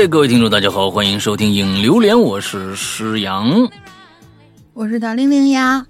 [0.00, 3.68] 哎，各位听众，大家好，欢迎收听《影榴莲》，我是施阳，
[4.72, 5.86] 我是大玲玲呀。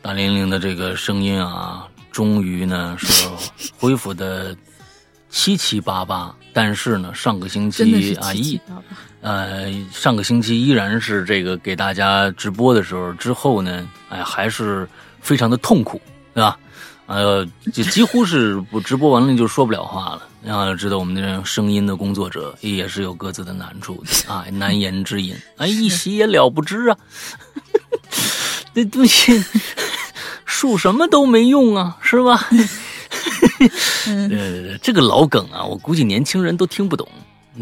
[0.00, 3.28] 大玲玲的这个声音啊，终于呢是
[3.76, 4.56] 恢复的
[5.30, 8.60] 七七八八，但是呢，上个星期啊一
[9.20, 14.88] 呃上个星期依然是这个给大家直播的时候之后呢，哎，还是
[15.20, 16.00] 非常的痛苦，
[16.32, 16.56] 对吧？
[17.08, 20.22] 呃，就几乎是不直播完了就说不了话了。
[20.44, 26.96] 然后知道我们这声音的工作者也是有各自的难处的啊，难言之隐，哎，一喜也了不知啊。
[28.74, 29.42] 这东西
[30.44, 32.46] 数什么都没用啊，是吧？
[34.06, 37.08] 呃，这个老梗啊，我估计年轻人都听不懂，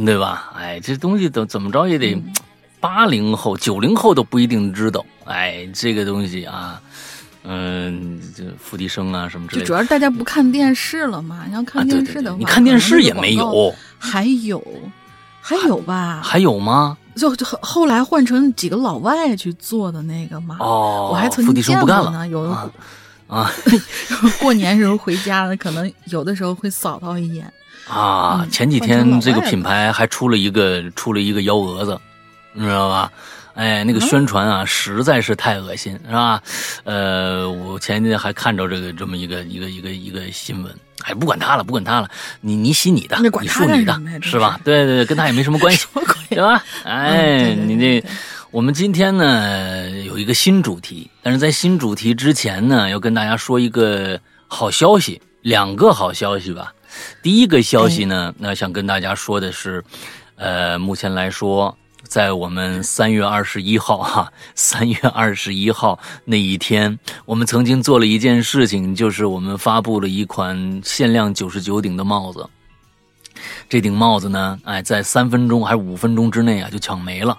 [0.04, 0.52] 对吧？
[0.56, 2.20] 哎，这东西都怎么着也得
[2.80, 5.06] 八零后、九零后都不一定知道。
[5.24, 6.80] 哎，这个东西啊。
[7.48, 11.44] 嗯，这付笛声啊什么之类的，主要是大家不看电视了嘛。
[11.46, 14.62] 你要看电视的话，你看电视也没有，还有，
[15.40, 16.20] 还有吧？
[16.24, 16.98] 还有吗？
[17.14, 20.56] 就就后来换成几个老外去做的那个嘛。
[20.60, 22.26] 哦，我还曾经见过呢。
[22.28, 22.70] 有的
[23.28, 23.50] 啊，
[24.40, 27.50] 过年时候回家了，可能有的时候会扫到一眼。
[27.88, 31.98] 啊，前几天这个品牌还出了一个出了一个幺蛾子，
[32.52, 33.10] 你知道吧？
[33.56, 36.42] 哎，那个宣传啊，实在是太恶心，是吧？
[36.84, 40.72] 呃，我前几天还看着这个这么一个一个一个一个新闻，
[41.04, 42.08] 哎，不管他了，不管他了，
[42.42, 44.60] 你你洗你的，你漱你的，是吧？
[44.62, 45.86] 对对对，跟他也没什么关系，
[46.28, 46.62] 对吧？
[46.84, 48.04] 哎， 你这，
[48.50, 56.74] 我们今天呢有一个新主题，但是在新主题之前呢，要跟大家说一个好消息，两个好消息吧。
[57.22, 59.82] 第一个消息呢，那想跟大家说的是，
[60.36, 61.74] 呃，目前来说。
[62.08, 72.48] 在我们三月二十一号，哈，三月二十一号那一天，我们曾经做了一件事情，就是我们发布了一款限量九十九顶的帽子。
[73.68, 77.36] 这顶帽子呢，哎，在三分钟还是五分钟之内啊，就抢没了。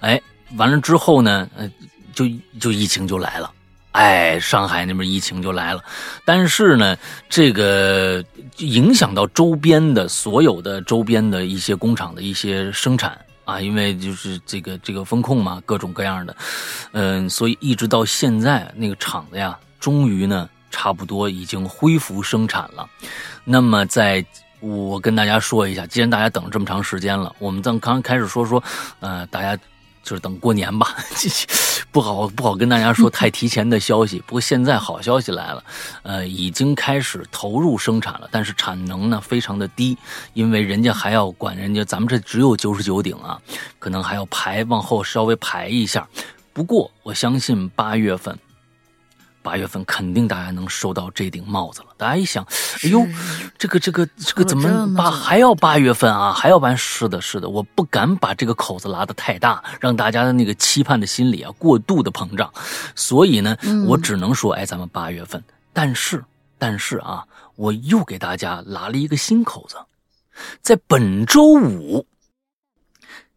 [0.00, 0.20] 哎，
[0.56, 1.68] 完了之后呢，呃，
[2.14, 2.26] 就
[2.60, 3.50] 就疫情就来了，
[3.92, 5.82] 哎，上海那边疫情就来了。
[6.24, 6.96] 但是呢，
[7.28, 8.24] 这个
[8.58, 13.18] 影响到周边的所有的周边的一些工厂的一些生产。
[13.50, 16.36] 啊，因为就是这个这个风控嘛，各种各样的，
[16.92, 22.88] 嗯，所以一直到现在，那个厂子呀，终于呢，差不多已经恢复生产了。
[23.44, 24.24] 那么，在
[24.60, 28.62] 我跟大家说一下，既然大家等了这么长时间了，我们刚刚开始说说，
[29.00, 29.60] 呃，大家。
[30.02, 30.96] 就是等过年吧，
[31.92, 34.18] 不好不好跟大家说太提前的消息。
[34.26, 35.64] 不过现在好消息来了，
[36.02, 39.96] 呃，已经开始投入生产了，但是产能呢非常的低，
[40.34, 43.40] 因为人家还要管人家，咱们这只有九十九顶啊，
[43.78, 46.08] 可能还要排往后稍微排一下。
[46.52, 48.38] 不过我相信八月份。
[49.42, 51.86] 八月份肯定大家能收到这顶帽子了。
[51.96, 52.44] 大家一想，
[52.84, 53.06] 哎呦，
[53.58, 56.32] 这个这个这个怎么八还要八月份啊？
[56.32, 56.76] 还要办？
[56.76, 62.52] 是的，是的，我不敢把这个口子拉得太大，让大家的那个期盼的心理啊过度的膨胀。
[62.94, 63.56] 所以呢，
[63.86, 65.42] 我只能说，哎，咱们八月份。
[65.72, 66.22] 但是，
[66.58, 67.24] 但是啊，
[67.56, 69.76] 我又给大家拉了一个新口子，
[70.60, 72.06] 在本周五，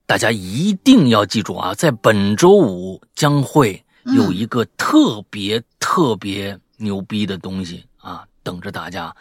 [0.05, 3.83] 大家一定要记住啊，在本周五将会。
[4.17, 9.15] 有一个特别特别牛逼的东西啊，等着大家。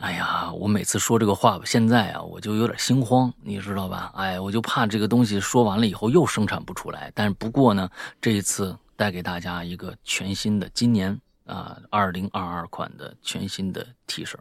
[0.00, 4.10] 哎呀，我每次说这个话吧，现在啊，我就有点心慌，你知道吧？
[4.16, 7.12] 哎，我就怕这个东西说完了以后又生产不出来。
[7.14, 7.88] 但是不过呢，
[8.20, 11.16] 这一次带给大家一个全新的，今年
[11.46, 14.34] 啊，二零二二款的全新的 T 恤。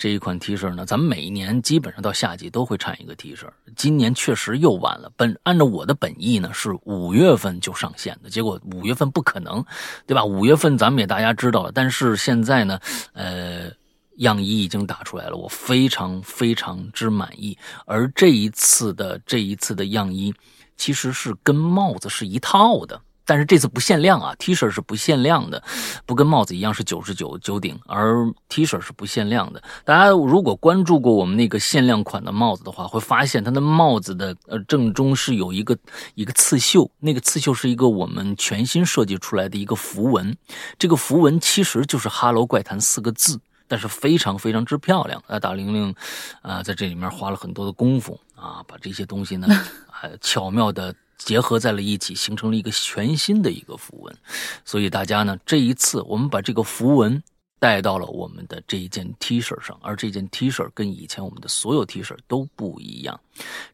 [0.00, 3.46] 这一款 T 恤呢，咱们每一年基本上到夏季都会产一个 T 恤。
[3.76, 9.62] 今年确实又晚了，本按照我的本意呢是五月份就上线的，结果五月份不可能，
[10.06, 10.24] 对吧？
[10.24, 12.80] 五月份咱们也大家知道了，但是现在呢，
[13.12, 13.70] 呃，
[14.16, 17.58] 样衣已经打出来了，我非常非常之满意。
[17.84, 20.34] 而这一次的这一次的样衣，
[20.78, 22.98] 其实是跟帽子是一套的。
[23.30, 25.62] 但是这次不限量啊，T 恤是不限量的，
[26.04, 29.62] 不跟帽子一样是九十九九顶，而 T 恤是不限量的。
[29.84, 35.78] 大家如果关注过我们那个限量款的帽子的话，会发现它的帽子的呃正中是有一个
[36.16, 40.36] 一个刺绣，那个刺绣是一个我们全新设计出来的一个符文，
[40.76, 43.38] 这个符文其实就是“哈喽怪谈”四个字，
[43.68, 45.22] 但是非常非常之漂亮。
[45.28, 45.94] 啊，大玲玲
[46.42, 49.46] 啊，在这里面花了很多的功夫啊，把这些东西呢，
[49.88, 50.92] 还 巧妙的。
[51.22, 54.16] 结合在了一起，形成了一个全新的一个符文。
[54.64, 57.22] 所以大家呢，这一次我们把这个符文
[57.58, 63.20] 带到了我们的这一件 T 恤上，而这件 T 恤跟以前我们的所有 T 恤都不一样。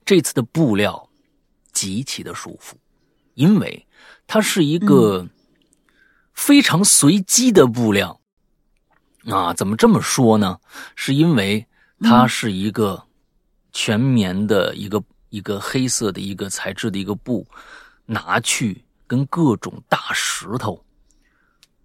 [0.05, 1.09] 这次的布料
[1.73, 2.77] 极其的舒服，
[3.35, 3.87] 因为
[4.27, 5.27] 它是一个
[6.35, 8.21] 非常随机的布料。
[9.27, 10.59] 啊，怎么这么说呢？
[10.97, 11.67] 是因为
[12.01, 13.05] 它是一个。
[13.79, 14.99] 全棉的一个
[15.29, 17.47] 一个黑色的一个材质的一个布，
[18.05, 20.85] 拿去跟各种大石头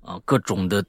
[0.02, 0.84] 啊，各种的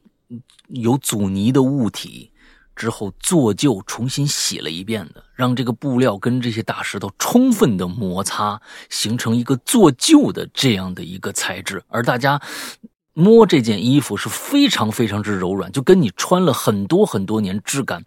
[0.69, 2.31] 有阻尼的物体。
[2.75, 11.84] 之后做旧，重新洗了一遍的，让这个布料跟这些大石头充分的摩擦，形成一个做旧的这样的一个材质。
[11.88, 12.40] 而大家
[13.12, 18.02] 摸这件衣服是非常非常之柔软，就跟你穿了很多很多年，质感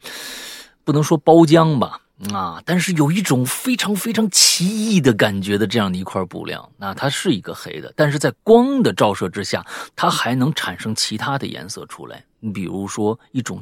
[0.84, 2.02] 不能说包浆吧，
[2.34, 6.72] 啊，但是有一种非常非常奇异的感觉的这样的一块布料。
[6.78, 9.66] 那它是一个黑的，但是在光的照射之下，
[9.96, 12.24] 它还能产生其他的颜色出来。
[12.40, 13.62] 你比如说一种。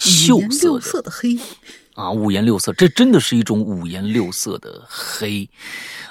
[0.00, 1.36] 五颜六色的黑
[1.94, 5.50] 啊，五颜六色，这真的是一种五颜六色的黑，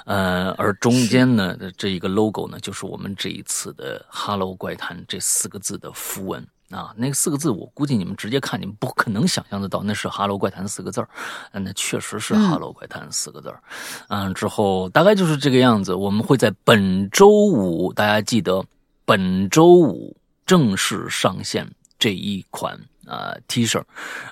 [0.04, 6.92] 呃，而中间呢，这一个 logo 呢，就是我们这一次的 “Hello 怪谈”这四个字的符文啊。
[6.96, 11.08] 那四个字，我估计你们直接看，你们不可能想象得到那是 “Hello 怪谈”四个字儿，
[11.52, 13.62] 那确实是 “Hello 怪谈”四个字儿。
[14.08, 15.94] 嗯，之后大概就是这个样子。
[15.94, 18.64] 我们会在本周五，大家记得
[19.04, 20.16] 本周五
[20.46, 22.78] 正式上线这一款。
[23.08, 23.82] 呃，T 恤，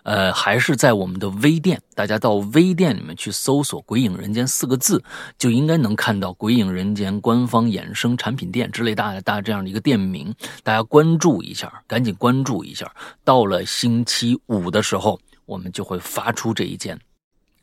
[0.05, 5.03] 呃，还是在我们的微店，大家到微店里面去搜索“鬼影人间”四个字，
[5.39, 12.91] 就应该能看到“鬼影人间”官方衍生产品店之类大大这样的一个店名，大家关注一下，赶紧关注一下。
[13.25, 16.99] 到了星期五的时候，我们就会发出这一件。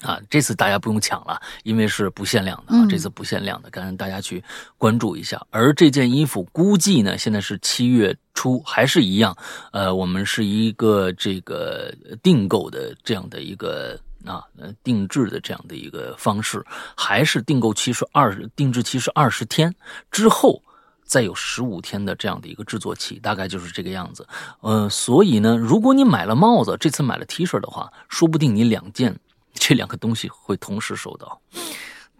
[0.04, 2.86] 啊，这次大家不用抢了，因为是不限量的啊。
[2.90, 4.44] 这次不限量的，赶紧大家去
[4.78, 5.42] 关注一下。
[5.50, 9.36] 而这件衣服估计呢，现在是七月初，还是一样。
[9.72, 11.90] 呃，我们是一个这个
[12.22, 14.44] 订购的这样的一个啊，
[14.84, 16.62] 定制的这样的一个方式，
[16.96, 19.74] 还是订购期是二十，定制期是二十天
[20.12, 20.62] 之后，
[21.06, 24.28] 再有十五天的这样的一个制作期，大概就是这个样子。
[24.60, 29.18] 呃，所以呢，如果你买了帽子，这次买了 T 恤的话，说不定你两件。
[29.54, 31.40] 这两个东西会同时收到，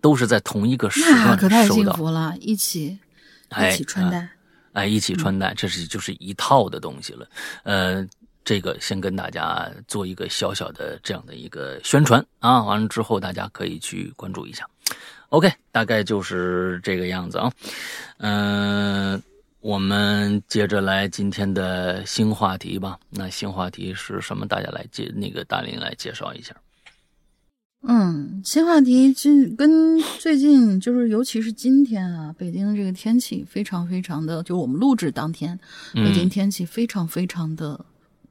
[0.02, 1.36] 都是在同一个时段收到。
[1.36, 2.98] 可太幸福了，一起
[3.58, 4.30] 一起穿戴，
[4.74, 7.28] 哎，一起穿戴，这是就是一套的东西了。
[7.64, 8.08] 呃，
[8.46, 14.68] 这个先跟大家做一个小小的这样的一个宣传啊，完了之后大家可以去关注一下。
[15.30, 17.52] OK，大概就是这个样子啊。
[18.18, 19.22] 嗯，
[19.62, 23.00] 我们接着来今天的新话题吧。
[23.10, 24.46] 那新话题是什么？
[24.46, 26.56] 大家来介那个大林来介绍一下。
[27.86, 35.60] 嗯，新话题今跟最近就是，尤其是今天啊，北京这个天气非常非常的，就我们录制当天，
[35.94, 37.84] 北京天气非常非常的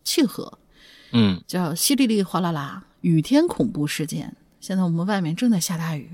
[0.05, 0.51] 契合。
[1.13, 4.35] 嗯，叫淅沥沥哗啦啦，雨天恐怖事件。
[4.59, 6.09] 现在我们外面正在下大雨。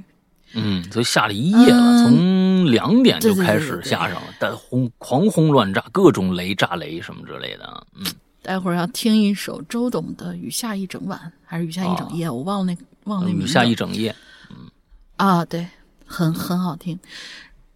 [0.55, 7.87] 嗯，所以下了一夜了，从两点就开始下上了，但轰狂轰乱炸，各种雷炸雷什么之类的。
[7.95, 8.05] 嗯，
[8.43, 12.29] 待会儿要听一首周董的《雨下一整晚》，还是雨下一整夜？
[12.29, 12.79] 我忘了那。
[13.29, 14.15] 雨下一整夜，
[14.51, 14.71] 嗯
[15.17, 15.67] 啊，对，
[16.07, 16.99] 很很好听。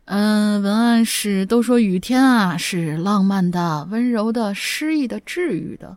[0.05, 5.97] 嗯，文案是都说雨天啊是浪漫的、温柔的、诗意的、治愈的，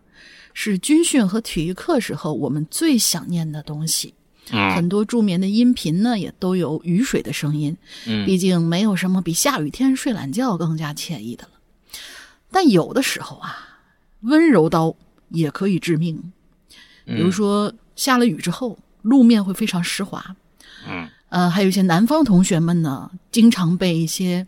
[0.54, 4.14] 是军训和体育课时候我们最想念的东西。
[4.48, 7.76] 很多助眠的音频呢也都有雨水的声音。
[8.06, 11.50] 嗯，毕竟没有什么比下雨天睡懒觉更加惬意的了。
[12.52, 13.58] 但有的时候啊，
[14.22, 14.96] 温柔刀
[15.30, 16.32] 也可以致命。
[17.06, 18.78] 比如说下了雨之后。
[19.06, 20.36] 路面会非常湿滑，
[20.90, 24.48] 嗯，呃，还有一些南方同学们呢，经常被一些，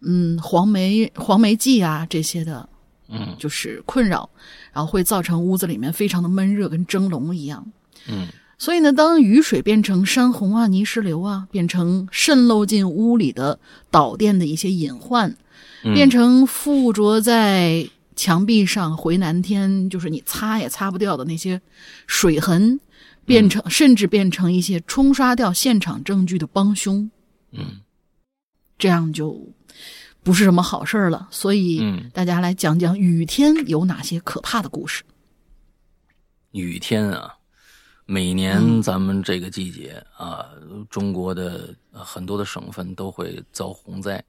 [0.00, 2.68] 嗯，黄梅黄梅季啊这些的，
[3.08, 4.28] 嗯，就是困扰，
[4.72, 7.64] 然后会造成屋子里面非常的闷热，跟蒸笼一样，
[8.08, 8.26] 嗯，
[8.58, 13.60] 所以呢，当雨水变成山洪啊、泥石流啊，变成渗漏进屋里的
[13.92, 15.36] 导电的一些隐患，
[15.94, 21.62] 变成附着在墙壁上回南天，就是你擦也擦不掉的那些
[22.08, 22.80] 水痕。
[23.28, 27.08] 变成甚至变成一些冲刷掉现场证据的帮凶，
[27.52, 27.82] 嗯，
[28.78, 29.46] 这样就
[30.22, 31.28] 不是什么好事了。
[31.30, 35.04] 所以，大家来讲讲雨天有哪些可怕的故事。
[36.52, 37.36] 雨天啊，
[38.06, 40.48] 每年咱们这个季节啊，
[40.88, 44.24] 中国的很多的省份都会遭洪灾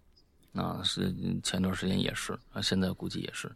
[0.53, 3.49] 啊，是前段时间也是啊，现在估计也是，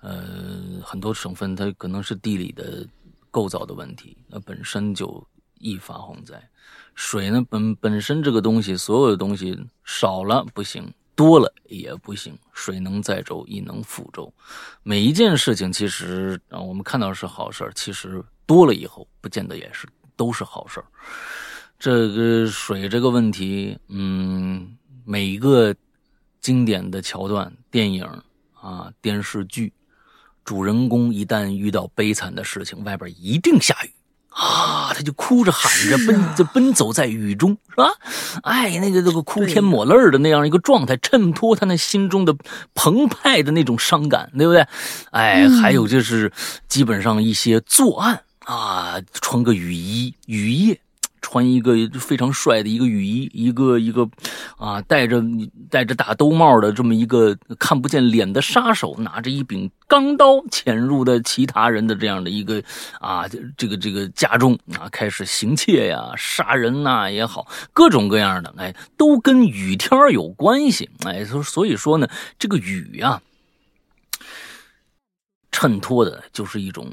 [0.00, 2.86] 呃，很多省份它可能是地理的。
[3.32, 5.26] 构造的问题，那本身就
[5.58, 6.50] 易发洪灾。
[6.94, 12.38] 水呢，本本身这个东西，所有的东西少了不行，多了也不行。
[12.52, 14.32] 水能载舟，亦能覆舟。
[14.82, 20.84] 每一件事情，其实啊，我们看到是好事其实多了以后，不见得也是都是好事
[21.78, 25.74] 这个水这个问题，嗯，每一个
[26.40, 28.04] 经典的桥段，电影
[28.52, 29.72] 啊，电视剧。
[30.44, 33.90] 主人公一旦遇到悲惨的事情，外边一定下雨
[34.28, 37.88] 啊，他就哭着喊着奔就奔走在雨中，是吧？
[38.42, 42.34] 哎，那个那个哭天抹泪的那样一个状态，衬托他那心中的
[42.74, 44.66] 澎湃的那种伤感，对不对？
[45.10, 46.32] 哎，还有就是
[46.66, 50.80] 基本上一些作案啊，穿个雨衣，雨夜。
[51.22, 54.06] 穿一个非常帅的一个雨衣，一个一个，
[54.58, 55.22] 啊，戴着
[55.70, 62.62] 戴着大兜帽的这么一个看不见脸的杀手，拿着一柄钢刀潜入的其他人的这样的一个
[63.00, 63.24] 啊，
[63.56, 73.22] 这个这个家中啊，开始行窃呀、杀人呐也好，各种各样的，哎，都跟雨天有关系，哎，所所以说呢，这个雨呀，
[75.52, 76.92] 衬托的就是一种。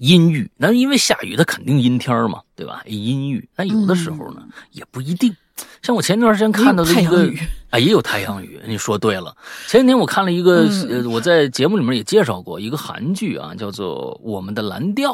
[0.00, 2.82] 阴郁，那因为下雨，它肯定阴天嘛，对吧？
[2.86, 4.42] 阴郁，但有的时候呢，
[4.72, 5.36] 也不一定。
[5.82, 7.30] 像我前段时间看到的一个，
[7.68, 8.58] 啊，也有太阳雨。
[8.66, 9.36] 你说对了，
[9.68, 15.12] 前几天我看了一个，呃，我在节目里面也介绍过一个韩剧啊，叫做《我们的蓝调》，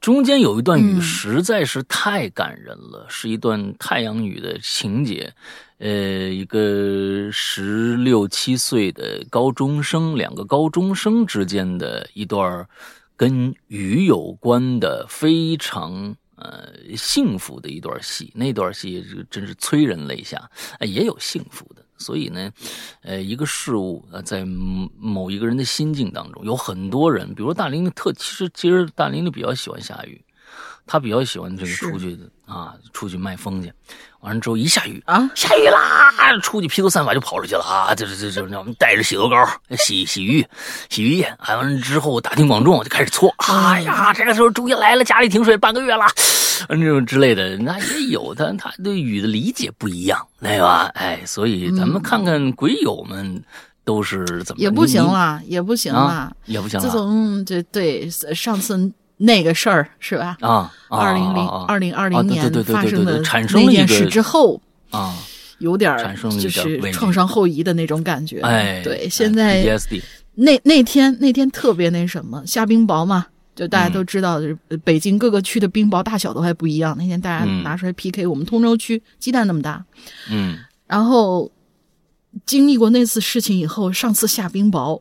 [0.00, 5.32] 中间有一段雨实在是太感人了，是一段太阳雨的情节。
[5.78, 12.64] 呃，一个十六七岁的高中生，两个高中生之间的一段。
[13.16, 20.50] 跟雨有关的非常呃幸福的一段戏，那段戏真是催人泪下。
[20.80, 22.50] 也有幸福的，所以呢，
[23.02, 30.24] 呃，一个事物呃在某一个人的心境当中，有很多人，比如大林特，其实其实大林就比较喜欢下雨，
[30.84, 33.72] 他比较喜欢这个出去啊，出去卖风去。
[34.20, 36.10] 完了之后一下雨啊，下雨啦，
[36.42, 37.94] 出去披头散发就跑出去了啊！
[37.94, 39.36] 这这这这，我们带着洗头膏
[39.76, 40.46] 洗洗浴，
[40.88, 41.36] 洗浴液。
[41.46, 43.34] 完了之后大庭广众就开始搓。
[43.36, 46.06] 哎呀，这个时候终于来了，家里停水半个月了，
[46.70, 50.90] 那种之类的，那也有但他对雨的理解不一样，对吧？
[50.94, 53.42] 哎，所以咱们看看鬼友们
[53.84, 56.86] 都是怎么也不行了，也不行了，也不行了。
[56.86, 58.90] 自从这对上次。
[59.16, 60.36] 那个事儿是吧？
[60.40, 65.14] 啊，二零零二零二零年发生的那件事之后啊，
[65.58, 65.96] 有点
[66.30, 68.40] 就是创伤后遗的那种感觉。
[68.40, 69.64] 哎，对，现在
[70.34, 76.96] 那那天那天特别那什么下冰雹嘛，就大家都知道，就是北京各个区的冰雹大小都还不一样。
[76.98, 79.84] 那天大家拿出来 PK，我们通州区鸡蛋那么大，
[80.28, 81.50] 嗯，然后
[82.44, 85.00] 经历过那次事情以后，上次下冰雹。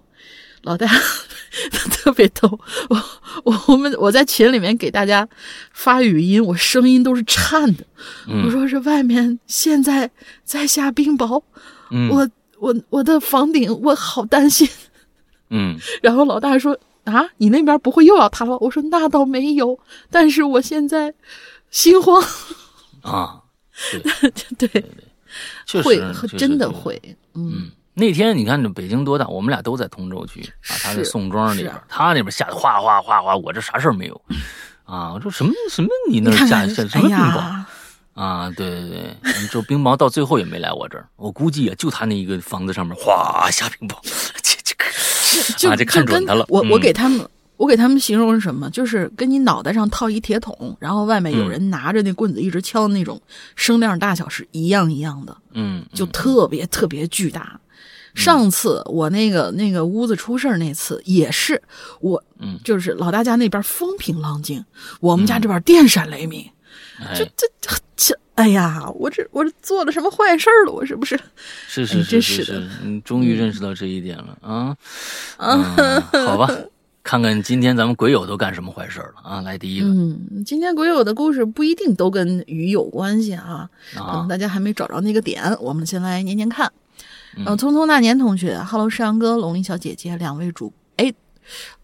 [0.63, 0.87] 老大
[1.91, 3.03] 特别逗，我
[3.43, 5.27] 我我们我在群里面给大家
[5.71, 7.85] 发语音，我声音都是颤的。
[8.43, 10.09] 我说是外面现在
[10.43, 11.41] 在下冰雹，
[12.09, 12.29] 我
[12.59, 14.67] 我我的房顶我好担心。
[15.49, 18.57] 嗯， 然后老大说啊，你那边不会又要塌了？
[18.59, 19.77] 我说那倒没有，
[20.09, 21.13] 但是我现在
[21.69, 22.23] 心慌。
[23.01, 23.41] 啊，
[24.57, 24.67] 对。
[25.65, 27.01] 对，会真的会，
[27.33, 27.71] 嗯。
[27.93, 29.27] 那天你看，这北京多大？
[29.27, 34.21] 我们俩都在通州区啊，他在宋庄里边，他那边下的哗哗哗哗，我这啥事儿没有
[34.83, 35.13] 啊？
[35.13, 35.89] 我说什么什么？
[36.09, 37.63] 你那下下什么冰雹
[38.13, 38.49] 啊？
[38.55, 39.15] 对对对，
[39.51, 43.95] 这冰雹到最后也没来我这儿，我估计啊，就他那一个房子上面哗下冰雹，
[44.41, 46.45] 这这啊，这看准他了。
[46.49, 47.27] 我我给他们。
[47.55, 48.67] 我给他们形容是什么？
[48.71, 53.21] 就是跟你脑袋上套一铁桶，然后外面有人拿着那棍子一直敲那种
[53.55, 57.57] 声量大小是一样一样的，嗯，就特别特别巨大。
[58.15, 61.61] 上次我那个那个屋子出事那次也是，
[61.99, 64.63] 我嗯，就是老大家那边风平浪静，
[64.99, 66.47] 我们家这边电闪雷鸣，
[67.15, 67.47] 这这
[67.95, 70.71] 这，哎呀，我这我这做了什么坏事了？
[70.71, 71.19] 我是不是？
[71.67, 74.77] 是是是是是，你终于认识到这一点了啊！
[75.37, 76.49] 啊，好吧。
[77.03, 79.41] 看看今天咱们鬼友都干什么坏事了啊！
[79.41, 86.71] 来第一个，嗯，今天鬼友的故事不一定都跟鱼有关系啊，可能大家还没找着那个点，我们先来念念看。
[87.35, 91.13] 嗯，匆匆那年同学，Hello，山羊哥、龙鳞小姐姐两位主，哎，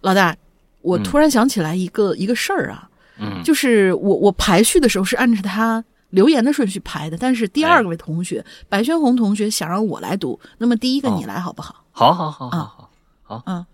[0.01, 0.36] 老大，
[0.82, 11.84] 我突然想起来一个一个事儿啊，嗯，就是我我排序的时候是按照他留言的顺序排的，但是第二位同学白轩红同学想让我来读，那么第一个你来好不好？
[11.91, 12.89] 好好好好好
[13.24, 13.65] 好，嗯。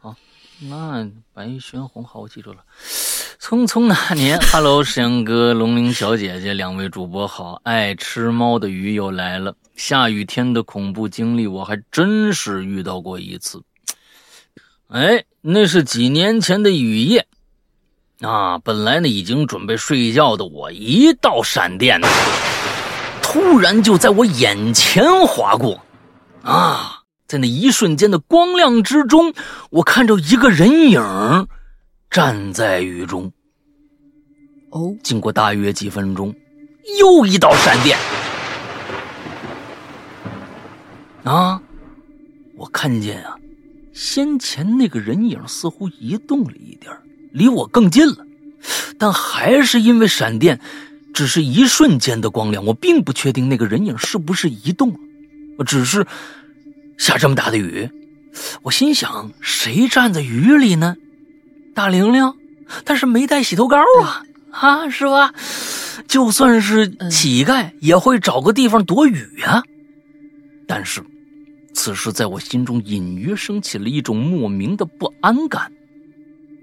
[0.00, 0.16] 好。
[0.60, 2.58] 那白轩红好，我记住了。
[3.40, 7.60] 匆匆那年，Hello，山哥、龙鳞小姐姐两位主播好。
[7.62, 9.54] 爱吃猫的鱼又来了。
[9.76, 13.62] 下雨天的恐怖经历，我还真是遇到过一次。
[14.88, 17.28] 哎，那是几年前的雨夜
[18.22, 18.58] 啊！
[18.58, 22.00] 本来呢已经准备睡觉的我，一道闪电
[23.22, 25.80] 突然就在我眼前划过
[26.42, 27.02] 啊！
[27.28, 29.32] 在那一瞬间的光亮之中，
[29.70, 31.00] 我看着一个人影
[32.10, 33.30] 站在雨中。
[34.70, 36.34] 哦，经过大约几分钟，
[36.98, 37.98] 又一道闪电。
[41.24, 41.60] 啊！
[42.56, 43.36] 我看见啊，
[43.92, 46.92] 先前那个人影似乎移动了一点
[47.32, 48.26] 离我更近了。
[48.98, 50.58] 但还是因为闪电
[51.14, 54.98] 只是一瞬间的光亮，我并不确定那个人影是不是移动了。
[55.64, 56.06] 只是
[56.96, 57.90] 下这么大的雨，
[58.62, 60.96] 我心想谁站在雨里呢？
[61.78, 62.34] 大玲玲，
[62.84, 65.32] 但是没带洗头膏啊啊，是吧？
[66.08, 69.62] 就算是乞丐也会找个地方躲雨呀。
[70.66, 71.00] 但是，
[71.74, 75.70] 此时在我心中隐约升起了一种莫名的不安感。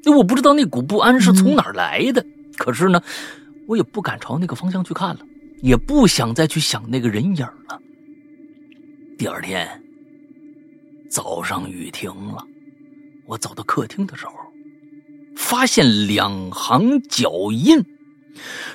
[0.05, 2.25] 我不知道那股不安是从哪儿来的，
[2.57, 3.01] 可是呢，
[3.69, 5.19] 我也不敢朝那个方向去看了，
[5.61, 7.79] 也不想再去想那个人影了。
[9.17, 9.81] 第二天
[11.09, 12.45] 早上雨停了，
[13.25, 14.33] 我走到客厅的时候，
[15.35, 17.83] 发现两行脚印，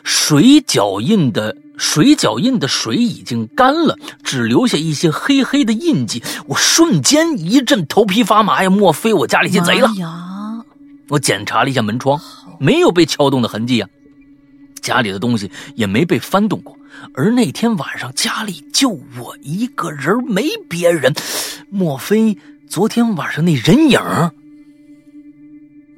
[0.04, 6.22] 水脚印的水脚印的水已经干了，只留下一些黑黑的印记。
[6.46, 8.70] 我瞬间一阵头皮发麻呀！
[8.70, 9.90] 莫非我家里进贼了？
[11.08, 12.20] 我检查了一下门窗，
[12.60, 13.88] 没有被撬动的痕迹呀，
[14.80, 16.76] 家里的东西也没被翻动过。
[17.14, 21.14] 而那天晚上家里就我一个人，没别人。
[21.70, 22.36] 莫非
[22.68, 23.98] 昨天晚上那人影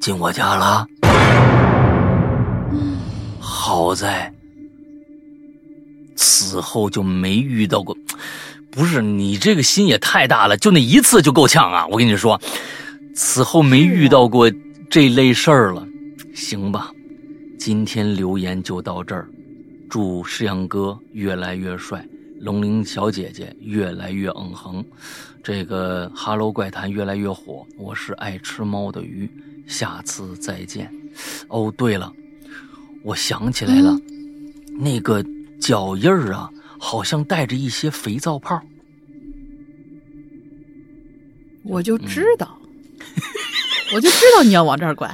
[0.03, 0.85] 进我家了？
[3.39, 4.35] 好在
[6.17, 7.97] 此后就没遇到过。
[8.69, 11.87] 不是你这个心也太大了，就那一次就够呛啊！
[11.87, 12.41] 我跟你说，
[13.15, 14.51] 此后没遇到过。
[14.91, 15.87] 这类事儿了，
[16.35, 16.91] 行吧，
[17.57, 19.29] 今天留言就到这儿。
[19.89, 22.05] 祝石阳哥越来越帅，
[22.41, 24.85] 龙鳞小姐姐越来越嗯哼，
[25.45, 27.65] 这个哈喽怪谈越来越火。
[27.79, 29.31] 我是爱吃猫的鱼，
[29.67, 30.93] 下次再见。
[31.49, 32.13] 哦，对了，
[33.03, 33.97] 我想起来了，
[34.79, 35.25] 那个
[35.61, 38.61] 脚印儿啊，好像带着一些肥皂泡。
[41.65, 42.59] 我就知道。
[43.95, 45.07] 我就知道你要往这儿拐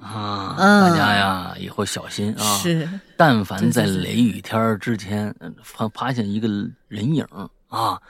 [0.00, 0.54] 啊！
[0.56, 2.58] 大家呀，以后小心啊！
[2.58, 5.34] 是，但凡在雷雨天之前
[5.64, 6.48] 发发现一个
[6.86, 7.26] 人影
[7.68, 8.00] 啊，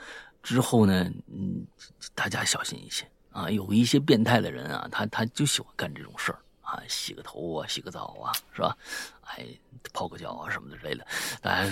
[0.43, 1.65] 之后呢，嗯，
[2.13, 3.49] 大家小心一些啊！
[3.49, 8.75] 有一些变态的人啊，他他就喜欢干这种事儿啊，洗个头啊，洗个澡啊，是吧？
[9.23, 9.45] 哎，
[9.93, 11.05] 泡个脚啊什么的之类的，
[11.41, 11.69] 大家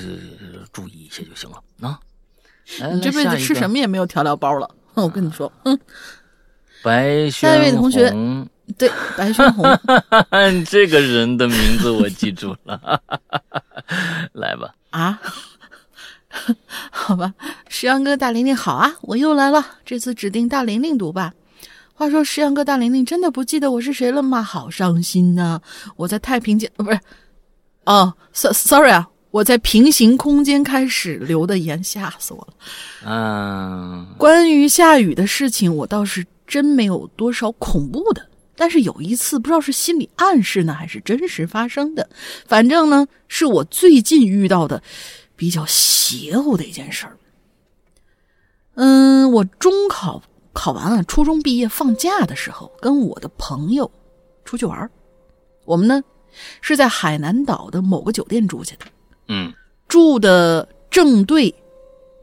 [0.72, 2.00] 注意一些就行了啊！
[2.94, 5.80] 你这辈子吃什么也没有调料包了，我跟你说，嗯。
[6.82, 8.10] 白下一位同学，
[8.78, 9.66] 对白轩红，
[10.66, 13.04] 这个人的名字我记住了，
[14.32, 15.20] 来吧啊，
[16.90, 17.34] 好吧，
[17.68, 21.34] 石阳哥大玲玲好啊，我又来了，这次指定大玲玲读吧。
[22.00, 24.42] 话说石阳哥大玲玲真的不记得我是谁了吗？
[24.42, 25.60] 好伤心呐！
[25.98, 26.98] 我在太平间，不是
[27.84, 32.54] 哦，sorry 啊，我在平行空间开始留的言，吓死我了。
[33.06, 36.26] 嗯，关于下雨的事情，我倒是。
[36.48, 42.10] 真没有多少恐怖的，但是有一次不知道是心理暗示呢，还是真实发生的，
[42.48, 44.82] 反正呢是我最近遇到的
[45.36, 47.16] 比较邪乎的一件事儿。
[48.74, 53.90] 嗯，我中考考完了，初中毕业放假的时候，跟我的朋友
[54.44, 54.90] 出去玩
[55.66, 56.02] 我们呢
[56.62, 58.86] 是在海南岛的某个酒店住下的，
[59.28, 59.54] 嗯，
[59.88, 61.54] 住的正对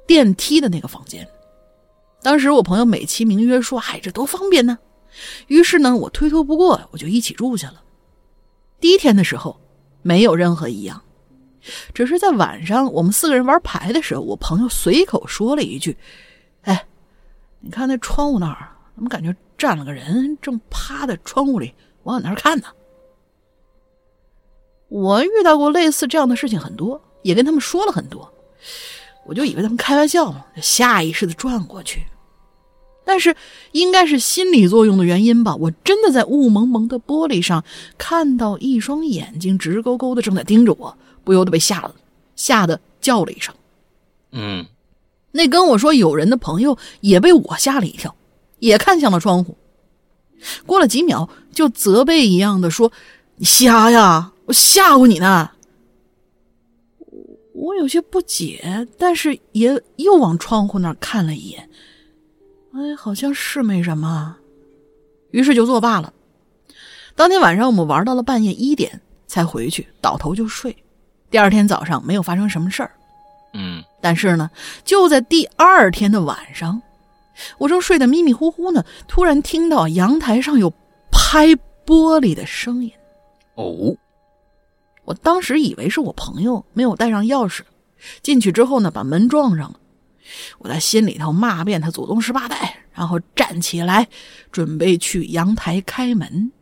[0.07, 1.27] 电梯的那个房间。
[2.23, 4.79] 当时我朋友美其名曰说：“嗨，这多方便呢。”
[5.47, 7.83] 于是呢，我推脱不过，我就一起住下了。
[8.81, 9.59] 第一天的时候，
[10.03, 11.01] 没有任何异样，
[11.95, 15.97] 只是在晚上我们四个人玩牌的时候，我朋友随口说了一句
[16.62, 16.85] ：“哎，
[17.67, 21.75] 你看那窗户那儿，怎么感觉站了个人，正趴在窗户里
[22.05, 22.69] 往那儿看呢？”
[24.89, 28.33] 我遇到过类似这样的事情很多，也跟他们说了很多，
[29.27, 32.07] 我就以为他们开玩笑，下意识的转过去。
[33.05, 33.35] 但是
[33.73, 37.65] 应该是心理作用的原因吧，我真的在雾蒙蒙的玻璃上
[37.99, 41.95] 看到一双眼睛直勾勾的正在盯着我，不由得被吓了，
[42.37, 43.53] 吓得叫了一声。
[44.31, 44.67] 嗯，
[45.37, 48.14] 那跟我说有人的朋友也被我吓了一跳，
[48.59, 49.57] 也看向了窗户。
[50.64, 52.90] 过了几秒，就责备一样的说
[53.37, 55.51] ：“你瞎呀，我吓唬你呢。”
[57.55, 61.68] 我有些不解，但是也又往窗户那儿看了一眼。
[62.72, 64.37] 哎，好像是没什么，
[65.31, 66.12] 于是就作罢了。
[67.14, 70.77] 当天晚上我们玩到了半夜一点才回去，倒头就睡。
[71.31, 72.92] 第二天早上没有发生什么事儿，
[73.59, 74.51] 嗯，但是呢，
[74.85, 76.83] 就在第二天的晚上，
[77.57, 80.71] 我正睡得迷迷糊糊呢，突然听到阳台上有
[81.11, 81.47] 拍
[81.87, 82.92] 玻璃的声音。
[83.55, 83.97] 哦，
[85.07, 87.61] 我当时以为是我朋友没有带上钥匙，
[88.23, 89.81] 进去之后呢，把门撞上了。
[90.59, 94.07] 我在心里头骂遍他祖宗十八代，然后站起来
[94.53, 96.53] 准备去阳台开门，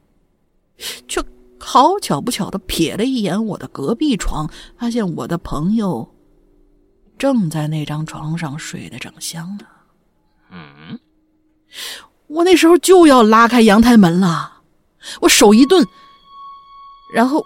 [1.08, 1.20] 却
[1.58, 6.06] 好巧不巧的瞥了一眼我的隔壁床，发现我的朋友
[7.18, 9.66] 正在那张床上睡得正香呢。
[10.50, 10.98] 嗯，
[12.26, 14.60] 我那时候就要拉开阳台门了，
[15.20, 15.86] 我手一顿，
[17.14, 17.44] 然后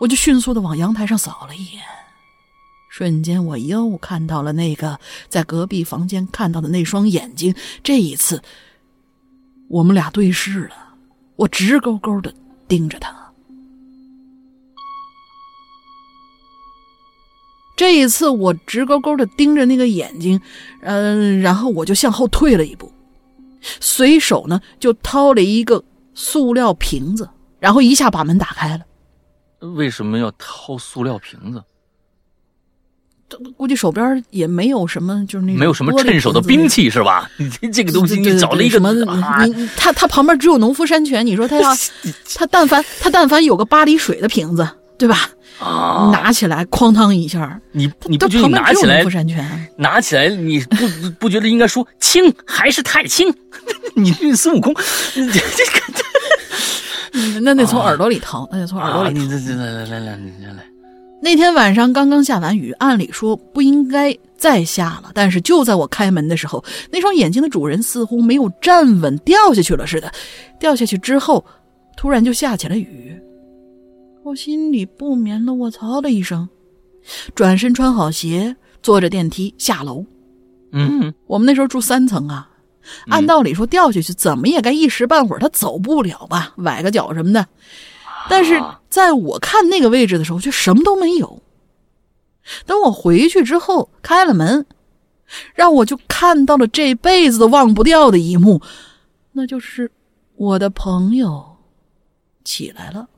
[0.00, 1.82] 我就迅速的往阳台上扫了一眼，
[2.88, 4.98] 瞬间我又看到了那个
[5.28, 7.54] 在隔壁房间看到的那双眼睛。
[7.82, 8.42] 这一次，
[9.68, 10.94] 我们俩对视了，
[11.36, 12.32] 我直勾勾的
[12.68, 13.19] 盯着他。
[17.80, 20.38] 这一次，我直勾勾的盯着那个眼睛，
[20.82, 22.92] 嗯，然后我就向后退了一步，
[23.80, 27.26] 随手呢就掏了一个塑料瓶子，
[27.58, 28.84] 然后一下把门打开了。
[29.70, 31.62] 为什么要掏塑料瓶子？
[33.56, 37.30] 估计手边也没有什么，就是那没有什么趁手的兵器是吧？
[37.38, 38.92] 你这个东西你找了一个什么？
[39.46, 41.70] 你他他旁边只有农夫山泉，你说他要
[42.36, 44.68] 他但凡他但凡有个巴黎水的瓶子，
[45.00, 45.30] 对吧？
[45.60, 46.10] 啊！
[46.12, 49.02] 拿起来，哐当一下，你你不觉得拿起来，
[49.76, 53.34] 拿起来，你不不觉得应该说轻还是太轻？
[53.96, 54.74] 你这孙悟空，
[55.14, 55.32] 这个，
[57.40, 59.18] 那得从耳朵里掏，那得从耳朵里。
[59.18, 60.62] 你这这来来来来，你来。
[61.22, 70.12] 那天晚上刚刚下完雨，按理说不应该再下了，但是就在我开门的时候，那双眼睛的主人似乎没有站稳，掉下去了似的。
[70.58, 71.42] 掉下去之后，
[71.96, 73.18] 突然就下起了雨。
[74.22, 76.48] 我心里不免的卧槽的一声，
[77.34, 80.04] 转身穿好鞋，坐着电梯下楼。
[80.72, 82.50] 嗯，我们那时候住三层啊，
[83.08, 87.46] 按道理说掉下去怎么也该一时半会儿他走不了吧，崴个脚什么的。
[88.28, 91.42] 但是在我看那个位置的时候，却什么都没有。
[92.66, 94.66] 等我回去之后，开了门，
[95.54, 98.60] 让我就看到了这辈子都忘不掉的一幕，
[99.32, 99.90] 那就是
[100.36, 101.56] 我的朋友
[102.44, 103.08] 起来了。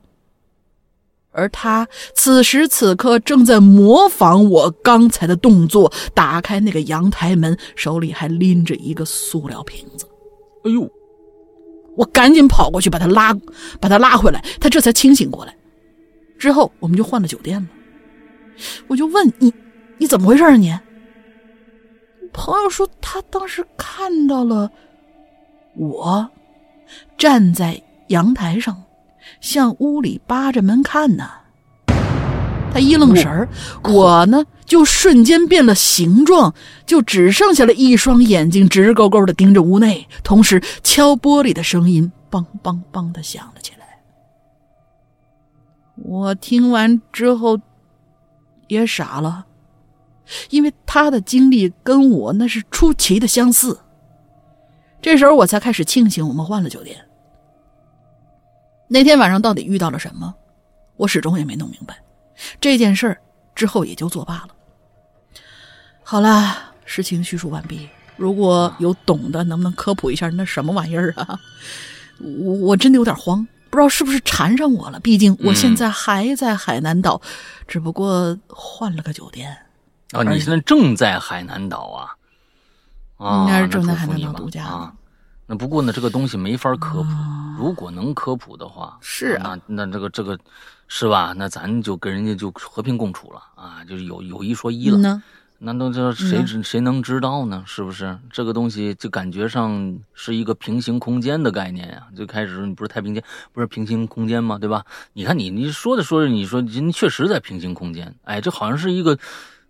[1.33, 10.05] 而他此时此刻正在模仿我刚才的动作，打开那个阳台门，手里还拎着一个塑料瓶子。
[10.63, 10.89] 哎呦！
[11.95, 13.33] 我赶紧跑过去把他拉，
[13.79, 15.55] 把他拉回来，他这才清醒过来。
[16.39, 17.67] 之后我们就换了酒店了。
[18.87, 19.53] 我就问你，
[19.97, 20.53] 你怎么回事啊？
[20.59, 24.69] 你朋友说他当时看到了
[25.75, 26.29] 我
[27.17, 28.82] 站在阳台上。
[29.41, 31.29] 向屋里扒着门看呢，
[32.73, 33.47] 他一愣神儿，
[33.83, 36.53] 我呢就瞬间变了形状，
[36.85, 43.99] 就只剩下了一双眼睛直勾勾的盯着屋内，同时敲玻璃的声音梆梆梆的响了起来。
[45.95, 47.59] 我听完之后
[48.67, 49.45] 也傻了，
[50.49, 53.79] 因为他的经历跟我那是出奇的相似。
[55.01, 56.97] 这时候我才开始庆幸我们换了酒店。
[58.93, 60.31] 那天晚上到底遇到了什么？
[60.97, 61.97] 我始终也没弄明白。
[62.61, 63.17] 这件事儿
[63.55, 64.49] 之后也就作罢了。
[66.03, 67.89] 好啦，事情叙述完毕。
[68.17, 71.39] 如果有懂的，能不能科普一下那什么玩意儿啊？
[72.19, 74.99] 我我真的有点慌，不知道是不是缠上我了。
[74.99, 77.19] 毕竟我现在还在海南岛，
[77.67, 79.57] 只不过换了个酒店。
[80.11, 82.13] 哦，你现在正在海南岛啊？
[83.17, 84.93] 啊，应该是正在海南岛度假啊。
[85.45, 87.09] 那不过呢，这个东西没法科普。
[87.57, 90.37] 如果能科普的话，是啊，那这个这个
[90.87, 91.33] 是吧？
[91.37, 95.21] 那咱就跟人家就和平共处了啊，就是有有一说一了。
[95.59, 97.63] 那都这谁知谁能知道呢？
[97.65, 98.17] 是不是？
[98.31, 102.07] 这个东西就感觉上是一个平行空间的概念呀。
[102.15, 104.57] 最开始你不是太平间，不是平行空间吗？
[104.57, 104.83] 对吧？
[105.13, 108.13] 你看你你说着说着，你说人确实在平行空间。
[108.23, 109.17] 哎，这好像是一个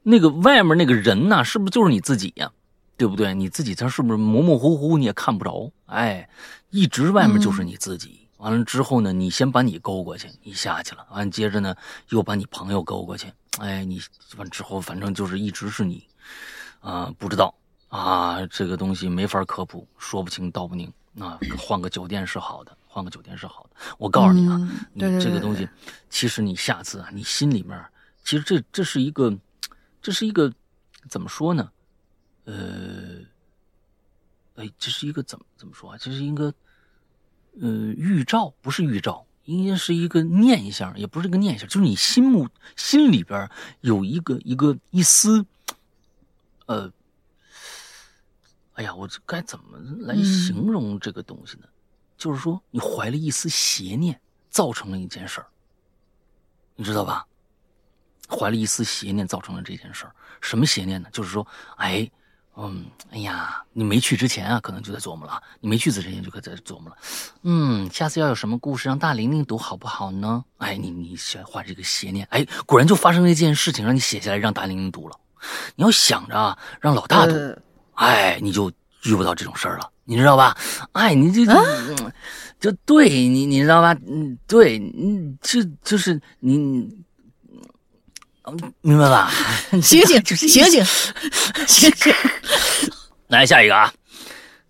[0.02, 2.50] 那个外面那个人呐，是不是就是你自己呀？
[2.96, 3.34] 对不对？
[3.34, 5.72] 你自己他是不是模模糊糊你也看不着？
[5.86, 6.30] 哎，
[6.70, 8.28] 一直外面就是你自己。
[8.38, 11.06] 完了之后呢，你先把你勾过去，你下去了。
[11.12, 11.76] 完接着呢，
[12.10, 13.32] 又把你朋友勾过去。
[13.60, 14.02] 哎，你
[14.38, 16.06] 完之后反正就是一直是你，
[16.82, 17.54] 啊，不知道
[17.88, 20.92] 啊，这个东西没法科普，说不清道不明。
[21.20, 23.96] 啊，换个酒店是好的，换个酒店是好的。
[24.00, 24.58] 我告诉你啊，
[24.94, 25.70] 你这个东西，
[26.10, 27.80] 其实你下次啊，你心里面
[28.24, 29.32] 其实这这是一个，
[30.02, 30.52] 这是一个
[31.08, 31.70] 怎么说呢？
[32.46, 33.22] 呃，
[34.56, 35.98] 哎，这是一个怎么怎么说啊？
[35.98, 36.54] 这是一个，
[37.62, 45.46] 呃，预兆不是预兆，应该是一个念想，也不是一个念想，就是你心目心里边有一个一个一丝，
[46.66, 46.92] 呃，
[48.74, 51.68] 哎呀，我这该怎么来形容这个东西呢？
[52.18, 55.48] 就是说，你怀了一丝邪念，造成了一件事儿，
[56.76, 57.26] 你知道吧？
[58.28, 61.10] 怀了一丝邪念，造成了这件事儿，什么邪念呢？
[61.14, 62.12] 就是说，哎。
[62.56, 66.98] 嗯，哎呀，你没去之前啊，可能就在琢磨了；你没去之前就可在琢磨了。
[67.42, 70.44] 嗯，下次要有什么故事让大玲玲读好不好呢？
[70.60, 75.18] 哎，你你先画这个邪念，哎，果然就发生了一件事情，让你写下来让大玲玲读了。
[75.76, 77.34] 你要想着啊，让老大读，
[77.96, 78.72] 哎，你就
[79.06, 80.56] 遇不到这种事儿了，你知道吧？
[80.92, 81.46] 哎，你这
[82.60, 83.94] 就对你，你知道吧？
[84.08, 87.04] 嗯，对，你这就是你。
[88.82, 89.32] 明白吧？
[89.82, 90.86] 醒醒，醒醒，
[91.66, 92.14] 醒醒！
[93.28, 93.94] 来下一个啊，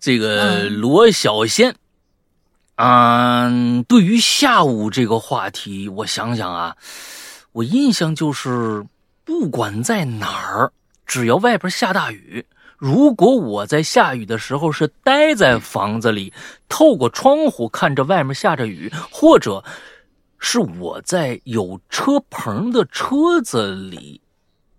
[0.00, 1.74] 这个罗小仙，
[2.76, 6.76] 嗯，对于下午这个话题，我想想啊，
[7.52, 8.84] 我印象就是，
[9.24, 10.70] 不管在哪儿，
[11.04, 12.46] 只要外边下大雨，
[12.78, 16.32] 如果我在下雨的时候是待在房子里，
[16.68, 19.64] 透过窗户看着外面下着雨，或者。
[20.46, 24.20] 是我在有车棚的车子里，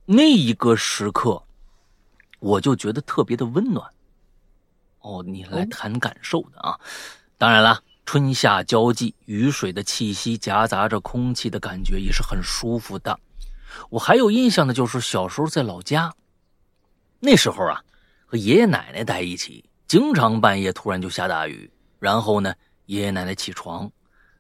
[0.06, 1.42] 那一个时刻，
[2.40, 3.84] 我就觉得特别的温暖。
[5.00, 6.80] 哦，你来谈感受的啊！
[7.40, 13.20] 当然了，春夏交际，雨水的气息夹杂着空气的感觉也是很舒服的。
[13.90, 16.14] 我还有印象的就是小时候在老家，
[17.20, 17.84] 那时候啊，
[18.28, 22.54] 和爷爷奶奶在一起，经常半夜突然就下大雨，然后呢，
[22.86, 23.92] 爷爷奶奶起床。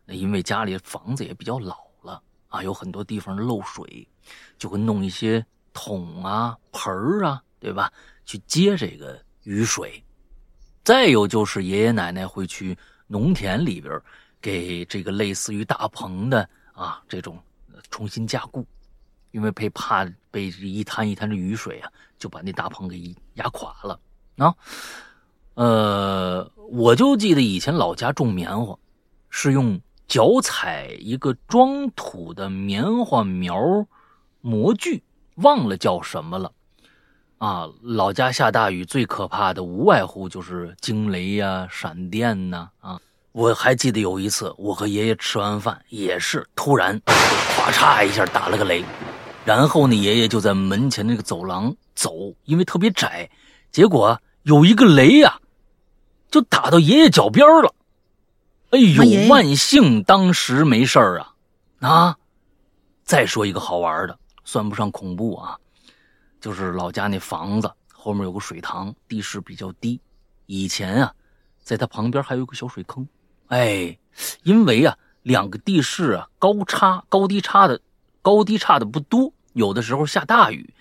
[0.05, 4.07] 那因为家里房子也比较老了啊，有很多地方漏水，
[4.57, 7.91] 就会弄一些桶啊、盆儿啊，对吧？
[8.23, 10.03] 去接这个雨水。
[10.83, 13.99] 再有就是爷爷奶奶会去农田里边
[14.39, 17.39] 给这个类似于大棚的啊这种
[17.89, 18.63] 重新加固，
[19.31, 23.99] 因为被怕被一滩一滩的雨水啊就把那大棚给压垮了
[24.37, 24.53] 啊。
[25.55, 28.77] 呃，我就记得以前老家种棉花
[29.31, 29.81] 是用。
[30.07, 33.85] 脚踩一个装土的棉花苗
[34.41, 35.03] 模具，
[35.35, 36.51] 忘了叫什么了。
[37.37, 42.69] 啊，老家下大雨最可怕的无外乎就是惊雷呀、闪电呐。
[42.79, 42.99] 啊，
[43.33, 48.85] 我还记得有一次，我和爷爷吃完饭，也是突然，咵嚓一下打了个雷，
[49.43, 53.29] 然后呢，爷爷就在门前那个走廊走，因为特别窄，
[53.71, 55.39] 结果有一个雷呀，
[56.31, 57.73] 就打到爷爷脚边了。
[58.75, 61.33] 哎呦，万幸当时没事儿啊！
[61.79, 62.17] 啊，
[63.05, 65.57] 再说一个好玩的，算不上恐怖啊，
[66.41, 70.01] 就是老家那房子后面有个水塘，地势比较低。
[70.45, 71.13] 以前啊，
[71.63, 73.07] 在它旁边还有个小水坑。
[73.47, 73.97] 哎，
[74.43, 77.79] 因为啊，两个地势啊高差高低差的
[78.21, 80.73] 高低差的不多，有的时候下大雨，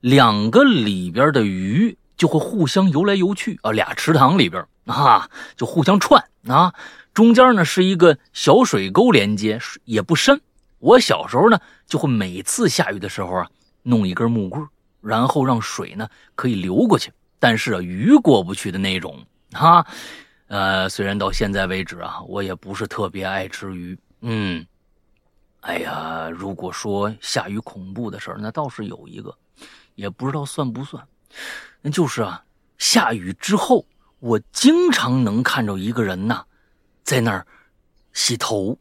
[0.00, 6.74] 两个里边的鱼就会互相游来游去啊，俩池塘里边啊就互相串啊。
[7.14, 10.40] 中间呢是一个小水沟连接，也不深。
[10.78, 13.50] 我小时候呢就会每次下雨的时候啊，
[13.82, 14.66] 弄一根木棍，
[15.00, 19.86] 然后让水呢可以流过去，但是啊鱼过不去的那种啊。
[20.48, 23.98] 呃，虽然到现在为止啊，我也不是特别爱吃鱼。
[24.20, 24.66] 嗯，
[25.60, 29.34] 哎呀，如果说下雨恐怖的事儿，那倒是有一个，
[29.94, 31.02] 也不知道算不算。
[31.80, 32.42] 那就是啊，
[32.78, 33.86] 下雨之后，
[34.18, 36.44] 我经常能看着一个人呐。
[37.04, 37.46] 在那儿
[38.12, 38.78] 洗头，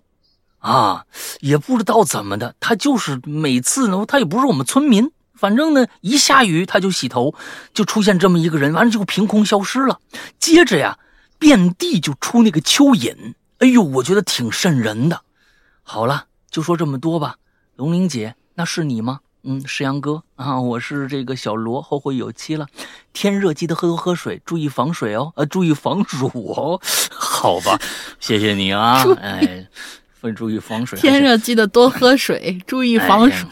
[0.59, 1.05] 啊，
[1.39, 7.33] 也不知道怎么的，他就是每次呢，他也不是我们村民，反正呢，一下雨他就洗头，
[7.73, 9.99] 就出现这么一个人，完了就凭空消失了。
[10.39, 10.99] 接着呀，
[11.39, 15.21] 遍地就出那个蚯蚓，哎呦，我觉得挺瘆人的。
[15.83, 17.37] 好了，就说这么多吧。
[17.75, 19.21] 龙玲姐，那是你吗？
[19.43, 22.67] 嗯，石阳哥啊，我是这个小罗，后会有期了。
[23.11, 26.79] 天热记得喝多喝水，注意防水哦，呃，注意防暑哦。
[27.09, 27.79] 好吧，
[28.19, 29.65] 谢谢你啊，哎，
[30.13, 30.99] 分注意防水。
[30.99, 33.47] 天热记得多喝水，注意防暑。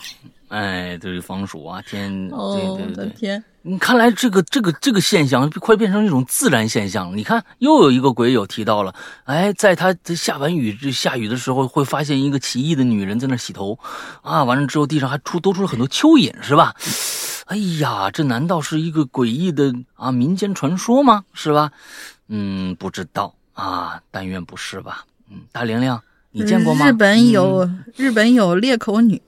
[0.49, 3.43] 哎，注意防暑啊，天，哦，对对对，天。
[3.61, 7.15] 你看来这个这个这个现象快变成一种自然现象了。
[7.15, 8.95] 你看，又有一个鬼友提到了，
[9.25, 13.77] 哎，在他下完雨这下雨的时候，会发现一个奇异的女人在那洗头，
[14.21, 16.73] 啊，完了之后地上还出多出了很多蚯蚓，是吧？
[17.47, 21.25] 哎呀，这难道是一个诡异的啊民间传说吗？
[21.33, 21.71] 是吧？
[22.29, 25.03] 嗯，不知道啊，但愿不是吧。
[25.29, 25.99] 嗯，大玲玲，
[26.31, 26.87] 你见过吗？
[26.87, 29.21] 日本有日本有裂口女。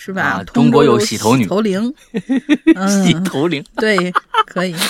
[0.00, 0.44] 是吧？
[0.44, 1.92] 中国有洗头女，头灵，
[3.04, 4.12] 洗头灵， 对，
[4.46, 4.72] 可以。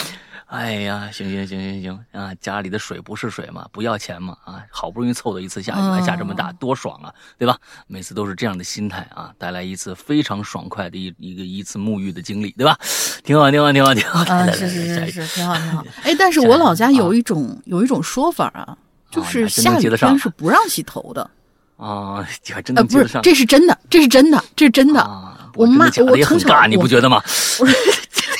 [0.48, 2.34] 哎呀，行行行行行啊！
[2.40, 4.64] 家里的水不是水嘛，不要钱嘛啊！
[4.70, 7.58] 好不容易凑到一次下雨，还下这么大，多爽啊，对吧？
[7.86, 12.78] 每次都是这样的心态啊，带来一次非常爽快的一一个一次沐浴的经历，对吧？
[13.24, 14.20] 挺好，挺好，挺好，挺好。
[14.34, 15.84] 啊，是是是是，挺好挺好。
[16.02, 18.76] 哎，但是我老家有一种有一种说法啊，
[19.10, 21.30] 就是下雨天是不让洗头的。
[21.78, 23.22] 啊，你还真能接得上？
[23.22, 25.08] 这是真的，这是真的，这是真的。
[25.54, 27.22] 我妈，我从小，你不觉得吗？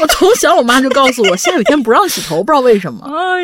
[0.00, 3.04] 我从小我妈就告诉我，下雨天不让洗头，不知道为什么。
[3.06, 3.42] 哎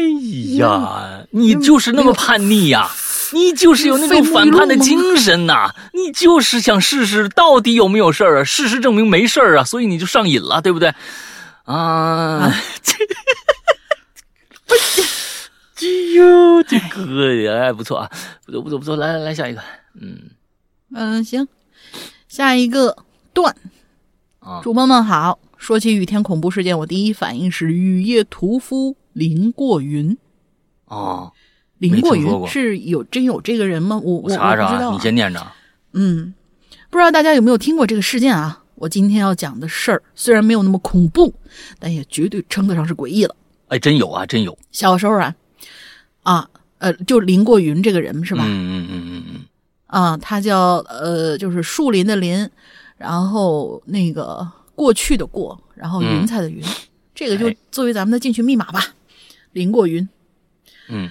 [0.59, 2.88] 呀，你就是那么叛逆呀！
[3.33, 5.74] 你就是有那种反叛的精神呐！
[5.92, 8.44] 你就是想试试到底有没有事儿啊？
[8.44, 10.94] 事实证明没事儿啊，所以你就上瘾了，对不对？
[11.64, 12.42] 啊！
[12.42, 12.54] 哎
[16.14, 18.11] 呦，这个呀，不错啊，
[18.44, 19.62] 不错不错不错，来来来，下一个，
[20.01, 20.31] 嗯
[20.94, 21.47] 嗯，行，
[22.29, 22.97] 下一个
[23.33, 23.55] 段
[24.40, 25.38] 啊，主播们好。
[25.57, 30.16] 说起雨天恐怖事件，我第一反应是雨夜屠夫林过云。
[30.85, 31.33] 哦，
[31.79, 33.99] 林过云是有真有这个人吗？
[34.03, 35.40] 我我查查，你先念着。
[35.94, 36.35] 嗯，
[36.90, 38.62] 不知道大家有没有听过这个事件啊？
[38.75, 41.33] 我今天要讲的事儿虽然没有那么恐怖，
[41.79, 43.35] 但也绝对称得上是诡异了。
[43.68, 44.59] 哎，真有啊，真有。
[44.70, 45.35] 小时候啊，
[46.25, 46.47] 啊，
[46.79, 48.43] 呃，就林过云这个人是吧？
[48.45, 49.41] 嗯嗯嗯嗯嗯。
[49.87, 52.51] 啊，他叫呃，就是树林的林，
[52.99, 54.47] 然后那个。
[54.77, 56.61] 过去的过，然后云彩的云，
[57.15, 58.93] 这个就作为咱们的进去密码吧。
[59.53, 60.09] 林过云，
[60.89, 61.09] 嗯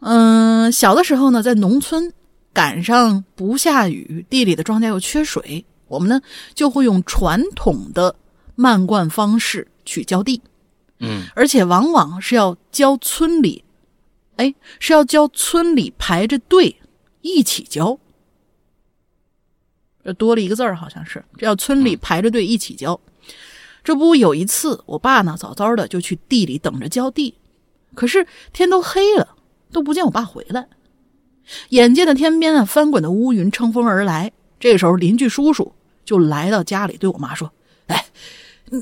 [0.00, 2.10] 嗯，小的时候呢，在农村
[2.54, 6.18] 赶上不下雨，地里的庄稼又缺水，我们呢
[6.54, 8.16] 就会用传统的
[8.54, 10.40] 漫灌方式去浇地，
[11.00, 13.62] 嗯，而且往往是要浇村里，
[14.36, 16.76] 哎，是要浇村里排着队
[17.20, 17.98] 一起交。
[20.04, 23.00] 这多了一个字儿，好像是这要村里排着队一起浇。
[23.82, 27.34] 这不有一次，我爸呢早早的就去地里等着浇地，
[27.94, 29.36] 可是天都黑了，
[29.72, 30.68] 都不见我爸回来。
[31.70, 35.72] 眼见的天边啊翻滚的乌云乘风而来，这时候邻居叔叔
[36.04, 37.52] 就来到家里，对我妈说
[37.86, 38.04] ：“哎，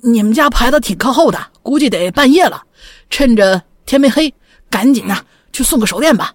[0.02, 2.64] 你们家排的挺靠后的，估计得半夜了，
[3.10, 4.32] 趁着天没黑，
[4.70, 6.34] 赶紧呐去送个手电吧。”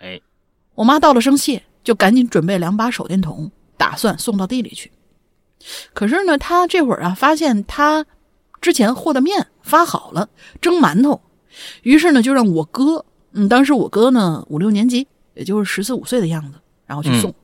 [0.00, 0.20] 哎，
[0.74, 3.50] 我妈道了声谢，就赶紧准备两把手电筒。
[3.76, 4.90] 打算送到地里去，
[5.92, 8.06] 可是呢，她这会儿啊，发现她
[8.60, 10.28] 之前和的面发好了，
[10.60, 11.20] 蒸馒头，
[11.82, 17.34] 于是呢，就让我哥，嗯，当时我哥呢五六年级，也就是十四五岁的样子，然后去送。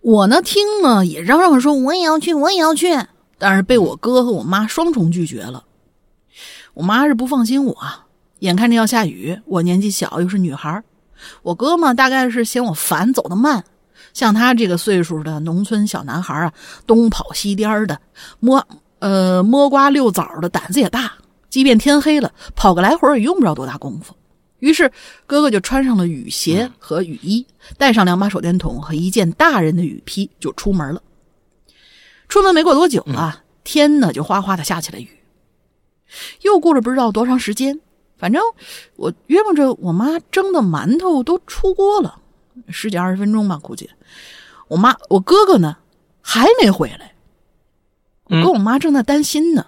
[0.00, 2.96] 我呢听了也嚷嚷说我也要去，我也要去，
[3.38, 5.64] 但是被我哥和我妈双重拒绝了。
[6.74, 7.76] 我妈是不放心我，
[8.40, 10.82] 眼看着要下雨，我年纪小，又是女孩。
[11.42, 13.64] 我哥嘛，大概是嫌我烦，走得慢。
[14.14, 16.52] 像他这个岁数的农村小男孩啊，
[16.86, 18.00] 东跑西颠的，
[18.38, 18.64] 摸
[19.00, 21.12] 呃摸瓜溜枣的，胆子也大。
[21.50, 24.14] 即便天黑了，跑个来回也用不着多大功夫。
[24.60, 24.90] 于是
[25.26, 27.46] 哥哥就穿上了雨鞋和雨衣，
[27.76, 31.02] 带上两把手电筒和一件大人的雨披，就出门了。
[32.28, 35.08] 出门没过多久啊，天呢就哗哗的下起了雨。
[36.42, 37.80] 又过了不知道多长时间。
[38.18, 38.42] 反正
[38.96, 42.20] 我约摸着我妈蒸的馒头都出锅了，
[42.68, 43.88] 十几二十分钟吧，估计。
[44.66, 45.76] 我妈我哥哥呢
[46.20, 47.14] 还没回来，
[48.24, 49.66] 我跟我妈正在担心呢。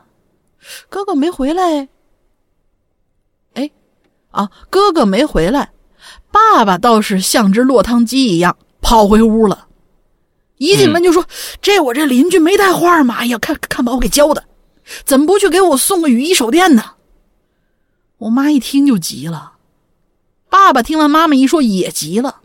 [0.90, 1.88] 哥哥没回来，
[3.54, 3.70] 哎，
[4.30, 5.70] 啊，哥哥没回来，
[6.30, 9.68] 爸爸倒是像只落汤鸡一样跑回屋了。
[10.58, 11.24] 一进门就说
[11.62, 13.14] ：“这我这邻居没带话吗？
[13.14, 14.44] 哎呀，看看把我给浇的，
[15.06, 16.84] 怎么不去给我送个雨衣手电呢？”
[18.20, 19.54] 我妈一听就急了，
[20.50, 22.42] 爸爸听完妈妈一说也急了，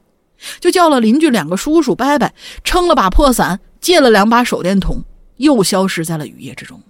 [0.61, 2.31] 就叫了邻居两个叔叔伯伯，
[2.63, 5.03] 撑了把破伞，借了两把手电筒，
[5.35, 6.81] 又消失在了雨夜之中。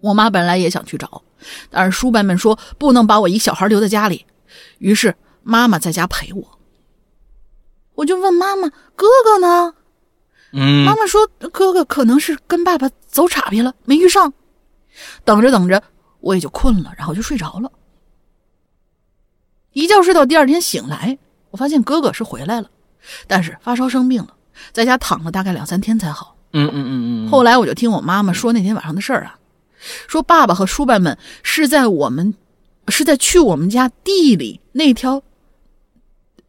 [0.00, 1.22] 我妈本来也想去找，
[1.70, 4.26] 但是叔伯们说不能把我一小孩留在家里，
[4.78, 6.58] 于是妈妈在家陪我。
[7.94, 9.74] 我就问妈妈：“哥哥呢？”
[10.52, 14.34] 嗯，妈妈说：“哥哥可能是跟爸爸走岔劈了，没遇上。”
[15.24, 15.82] 等着等着。
[16.22, 17.70] 我也就困了，然后就睡着了。
[19.72, 21.18] 一觉睡到第二天醒来，
[21.50, 22.70] 我发现哥哥是回来了，
[23.26, 24.34] 但是发烧生病了，
[24.72, 26.36] 在家躺了大概两三天才好。
[26.52, 27.30] 嗯嗯嗯嗯。
[27.30, 29.38] 后来我就听我妈妈说那天晚上的事儿啊，
[30.06, 32.34] 说爸爸和叔伯们是在我们
[32.88, 35.22] 是在去我们家地里那条，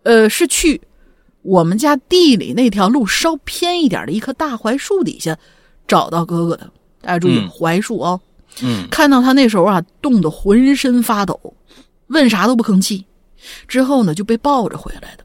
[0.04, 0.82] 呃，是去
[1.42, 5.38] 我们家地里那条路稍偏一点的一棵大槐树底下
[5.88, 6.70] 找到哥哥的。
[7.02, 8.20] 大家注意，槐树哦。
[8.22, 8.33] 嗯，
[8.90, 11.54] 看到他那时候啊，冻得浑身发抖，
[12.08, 13.06] 问啥都不吭气。
[13.68, 15.24] 之后呢，就被抱着回来的。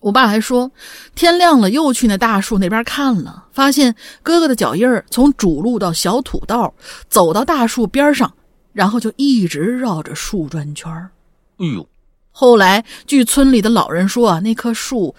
[0.00, 0.70] 我爸还说，
[1.14, 6.72] 天亮了又去那大树那边看了，发现哥哥的脚印儿从主路到小土道，
[7.08, 8.32] 走到大树边上，
[8.72, 11.10] 然后就一直绕着树转圈儿。
[11.58, 11.88] 哎呦！
[12.30, 15.14] 后来据村里的老人说啊，那棵树，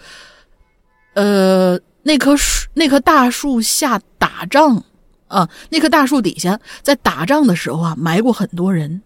[1.15, 4.83] 呃，那棵树，那棵大树下打仗。
[5.27, 9.01] 啊，那棵大树底下，在打仗的时候啊，埋过很多人。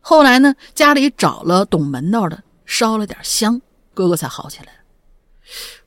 [0.00, 3.60] 后来呢，家里找了懂门道的，烧了点香，
[3.92, 4.68] 哥哥才好起来。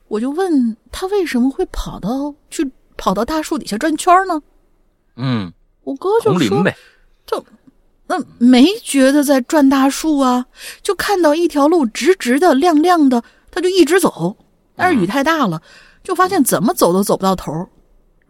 [0.08, 4.42] 我就问他为什么会跑到去跑到大树底下转圈呢？
[5.16, 5.52] 嗯，
[5.84, 6.76] 我哥就说，呗，
[7.26, 7.44] 就
[8.06, 10.44] 那没觉得在转大树啊，
[10.82, 14.36] 就看到一条路直直的、亮亮的，他就一直走。
[14.76, 15.62] 但是雨太大了，
[16.02, 17.68] 就发现怎么走都走不到头，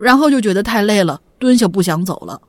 [0.01, 2.40] 然后就觉得太累了，蹲下不想走了。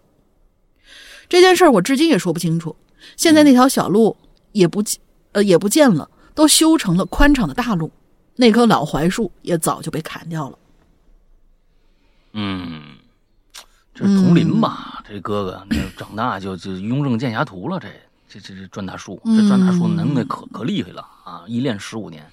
[1.28, 2.76] 这件事儿我至今也说不清楚。
[3.18, 4.16] 现在那条小路
[4.54, 4.82] 也不
[5.34, 7.92] 呃也不见了，都修成了宽敞的大路。
[8.36, 10.58] 那棵老槐树也早就被砍掉了。
[12.34, 12.82] 嗯，
[13.94, 15.04] 这是同林吧？
[15.08, 17.78] 这哥哥那长大就就雍正剑侠图了。
[17.80, 17.90] 这
[18.30, 21.44] 这这这转大树，这转大树能耐可可厉害了啊！
[21.48, 22.26] 一练十五年，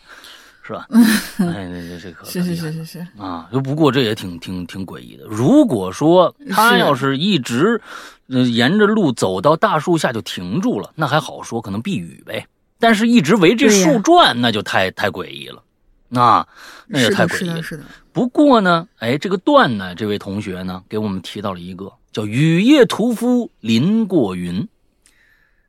[0.69, 0.87] 是吧？
[1.39, 3.49] 哎，这这这可是是是是是啊！
[3.51, 5.25] 就不过这也挺挺挺诡异的。
[5.25, 7.81] 如果说他要是一直
[8.27, 12.47] 沿着路走到大树下就停住了，那还好说，可能避雨呗。
[12.79, 15.63] 但是一直围这树转，那就太太诡异了。
[16.11, 16.47] 那
[16.87, 17.63] 那也太诡异了。
[17.63, 17.85] 是的。
[18.13, 24.69] 不过呢，哎，这个段呢，这位同学呢，给我们提到了一个叫“雨夜屠夫林过云”。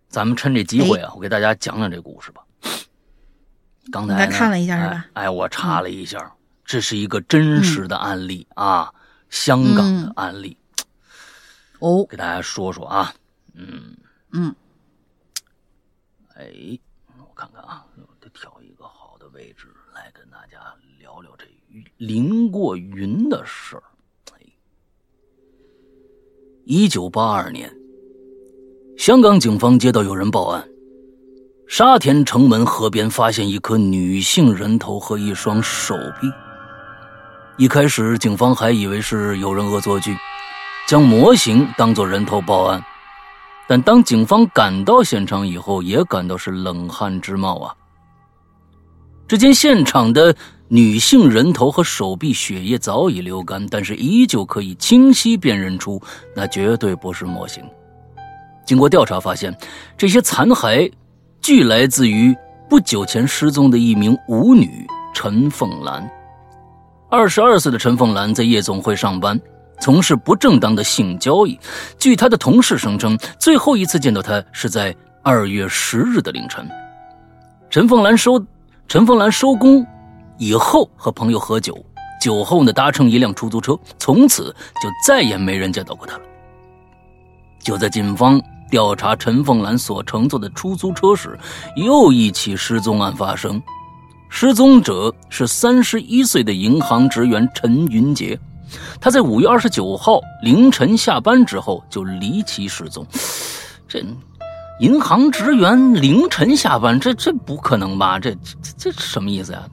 [0.10, 2.42] 咱们趁这机会啊，我给大家讲讲这故事吧。
[3.92, 5.06] 刚才看了一下是吧？
[5.14, 8.94] 哎，我查了一下，这是一个真实的案例啊，
[9.30, 10.58] 香港的案例。
[11.80, 13.14] 哦，给大家说说啊，
[13.54, 13.96] 嗯
[14.32, 14.56] 嗯，
[16.36, 16.80] 哎，
[17.18, 20.58] 我看看啊，我得挑一个好的位置来跟大家。
[21.00, 21.46] 聊聊这
[21.98, 23.84] 林过云的事儿。
[26.66, 27.74] 一九八二年，
[28.96, 30.70] 香港警方接到有人报案，
[31.70, 36.28] 沙田城门河边发现一颗女性人头和一双手臂。
[37.58, 40.18] 一开始，警方还以为是有人恶作剧，
[40.88, 42.84] 将模型当作人头报案。
[43.68, 47.76] 但当警方赶到现场以后，也感到是冷汗直冒啊！
[49.28, 50.36] 只见现场的。
[50.72, 56.00] 女性人头和手臂血液早已流干，但是依旧可以清晰辨认出，
[56.36, 57.64] 那绝对不是模型。
[58.68, 59.52] 经过调查发现，
[59.98, 60.92] 这些残骸
[61.42, 62.36] 据来自于
[62.70, 66.08] 不久前失踪的一名舞女陈凤兰。
[67.10, 69.40] 二十二岁的陈凤兰在夜总会上班，
[69.80, 71.60] 从事不正当的性交易。
[71.98, 76.70] 据她的同事声称，最后一次见到她是在二月十日的凌晨。
[77.70, 78.44] 陈凤兰收
[78.88, 79.86] 陈凤兰收工。
[80.38, 81.78] 以后和朋友喝酒，
[82.22, 86.24] 酒后呢搭乘一辆出租车，从此就再也没人见到过他了。
[87.62, 91.38] 就在警方调查陈凤兰所乘坐的出租车时，
[91.76, 93.62] 又一起失踪案发生。
[94.30, 98.40] 失踪者是三十一岁的银行职员陈云杰，
[99.02, 103.06] 他在五月二十九号凌晨下班之后就离奇失踪。
[103.90, 104.06] 这
[104.80, 108.20] 银行职员凌晨下班，这这不可能吧？
[108.20, 109.64] 这这这什么意思呀？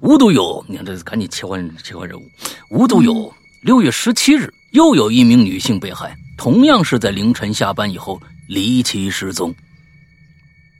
[0.00, 2.22] 无独有，你看这赶紧切换切换人物。
[2.70, 3.32] 无独有，
[3.62, 9.54] 六月十七日，又有一名女性被害，同样是在凌晨下班以后离奇失踪。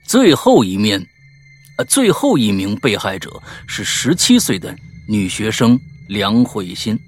[0.03, 1.01] 最后一面，
[1.77, 4.75] 呃，最后一名被害者是十七岁的
[5.07, 6.99] 女学生梁慧欣，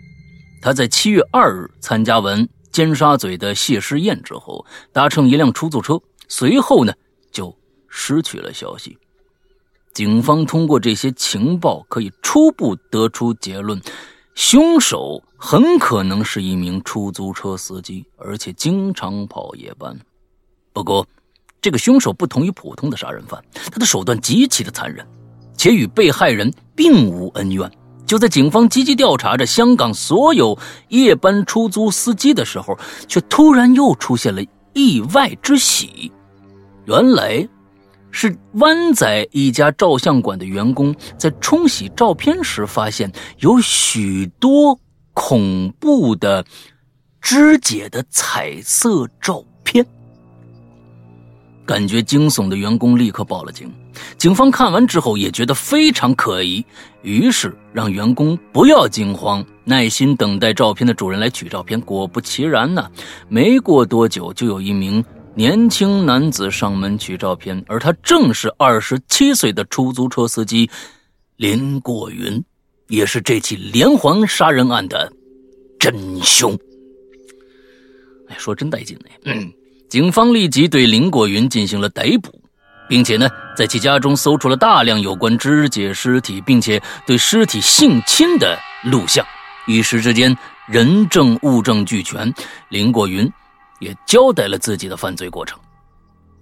[0.62, 6.00] 她在七月二日参加完尖沙咀的谢师宴之后，搭乘一辆出租车，
[6.30, 6.94] 随后呢
[7.34, 7.54] 就
[7.90, 8.98] 失去了消息。
[9.94, 13.82] 警方通过这些情报，可以初步得出结论：
[14.34, 19.96] 凶手很可能是一名出租车司机，而且经常跑夜班。
[20.74, 21.08] 不过，
[21.62, 25.06] 这个凶手不同于普通的杀人犯，他的手段极其的残忍，
[25.56, 27.72] 且与被害人并无恩怨。
[28.08, 32.76] 就在警方积极调查着香港所有夜班出租司机的时候，
[33.08, 34.42] 却突然又出现了
[34.74, 36.12] 意外之喜。
[36.86, 37.48] 原来。
[38.18, 44.80] 是湾仔一家照相馆的员工在冲洗照片时，发现有许多
[45.16, 46.46] 恐怖的
[47.20, 49.84] 肢解的彩色照片。
[51.66, 53.74] 感觉惊悚的员工立刻报了警。
[54.20, 56.64] 警方看完之后也觉得非常可疑，
[57.02, 61.82] 于是让员工不要惊慌，耐心等待照片的主人来取照片。
[61.82, 62.92] 果不其然呢，
[63.30, 65.04] 没过多久就有一名。
[65.34, 70.70] 年轻男子上门取照片，而他正是二十七岁的出租车司机
[71.36, 72.42] 林过云，
[72.88, 75.12] 也是这起连环杀人案的
[75.80, 76.58] 真凶。
[78.28, 79.52] 哎，说真带劲呢嗯，
[79.90, 82.42] 警方立即对林过云进行了逮捕，
[82.90, 89.26] 并且呢，在其家中搜出了大量有关肢解尸体，并且对尸体性侵的录像。
[89.68, 90.36] 一时之间，
[90.68, 92.34] 人证物证俱全，
[92.70, 93.32] 林过云。
[93.82, 95.60] 也交代了自己的犯罪过程。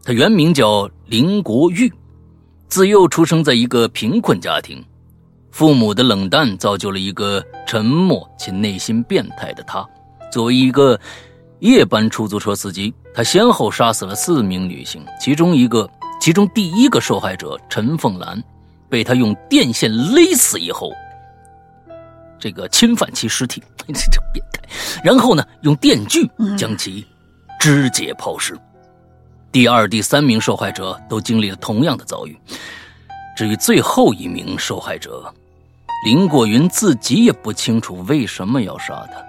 [0.03, 1.91] 他原名叫林国玉，
[2.67, 4.81] 自幼出生在一个贫困家庭，
[5.53, 9.87] 父母的冷淡造就了一个沉默且内心变态的他。
[10.31, 10.99] 作为一个
[11.59, 15.87] 夜班出租车司机，他先后杀死了四名女性，其中一个，
[16.19, 18.43] 其中第一个受害者陈凤兰，
[18.89, 20.91] 被他用电线勒死以后，
[22.39, 24.59] 这个侵犯其尸体， 这这变态。
[25.03, 26.27] 然后呢，用电锯
[26.57, 27.05] 将其
[27.59, 28.57] 肢解抛尸。
[29.51, 32.35] 第二、第三名受害者都经历了同样的遭遇。
[33.35, 35.33] 至于最后一名受害者，
[36.03, 39.23] 林过云自己也不清楚为什么要杀他，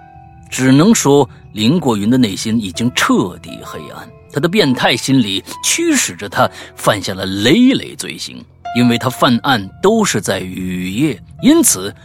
[0.49, 8.43] 只能说林过云的内心已经彻底黑暗，他的变态心理驱使着他犯下了累累罪行。
[8.75, 11.95] 因为他犯案都是在雨夜，因此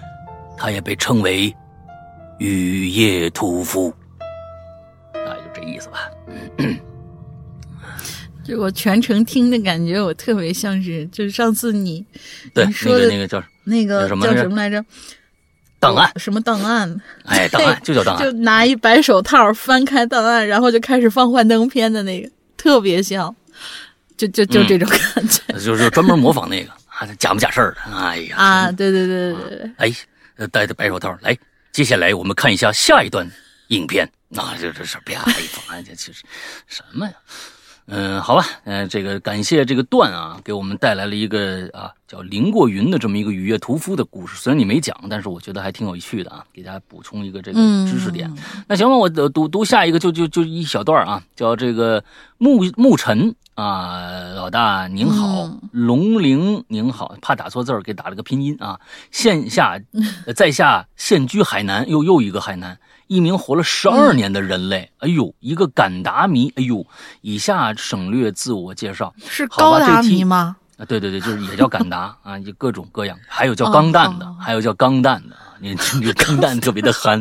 [0.57, 1.53] 他也被称为
[2.39, 3.93] “雨夜屠夫”。
[5.13, 5.99] 那就这意思吧。
[8.45, 12.05] 就我全程听的感觉，我特别像是，就是上次你
[12.55, 14.85] 对你说的那个那个叫那个叫叫什么来着什么来着？
[15.79, 17.01] 档案，什么档案？
[17.25, 18.31] 哎，档案就叫档案就。
[18.41, 23.35] 拿一白手套翻开档案，然后就开始放幻灯片的那个，特别像，
[24.17, 27.97] 就就就嗯这种感觉、 就是专门模仿那个啊，假不假事儿的。
[27.97, 28.73] 哎呀啊！
[28.73, 29.95] 对对对对对对，哎，
[30.37, 31.35] 呃戴着白手套来，
[31.73, 33.27] 接下来我们看一下下一段
[33.69, 36.23] 影片啊，就这是啪一放，哎，这其实
[36.67, 37.13] 什么呀？
[37.93, 44.37] 嗯，好吧，嗯、这个感谢这个段啊，给我们带来了一个啊叫林过云的这么一个雨夜屠夫的故事。
[44.39, 48.33] 虽然你没讲，但是我觉得还挺有趣的啊，给大家补充一个这个嗯知识点。
[48.69, 52.03] 那行吧，我读读读下一个，就就就一小段啊，叫这个
[52.39, 58.79] 牧牧尘啊，老大您好，嗯龙陵您好，怕打错字儿，给打了个拼音啊。
[59.11, 59.81] 现下
[60.27, 62.79] 呃在下现居海南，又又一个海南，
[63.11, 66.87] 一名活了十二年的人类，哎呦，一个敢达迷，哎呦，
[67.23, 69.13] 以下省略自我介绍。
[69.29, 70.55] 是高达迷吗？
[70.79, 77.21] 啊，对对对，就是也叫敢达 啊，就各种各样，还有叫钢蛋的，哦还有叫钢蛋的啊，你这个钢蛋特别的憨，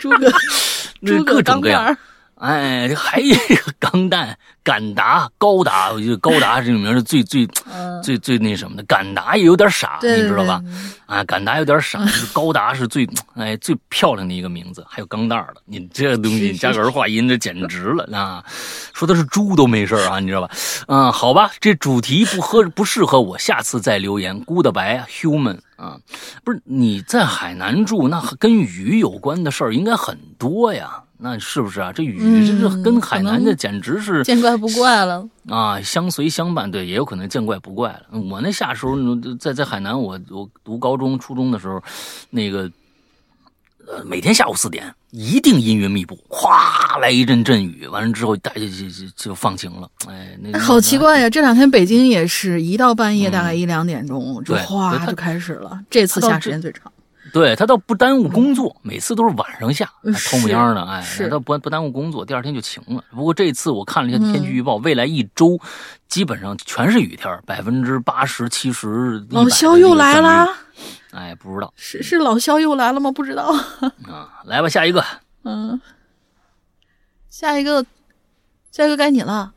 [0.00, 0.28] 诸葛
[0.98, 1.96] 那诸葛各种各样。
[2.36, 10.62] 哎，这还有一个钢弹、敢达、高达，我觉得高达这里面是最最嗯最最那什么的，敢达也有点傻，对你知道吧？
[11.06, 18.44] 啊，敢达有点傻，就是高达是最哎最漂亮的一个名字，还有钢蛋儿的，你这东西加个儿化音，这简直了啊！
[18.92, 20.50] 说的是猪都没事儿啊，你知道吧？
[20.88, 24.44] 嗯，好吧，这主题不合不适合我，下次再留言。
[24.44, 25.96] Goodbye human 啊，
[26.44, 31.02] 不是你在海南住，那跟鱼有关的事儿应该很多呀。
[31.18, 31.92] 那是不是啊？
[31.92, 35.26] 这雨嗯这是跟海南的简直是见怪不怪了。
[35.48, 38.18] 啊，相随相伴，对，也有可能见怪不怪了。
[38.30, 38.96] 我那下时候
[39.40, 41.82] 在在海南，我我读高中、初中的时候，
[42.28, 42.70] 那个
[43.86, 49.88] 呃，每天下午四点一定阴云密布，哗来一阵阵雨，完了之后大家就就就就放晴了。
[50.08, 51.30] 哎，那好奇怪呀！
[51.30, 55.80] 这两天北京也是一到半夜，嗯大概一两点钟就哗就开始了。
[55.88, 56.92] 这次下时间最长。
[57.32, 63.02] 对他倒不耽误工作，每次都是晚上下，嗯还偷摸样的，哎，是他不不耽误工作，第二天就晴了。
[63.10, 65.58] 不过这次我看了一下天气预报，未来一周
[66.08, 69.26] 基本上全是雨天，百分之八十、七十。
[69.30, 70.48] 老肖又来啦！
[71.12, 73.10] 哎，不知道是是老肖又来了吗？
[73.10, 73.52] 不知道。
[74.06, 75.04] 啊，来吧，下一个。
[75.44, 75.80] 嗯，
[77.28, 77.84] 下一个，
[78.70, 79.52] 下一个该你了。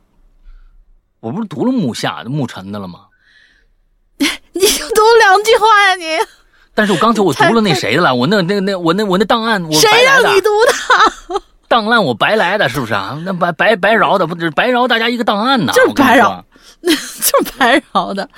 [1.19, 3.07] 我不是读了木下的木尘的了吗？
[4.17, 6.05] 你就读两句话呀你？
[6.79, 11.41] 但是我刚才我读了那谁的了，我那那那我那我那档案我谁白让你读的？
[11.67, 13.21] 档案我白来的，是不是啊？
[13.25, 15.73] 那白白白饶的，不是白饶大家一个档案呢？
[15.73, 16.45] 就是白饶。
[16.81, 18.29] 就是白饶的。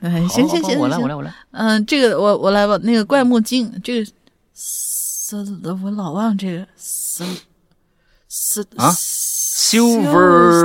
[0.00, 1.34] 哎，行行行，我来我来我来。
[1.50, 2.78] 嗯，这个我我来吧。
[2.84, 4.10] 那个怪木精，这个
[4.54, 5.36] 斯
[5.82, 7.24] 我老忘这个斯
[8.28, 10.62] 斯啊 Silver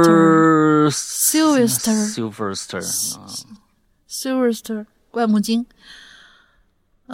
[0.92, 3.26] Silver Silvester Silverster 啊
[4.08, 5.66] Silverster 怪木精。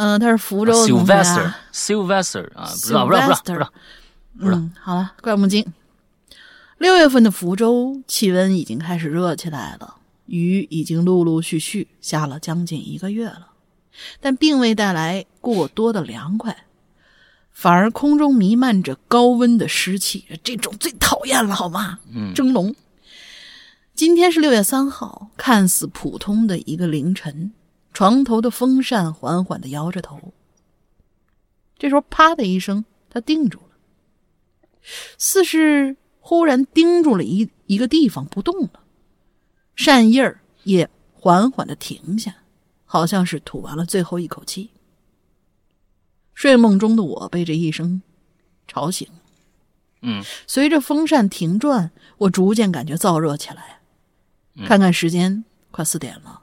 [0.02, 3.74] 嗯，他是福州的同学啊 Sylvester 啊，不知道不知道不知道不知道。
[4.40, 5.74] 不知道嗯，好了，怪木精。
[6.78, 9.96] 六月份的福州气温已经开始热起来了，
[10.28, 13.50] 雨已经陆陆续续下了将近一个月了，
[14.22, 16.56] 但并未带来过多的凉快，
[17.52, 22.00] 反而空中弥漫着高温的湿气，这种最讨厌了，好吗？
[22.16, 22.74] 嗯蒸笼。
[23.94, 27.52] 今天是六月三号，看似普通的一个凌晨，
[27.94, 30.34] 床头的风扇缓缓的摇着头。
[31.78, 33.66] 这时候，啪的一声，他定住了。
[35.18, 38.84] 似是忽然盯住了一一个地方不动了，
[39.76, 42.36] 扇叶儿也缓缓的停下，
[42.86, 44.72] 好像是吐完了最后一口气。
[46.34, 48.02] 睡梦中的我被这一声
[48.68, 49.08] 吵醒，
[50.02, 53.82] 嗯随着风扇停转，我逐渐感觉燥热起来。
[54.66, 56.42] 看看时间，快四点了。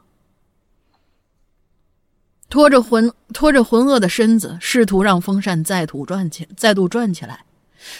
[2.48, 7.44] 拖着浑拖着浑噩的身子，试图让风扇再度转起再度转起来，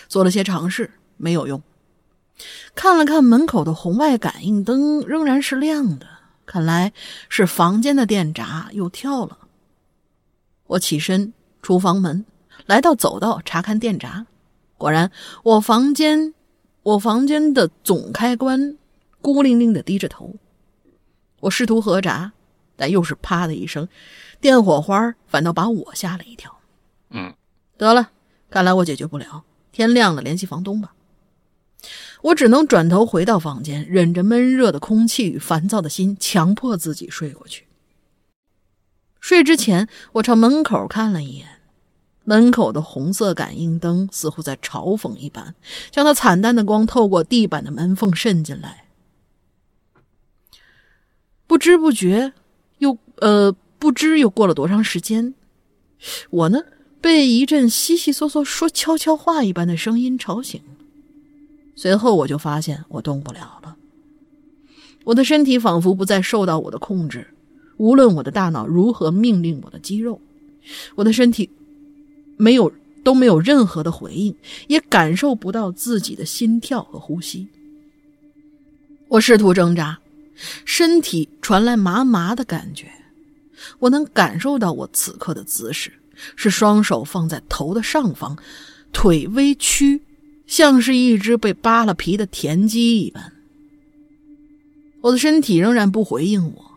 [0.08, 1.62] 做了些尝试，没有用。
[2.74, 6.06] 看了看门口的红外感应灯，仍然是亮的，
[6.44, 6.92] 看来
[7.28, 9.38] 是房间的电闸又跳了。
[10.66, 11.32] 我起身
[11.62, 12.24] 出房门，
[12.66, 14.26] 来到走道查看电闸，
[14.76, 15.10] 果然，
[15.42, 16.34] 我房间
[16.82, 18.76] 我房间的总开关
[19.20, 20.34] 孤零零的低着头。
[21.40, 22.32] 我试图合闸，
[22.76, 23.88] 但又是啪的一声，
[24.40, 26.58] 电火花反倒把我吓了一跳。
[27.10, 27.34] 嗯，
[27.76, 28.10] 得了，
[28.50, 29.44] 看来我解决不了。
[29.72, 30.94] 天亮了，联系房东吧。
[32.22, 37.66] 我只能转头回到房间，忍着闷热的空气与烦躁的心，强迫自己睡过去。
[39.20, 41.60] 睡之前，我朝门口看了一眼，
[42.24, 45.54] 门口的红色感应灯似乎在嘲讽一般，
[45.90, 48.86] 将那惨淡的光透过地板的门缝渗进来。
[51.46, 52.32] 不知不觉，
[52.78, 55.34] 又呃，不知又过了多长时间，
[56.30, 56.60] 我呢，
[57.00, 60.60] 被一阵悉悉嗦嗦说悄悄话一般的声音吵醒。
[61.74, 63.76] 随后我就发现我动不了了，
[65.04, 67.28] 我的身体仿佛不再受到我的控制，
[67.76, 70.20] 无论我的大脑如何命令我的肌肉，
[70.94, 71.50] 我的身体
[72.38, 72.72] 没有
[73.04, 74.34] 都没有任何的回应，
[74.68, 77.46] 也感受不到自己的心跳和呼吸。
[79.08, 79.98] 我试图挣扎，
[80.64, 82.90] 身体传来麻麻的感觉，
[83.78, 85.92] 我能感受到我此刻的姿势
[86.34, 88.36] 是双手放在头的上方，
[88.92, 90.02] 腿微曲。
[90.46, 93.32] 像是一只被扒了皮的田鸡一般，
[95.00, 96.70] 我的身体仍然不回应我。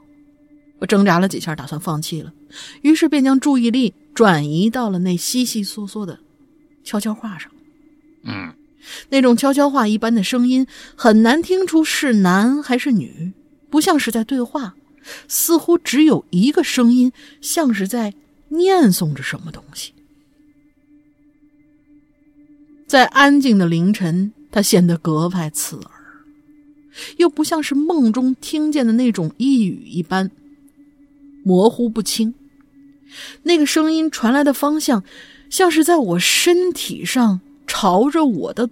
[0.80, 2.34] 我挣扎了几下，打算放弃了，
[2.82, 6.18] 于是便将注意力转移到了那悉悉嗦嗦的
[6.84, 7.52] 悄悄话上。
[8.24, 8.52] 嗯，
[9.10, 10.66] 那种悄悄话一般的声音
[10.96, 13.34] 很难听出是男还是女，
[13.70, 14.74] 不像是在对话，
[15.28, 18.14] 似乎只有一个声音，像是在
[18.50, 19.94] 念诵着什么东西。
[22.88, 25.92] 在安静的凌晨，它显得格外刺耳，
[27.18, 30.32] 又不像是梦中听见的那种呓语一般
[31.44, 32.34] 模糊不清。
[33.44, 35.04] 那个声音传来的方向，
[35.50, 38.70] 像是在我身体上朝着我的，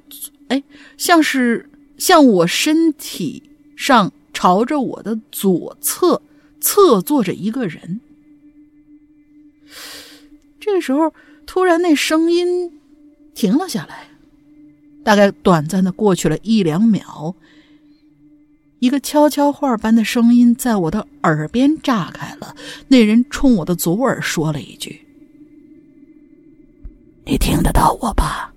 [0.47, 0.63] 哎，
[0.97, 3.43] 像是像我身体
[3.75, 6.22] 上朝着我的左侧
[6.62, 8.02] 侧坐着一个人。
[10.60, 11.12] 这时候，
[11.48, 12.80] 突然那声音。
[13.34, 14.10] 停了下来，
[15.04, 17.36] 大概短暂的过去了一两秒，
[18.80, 22.56] 一个悄悄话般的声音在我的耳边炸开了。
[22.88, 25.06] 那人冲我的左耳说了一句
[27.26, 28.54] ：“你听得到我吧？”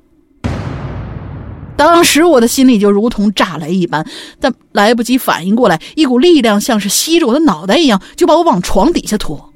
[1.80, 4.06] 当时我的心里就如同炸雷一般，
[4.38, 9.50] 但来不及反应过来，一股力量像是吸着我的脑袋一样，就把我往床底下拖。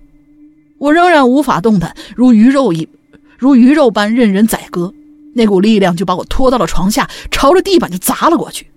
[0.79, 2.89] 我仍然无法动弹，如鱼肉一
[3.37, 4.95] 如鱼肉般任人宰割。
[5.35, 8.69] 那股力量就把我拖到了床下，朝着地板就砸了过去。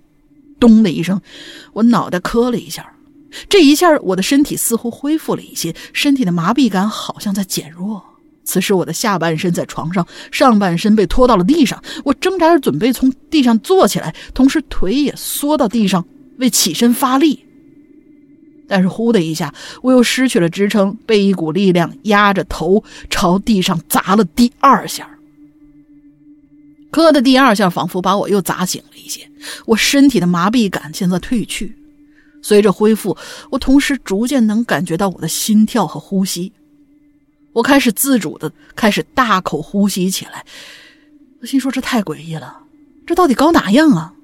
[0.60, 1.18] 咚的一声，
[1.72, 2.92] 我脑袋磕了一下。
[3.48, 8.02] 这一下，我的身体似乎恢复了一些，身体的麻痹感好像在减弱。
[8.48, 11.82] 此时，我的下半身在床上，上半身被拖到了地上。
[12.02, 16.02] 我挣扎着准备从地上坐起来，同时腿也缩到地上
[16.38, 17.44] 为起身发力。
[18.66, 25.10] 但是，呼的一下，我又失去了支撑，被一股力量压着头朝地上砸了第二下。
[26.90, 29.28] 磕的第二下，仿佛把我又砸醒了一些。
[29.66, 31.76] 我身体的麻痹感现在退去，
[32.42, 33.14] 随着恢复，
[33.50, 36.50] 我同时逐渐能感觉到我的心跳和呼吸。
[37.52, 40.44] 我开始自主的开始大口呼吸起来。
[41.40, 42.64] 我心说：这太诡异了，
[43.06, 44.14] 这到底搞哪样啊？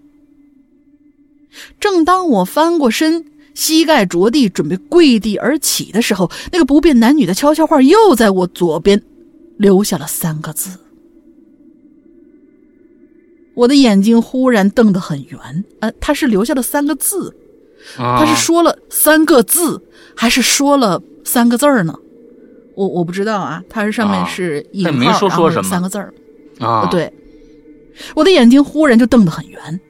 [1.79, 9.01] 正当我翻过身，膝盖着地，准备跪地而起的时候，那个不变男女的悄悄话又在我左边
[9.57, 10.81] 留下了三个字。
[13.55, 17.37] 我的眼睛忽然瞪得很圆，呃，他是留下了三个字，
[17.97, 19.81] 他是说了三个字，
[20.17, 21.97] 还是说了三个字儿呢？
[22.75, 26.13] 我我不知道啊，它是上面是引号，然后三个字儿
[26.59, 27.13] 啊，对，
[28.15, 29.81] 我的眼睛忽然就瞪得很圆，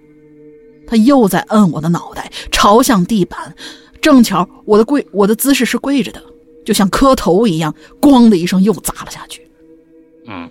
[0.86, 3.54] 他又在摁我的脑袋，朝向地板，
[4.00, 6.22] 正巧我的跪，我的姿势是跪着的，
[6.64, 9.48] 就像磕头一样，咣的一声又砸了下去。
[10.26, 10.48] 嗯，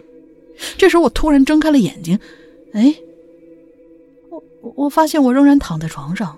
[0.78, 2.20] 这时候我突然睁开了眼睛。
[2.74, 2.96] 哎，
[4.30, 6.36] 我我发现我仍然躺在床上，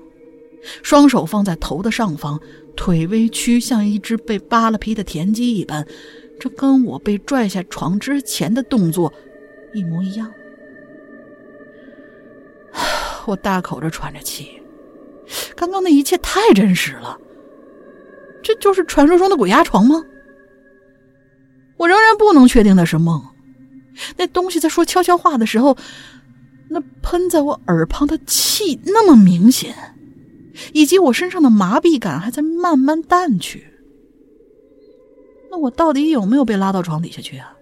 [0.83, 2.39] 双手放在头的上方，
[2.75, 5.85] 腿微曲，像一只被扒了皮的田鸡一般，
[6.39, 9.13] 这跟我被拽下床之前的动作
[9.73, 10.31] 一模一样。
[13.25, 14.61] 我大口着喘着气，
[15.55, 17.17] 刚刚那一切太真实了，
[18.43, 20.03] 这就是传说中的鬼压床吗？
[21.77, 23.21] 我仍然不能确定那是梦。
[24.17, 25.77] 那东西在说悄悄话的时候，
[26.69, 29.73] 那喷在我耳旁的气那么明显，
[30.73, 33.67] 以及我身上的麻痹感还在慢慢淡去。
[35.51, 37.53] 那我到底有没有被拉到床底下去啊？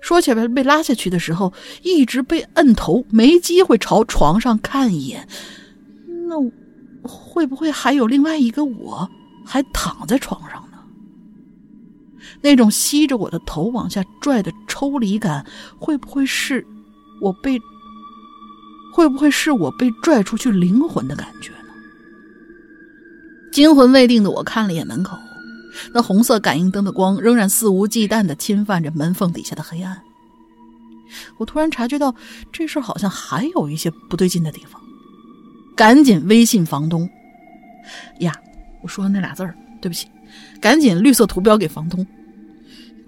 [0.00, 1.52] 说起来，被拉下去的时候，
[1.82, 5.26] 一直被摁头，没机会朝床上看一眼。
[6.28, 6.36] 那
[7.02, 9.10] 会不会还有另外一个我，
[9.44, 10.78] 还躺在床上呢？
[12.40, 15.44] 那种吸着我的头往下拽的抽离感，
[15.78, 16.64] 会不会是
[17.20, 17.60] 我被？
[18.92, 21.72] 会不会是我被拽出去灵魂的感觉呢？
[23.50, 25.18] 惊魂未定的我看了眼门口。
[25.94, 29.98] 那红色感应灯的光仍然肆无忌惮的侵犯着门缝底下的黑暗。
[31.38, 32.14] 我突然察觉到
[32.52, 34.80] 这事好像还有一些不对劲的地方，
[35.74, 37.08] 赶紧微信房东。
[38.20, 38.34] 呀，
[38.82, 40.06] 我说的那俩字儿，对不起，
[40.60, 42.06] 赶紧绿色图标给房东。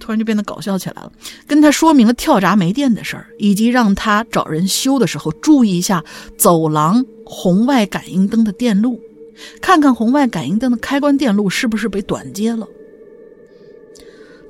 [0.05, 1.11] 突然就变得搞笑起来了，
[1.47, 6.05] 跟他说明了跳闸没电的事儿，以及让他找人修的时候注意一下
[6.37, 9.01] 走廊红外感应灯的电路。
[9.63, 12.69] 看看红外感应灯的开关电路是不是被短接了。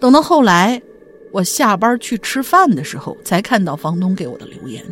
[0.00, 0.82] 等到后来，
[1.30, 4.84] 我下班去吃饭的时候，才看到房东给我的留言，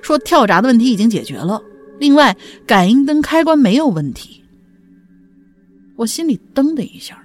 [0.00, 1.62] 说跳闸的问题已经解决了，
[1.98, 2.34] 另外
[2.66, 4.42] 感应灯开关没有问题。
[5.96, 7.19] 我心里噔的一下，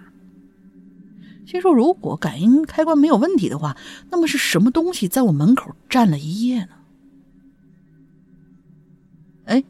[1.55, 3.75] 心说如果感应开关没有问题的话，
[4.11, 6.75] 那么是什么东西在我门口站了一夜呢？
[9.45, 9.63] 哎。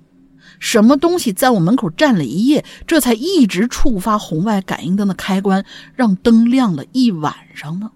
[0.57, 5.65] 什么东西在我门口站了一夜，这才一直触发红外感应灯的开关，
[5.95, 7.91] 让灯亮了一晚上呢？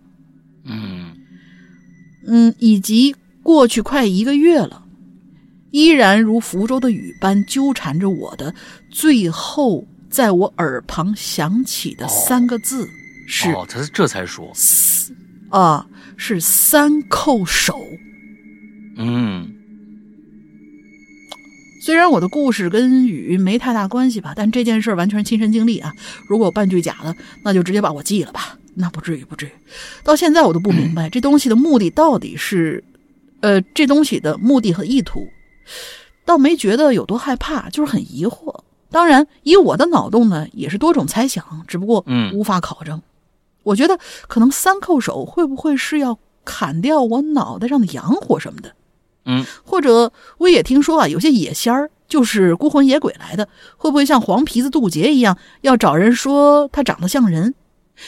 [0.65, 1.15] 嗯
[2.27, 4.83] 嗯，以及过去快一个月了，
[5.71, 8.53] 依然如福州的雨般纠缠着我的，
[8.91, 12.89] 最后在我耳旁响起的三个字
[13.29, 14.51] 是：哦，他这才说，
[15.49, 15.85] 啊，
[16.17, 17.79] 是三叩首。
[18.97, 19.55] 嗯。
[21.81, 25.93] 虽然我的故事跟雨没太大关系吧，但这件事完全是亲身经历啊！
[26.27, 29.51] 如果有半句假的，那就直接把我记了吧，那不至于，不至于。
[30.03, 32.83] 到现在我都不明白这东西的目的到底是，
[33.39, 35.29] 呃，这东西的目的和意图，
[36.25, 38.63] 倒没觉得有多害怕，就是很疑惑。
[38.91, 42.03] 当然，以我的脑洞呢，也是多种猜想，只不过
[42.33, 43.01] 无法考证。
[43.69, 43.97] 我觉得
[44.27, 48.73] 可能三叩首会不会是要砍掉我脑袋上的阳火什么的？
[49.25, 53.47] 嗯，或者我也听说啊，有些野仙儿就是孤魂野鬼来的，
[53.77, 57.53] 会不会像黄皮子渡劫一样，要找人说他长得像人？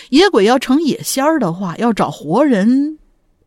[0.10, 2.98] 野鬼要成野仙儿的话，要找活人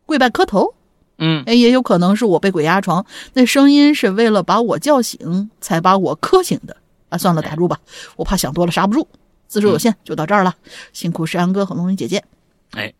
[0.05, 0.73] 跪拜磕头？
[1.17, 6.77] 嗯，哎，也有可能是我被鬼压床，那声音是为了把我叫醒，才把我磕醒的
[7.09, 7.17] 啊！
[7.17, 7.79] 算了，打住吧，
[8.15, 9.07] 我怕想多了刹不住。
[9.55, 10.53] 字数有限，就到这儿了。
[10.91, 12.21] 辛苦石阳哥和龙云姐姐。
[12.71, 12.93] 哎，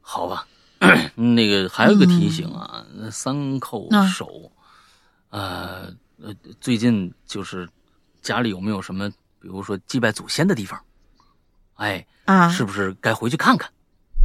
[0.00, 0.46] 好吧。
[1.14, 4.50] 那个还有一个提醒啊，那三叩首，
[5.28, 7.68] 呃呃，最近就是
[8.22, 10.80] 家里有没有什么，比如说祭拜祖先的地方？
[11.74, 13.70] 哎啊，是不是该回去看看？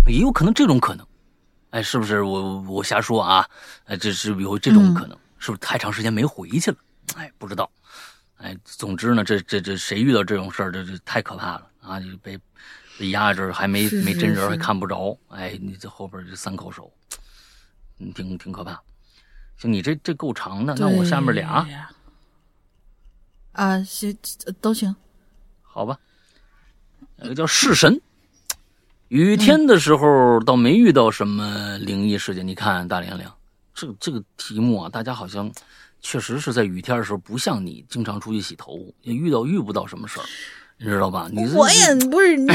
[0.07, 1.05] 也有可能这种可能，
[1.71, 3.45] 哎，是不是我我瞎说啊？
[3.85, 6.77] 哎，这是有这种可能，是不是太长时间没回去了？
[7.15, 7.69] 哎，不知道。
[8.41, 11.99] 哎，总之呢，这这这谁遇到这种事儿，这这太可怕了啊！
[11.99, 12.39] 就被。
[12.99, 15.17] 被压着还没没真人，还看不着。
[15.29, 16.91] 哎，你这后边这三口手，
[17.97, 18.79] 嗯，挺挺可怕。
[19.57, 21.67] 行，你这这够长的，那我下面俩
[23.53, 24.15] 啊，行
[24.59, 24.95] 都行。
[25.63, 25.97] 好吧，
[27.15, 27.99] 那个叫弑神。
[29.07, 32.47] 雨天的时候倒没遇到什么灵异事件。
[32.47, 33.35] 你看大连亮，
[33.73, 35.51] 这这个题目啊，大家好像
[36.01, 40.23] 确实是在雨天的时候，不像你经常出去洗头，也遇到遇不到什么事儿。
[40.77, 41.29] 你知道吧？
[41.31, 42.49] 你我也不是你，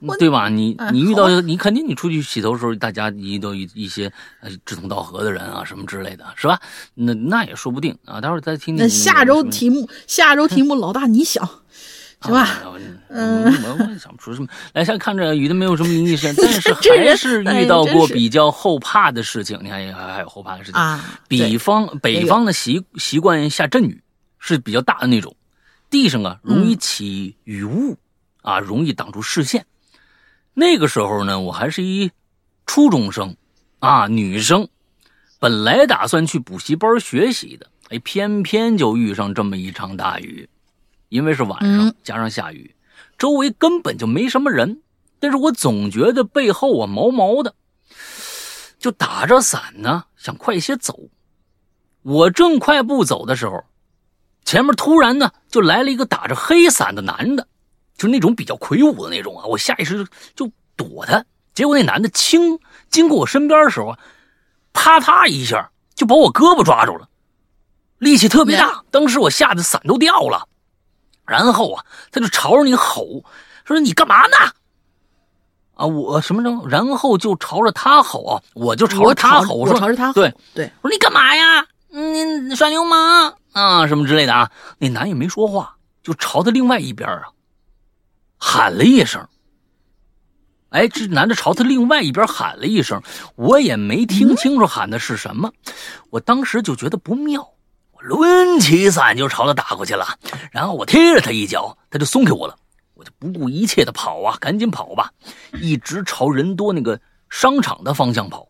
[0.20, 0.48] 对吧？
[0.48, 6.60] 你你遇到你肯定你出去洗头的时候，大家遇到一一些呃志同道合的人啊，什么之类的，是吧？
[6.94, 8.20] 那那也说不定啊。
[8.20, 8.84] 待会儿再听听。
[8.84, 11.48] 那下周题目，下周题目，老大你想，
[12.20, 12.48] 行吧？
[13.08, 14.48] 嗯，我我也想不出什么。
[14.72, 19.58] 来，先看着雨的没有什么灵异事， 但是还是遇到过比较后怕的事情。
[19.62, 21.18] 你看，还还有后怕的事情啊。
[21.28, 24.02] 北方北方的习习惯下阵雨，
[24.38, 25.34] 是比较大的那种。
[25.88, 27.96] 地上啊，容易起雨雾，
[28.42, 29.64] 啊，容易挡住视线。
[30.52, 32.10] 那个时候呢，我还是一
[32.66, 33.36] 初中生，
[33.78, 34.68] 啊，女生，
[35.38, 40.48] 本来打算去补习班学习的，哎，偏偏就遇上这么一场大雨。
[41.08, 42.74] 因为是晚上，加上下雨，
[43.18, 44.82] 周围根本就没什么人，
[45.18, 47.54] 但是我总觉得背后啊毛毛的，
[48.78, 50.98] 就打着伞呢，想快些走。
[52.02, 53.64] 我正快步走的时候。
[54.44, 57.48] 前面突然呢，就来了一个打着黑伞的男的，
[57.98, 59.44] 就那种比较魁梧的那种啊！
[59.44, 62.56] 我下意识就躲他，结果那男的轻
[62.88, 63.98] 经过我身边的时候啊，
[64.72, 67.08] 啪嗒一下就把我胳膊抓住了，
[67.98, 70.46] 力气特别大，当时我吓得伞都掉了。
[71.26, 73.24] 然后啊，他就朝着你吼，
[73.64, 74.36] 说你干嘛呢？
[75.74, 76.66] 啊，我什么什么？
[76.68, 81.66] 然后就朝着他吼啊，我就朝着他吼，我说朝着他吼，对对，我说你干嘛呀？
[81.88, 84.50] 你耍流氓啊，什么之类的啊？
[84.78, 87.28] 那男也没说话，就朝他另外一边啊
[88.38, 89.26] 喊了一声。
[90.70, 93.02] 哎，这男的朝他另外一边喊了一声，
[93.34, 95.50] 我也没听清楚喊的是什么。
[96.10, 97.55] 我当时就觉得不妙，我
[98.08, 100.06] 抡起伞就朝他打过去了。
[100.50, 102.56] 然后我踢了他一脚，他就松开我了。
[102.94, 105.10] 我就不顾一切的跑啊，赶紧跑吧，
[105.60, 106.98] 一直朝人多那个
[107.28, 108.48] 商场的方向跑。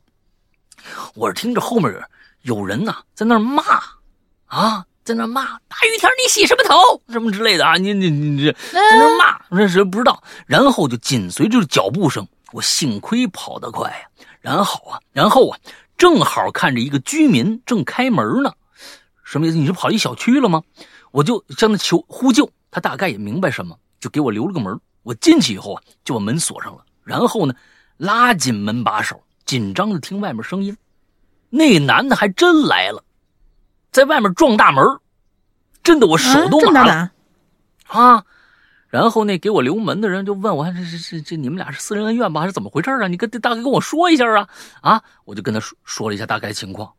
[1.16, 1.92] 我是听着后面
[2.42, 3.64] 有人呐在那骂，
[4.46, 6.76] 啊，在那骂大雨天你洗什么头
[7.08, 10.22] 什么之类的啊，你你你这在那骂，那谁不知道？
[10.46, 14.26] 然后就紧随着脚步声，我幸亏跑得快呀。
[14.40, 15.58] 然后啊，然后啊，
[15.98, 18.52] 正好看着一个居民正开门呢，
[19.26, 19.56] 什么意思？
[19.56, 20.62] 你是跑一小区了吗？
[21.10, 23.76] 我就向他求呼救，他大概也明白什么。
[23.98, 27.54] 就给我留了个门，我进去以后啊，就把门锁上了，然后呢，
[27.96, 30.76] 拉紧门把手，紧张的听外面声音。
[31.50, 33.02] 那男的还真来了，
[33.90, 34.84] 在外面撞大门，
[35.82, 37.10] 震得我手都麻了
[37.88, 38.24] 啊！
[38.88, 43.08] 然后那给我留门的人就问我：“这这这这你们俩是私人恩怨吧，还是怎么回事啊？
[43.08, 44.48] 你跟大概跟我说一下啊！”
[44.82, 46.92] 啊，我就跟他说说了一下大概情况。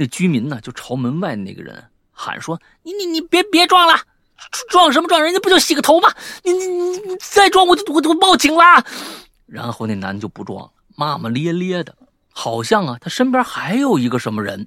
[0.00, 4.00] 那居民呢，就朝门外那个人喊说：“你你你别别撞了！”
[4.70, 5.22] 撞什么撞？
[5.22, 6.08] 人家不就洗个头吗？
[6.42, 8.82] 你你你你再撞我就我就报警啦！
[9.44, 11.94] 然后那男的就不撞了，骂骂咧咧的，
[12.32, 14.66] 好像啊他身边还有一个什么人，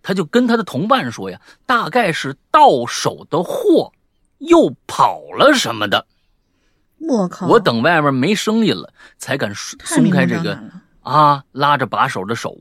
[0.00, 3.92] 他就跟他的同伴说呀，大概是到手的货
[4.38, 6.06] 又跑了什么的。
[7.00, 7.48] 我靠！
[7.48, 10.56] 我等外面没声音了，才敢松开这个
[11.00, 12.56] 啊拉着把手的手。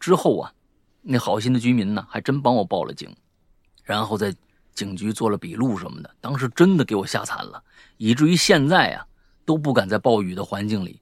[0.00, 0.52] 之后啊，
[1.08, 3.08] 那好心的居民呢还真帮我报了警，
[3.84, 4.34] 然后在。
[4.74, 7.60] 警局做了笔录什么的，当时真的给我吓惨了，
[7.96, 9.04] 以至于现在啊
[9.44, 11.00] 都不敢在暴雨的环境里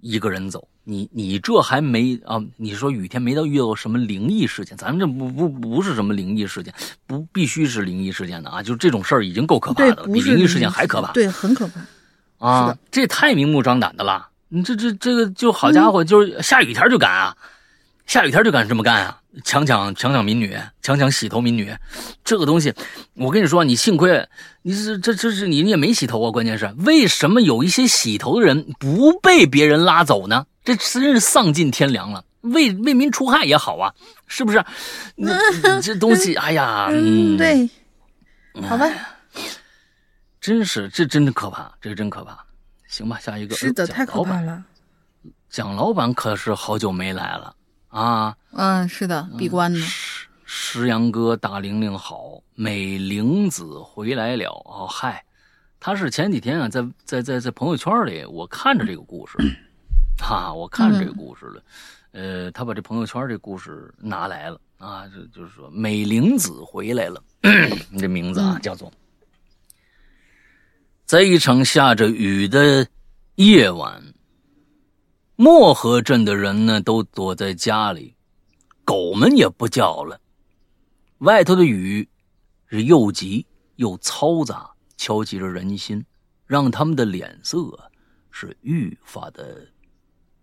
[0.00, 0.66] 一个人走。
[0.82, 2.42] 你你这还没啊？
[2.56, 4.74] 你说雨天没到遇到什么灵异事件？
[4.78, 6.72] 咱们这不不不是什么灵异事件，
[7.06, 8.62] 不必须是灵异事件的啊！
[8.62, 11.12] 就这种事儿已经够可怕的了，比灵异事件还可怕。
[11.12, 12.78] 对，很可怕啊！
[12.90, 14.30] 这太明目张胆的了。
[14.48, 17.36] 你这这这个就好家伙，就是下雨天就敢啊！
[18.06, 19.20] 下雨天就敢这么干啊！
[19.44, 21.74] 强抢强抢民女，强抢洗头民女，
[22.24, 22.72] 这个东西，
[23.14, 24.28] 我跟你说，你幸亏
[24.62, 26.30] 你是这这是你你也没洗头啊！
[26.30, 30.46] 关键是为什么有一些洗头的人不被别人拉走呢？
[30.64, 33.94] 这真是丧尽天良了，为为民除害也好啊，
[34.26, 34.62] 是不是？
[35.16, 35.36] 那
[35.80, 37.68] 这东西，哎呀，嗯，对，
[38.68, 38.90] 好吧，
[40.40, 42.38] 真是这真的可怕，这个真可怕。
[42.86, 44.62] 行吧，下一个是的，太可怕了。
[45.50, 47.54] 蒋老板可是好久没来了。
[47.88, 49.80] 啊，嗯，是的，闭关呢。
[49.80, 54.50] 石石阳哥，大玲玲好，美玲子回来了。
[54.66, 55.24] 哦，嗨，
[55.80, 59.36] 他是前几天啊，在在在在朋友圈里，我看着这个故事，
[60.18, 61.62] 哈，我看着这个故事了。
[62.12, 67.22] 呃，他把这朋友圈这故事拿来了啊，就就是说美玲子回来了。
[67.90, 68.92] 你 这名字啊，叫做
[71.04, 72.86] 在一场下着雨的
[73.36, 74.02] 夜晚。
[75.40, 78.16] 漠河镇的人呢，都躲在家里，
[78.84, 80.20] 狗们也不叫了。
[81.18, 82.08] 外头的雨
[82.66, 86.04] 是又急又嘈杂，敲击着人心，
[86.44, 87.56] 让他们的脸色
[88.32, 89.64] 是愈发的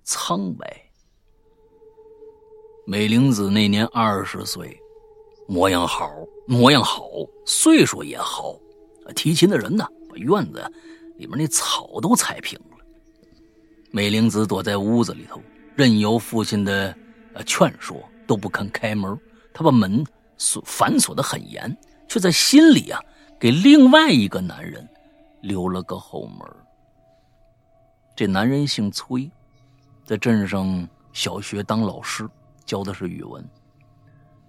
[0.06, 0.90] 苍白。
[2.88, 4.80] 美玲子那年二十岁，
[5.46, 6.10] 模样好，
[6.48, 7.04] 模样好，
[7.46, 8.58] 岁数也好。
[9.14, 10.64] 提琴的人呢，把院子
[11.18, 12.75] 里面那草都踩平了。
[13.96, 15.42] 美玲子躲在屋子里头，
[15.74, 16.94] 任由父亲的
[17.34, 17.96] 呃劝说，
[18.28, 19.18] 都不肯开门。
[19.54, 20.04] 他把门
[20.38, 21.74] 锁反锁得很严，
[22.06, 23.02] 却在心里啊
[23.40, 24.86] 给另外一个男人
[25.40, 26.40] 留了个后门。
[28.18, 29.32] 这男人姓崔，
[30.04, 32.28] 在镇上小学当老师，
[32.66, 33.42] 教的是语文。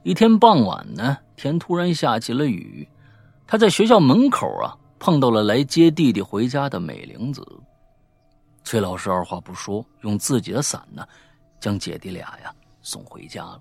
[0.02, 2.88] 一天傍晚呢，天突然下起了雨，
[3.46, 7.46] 他在学校门口啊碰到了来接弟弟回家的美玲子。
[8.66, 11.06] 崔老师二话不说，用自己的伞呢，
[11.60, 12.52] 将姐弟俩呀
[12.82, 13.60] 送回家了。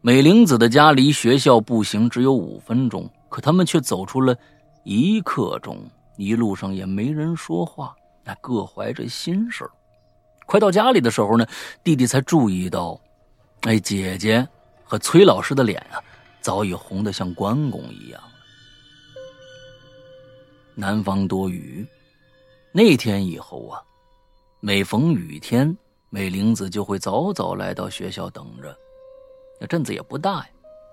[0.00, 4.36] 美玲子的家离学校步行只有五分钟，可他们却走出了
[4.82, 9.64] 一刻钟，一路上也没人说话，那各怀着心事
[10.44, 11.46] 快到家里的时候呢，
[11.84, 13.00] 弟弟才注意到，
[13.60, 14.44] 哎，姐姐
[14.82, 16.02] 和崔老师的脸啊，
[16.40, 18.20] 早已红得像关公一样。
[20.74, 21.86] 南方多雨。
[22.78, 23.82] 那天以后啊，
[24.60, 25.76] 每逢雨天，
[26.10, 28.72] 美玲子就会早早来到学校等着。
[29.60, 30.50] 那镇子也不大呀，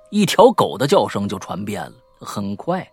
[0.10, 1.94] 一条狗的叫声就传遍了。
[2.20, 2.92] 很快，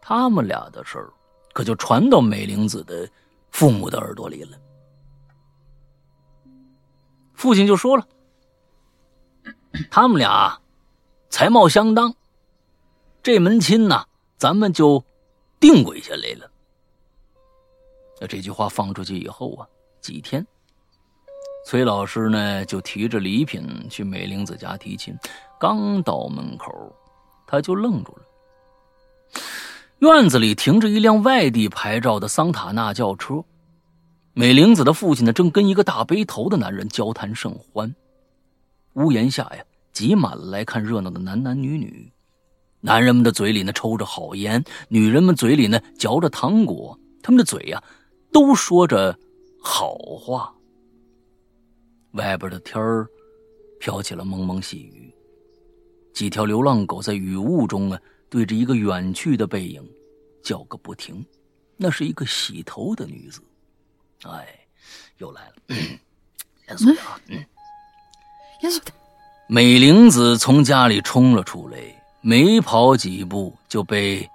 [0.00, 1.08] 他们俩的事儿
[1.52, 3.08] 可就传到美玲子的
[3.52, 4.58] 父母的耳朵里了。
[7.34, 8.04] 父亲就说了
[9.88, 10.60] ：“他们俩
[11.30, 12.12] 才貌相当，
[13.22, 14.04] 这门亲呢，
[14.36, 15.04] 咱们就
[15.60, 16.50] 定规下来了。”
[18.22, 19.66] 那这句话放出去以后啊，
[20.00, 20.46] 几天，
[21.66, 25.12] 崔老师呢就提着礼品去美玲子家提亲，
[25.58, 26.70] 刚到门口，
[27.48, 28.22] 他就愣住了。
[29.98, 33.42] 院子里停着一辆外地牌照的桑塔纳轿车，
[34.34, 37.92] 美玲子的父亲呢正跟一个大背头的男人交谈甚欢。
[38.92, 42.08] 屋檐下呀，挤满了来看热闹的男男女女，
[42.80, 47.82] 男人们的嘴里呢抽着好烟，女人们嘴里呢嚼着糖果，他们的嘴呀
[48.32, 49.16] 都说着
[49.60, 50.52] 好话。
[52.12, 53.08] 外边的天儿
[53.78, 55.14] 飘起了蒙蒙细雨，
[56.12, 58.00] 几条流浪狗在雨雾中啊。
[58.28, 59.86] 对着一个远去的背影
[60.42, 61.22] 叫个不停，
[61.76, 63.42] 那是一个洗头的女子。
[64.22, 64.58] 哎，
[65.18, 65.54] 又来了，
[66.66, 67.20] 严肃点啊！
[67.28, 67.44] 嗯，
[68.62, 68.94] 严肃点。
[69.48, 71.78] 美玲子从家里冲了出来，
[72.22, 74.26] 没跑几步就被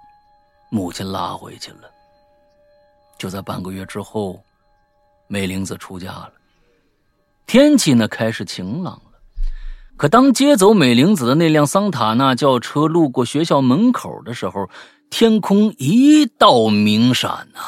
[0.70, 1.90] 母亲拉回去了。
[3.18, 4.40] 就在半个月之后，
[5.26, 6.32] 美玲子出嫁了，
[7.46, 9.02] 天气呢开始晴朗了。
[9.96, 14.70] 可当接走美玲子的那辆桑塔纳轿车路过学校门口的时候，
[15.10, 17.60] 天空一道明闪呐！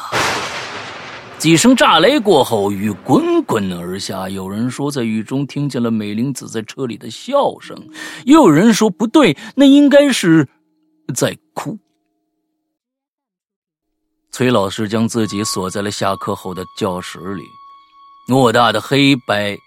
[1.37, 4.29] 几声炸雷过后，雨滚滚而下。
[4.29, 7.75] 有人说，在雨中听见了美玲子在车里的笑声；
[8.25, 10.47] 又有人说，不对，那应该是
[11.13, 11.77] 在哭。
[14.31, 17.43] 崔老师将自己锁在了下课后的教室里，
[18.27, 19.57] 偌大的黑白，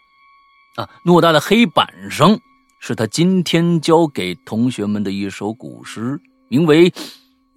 [0.77, 2.39] 啊，偌大的黑板上。
[2.81, 6.91] 是他今天教给同学们的一首古诗，名为《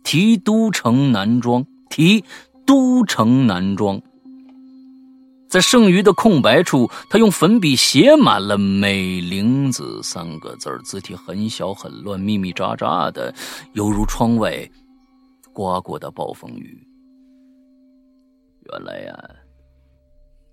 [0.03, 1.61] 题都城南庄》。
[1.89, 2.23] 题
[2.65, 4.01] 都城南庄，
[5.49, 13.33] 在剩余的空白处，他用粉笔写满了“美玲子”三个字字体很小很乱，密密匝匝的，
[13.73, 14.69] 犹如窗外
[15.51, 16.87] 刮过的暴风雨。
[18.71, 19.29] 原来呀。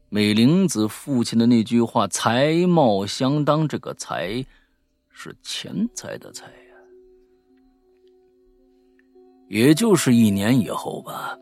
[0.08, 4.44] 美玲子父亲的那句话“才貌相当”，这个“才”。
[5.16, 6.74] 是钱财的财呀，
[9.48, 11.38] 也就是一年以后吧。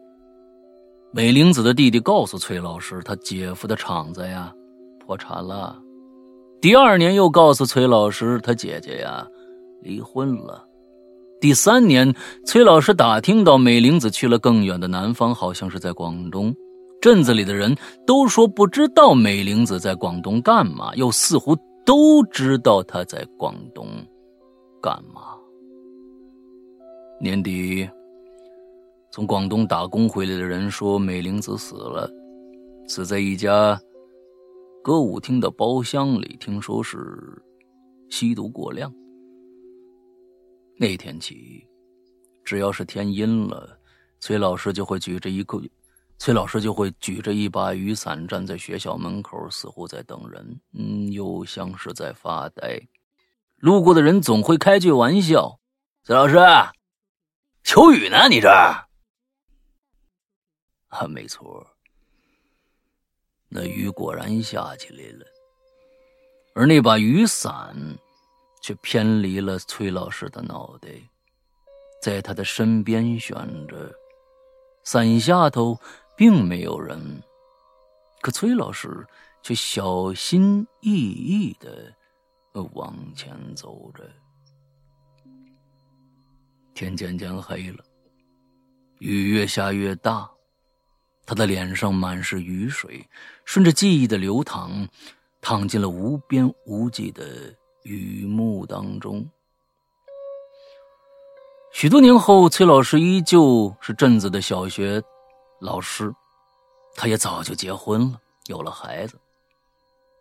[1.11, 4.53] 美玲子的弟弟告诉崔老师，他姐夫的厂子呀
[5.01, 5.81] 破产了。
[6.61, 9.27] 第二年又告诉崔老师，他姐姐呀
[9.81, 10.62] 离婚了。
[11.41, 12.14] 第三年，
[12.45, 16.55] 崔老师打听到美玲子去了更远的南方，好像是在广东。
[17.03, 17.76] 镇子里的人
[18.07, 21.55] 都说不知道美玲子在广东干嘛，又似乎。
[21.84, 23.88] 都知道她在广东
[24.80, 25.36] 干嘛。
[27.20, 27.90] 年底，
[29.11, 32.09] 从广东打工回来的人说，美玲子死了，
[32.86, 33.76] 死在一家
[34.80, 36.96] 歌舞厅的包厢里，听说是
[38.11, 38.94] 吸毒过量。
[40.78, 41.66] 那天起，
[42.44, 43.76] 只要是天阴了，
[44.20, 45.61] 崔老师就会举着一个。
[46.23, 52.81] 崔老师就会举着一把雨伞站在学校门口，似乎在等人，嗯，又像是在发呆。
[53.57, 55.59] 路过的人总会开句玩笑
[56.07, 56.37] ：“崔老师，
[57.64, 58.29] 求雨呢？
[58.29, 58.87] 你这儿？”
[60.95, 61.66] 啊，没错，
[63.49, 65.27] 那雨果然下起来了，
[66.55, 67.75] 而那把雨伞
[68.62, 70.89] 却偏离了崔老师的脑袋，
[72.01, 73.35] 在他的身边悬
[73.66, 73.93] 着，
[74.85, 75.77] 伞下头。
[76.23, 77.20] 并没有人，
[78.20, 79.05] 可崔老师
[79.43, 81.93] 却小心翼翼的
[82.75, 84.09] 往前走着。
[86.75, 87.85] 天渐渐黑了，
[89.01, 90.31] 雨越下越大，
[91.27, 93.05] 他的脸上满是雨水，
[93.45, 94.87] 顺着记忆的流淌，
[95.41, 97.53] 淌进了无边无际的
[97.83, 99.29] 雨幕当中。
[101.73, 105.03] 许多年后，崔老师依旧是镇子的小学。
[105.62, 106.12] 老师，
[106.96, 109.16] 他也早就结婚了，有了孩子。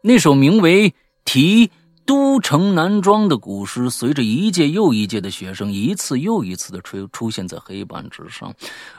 [0.04, 0.92] 那首名为
[1.26, 1.72] 《题
[2.06, 8.54] 都城南庄》的古诗，随着一届又一届的学生一次又一次的出出现在黑板之上，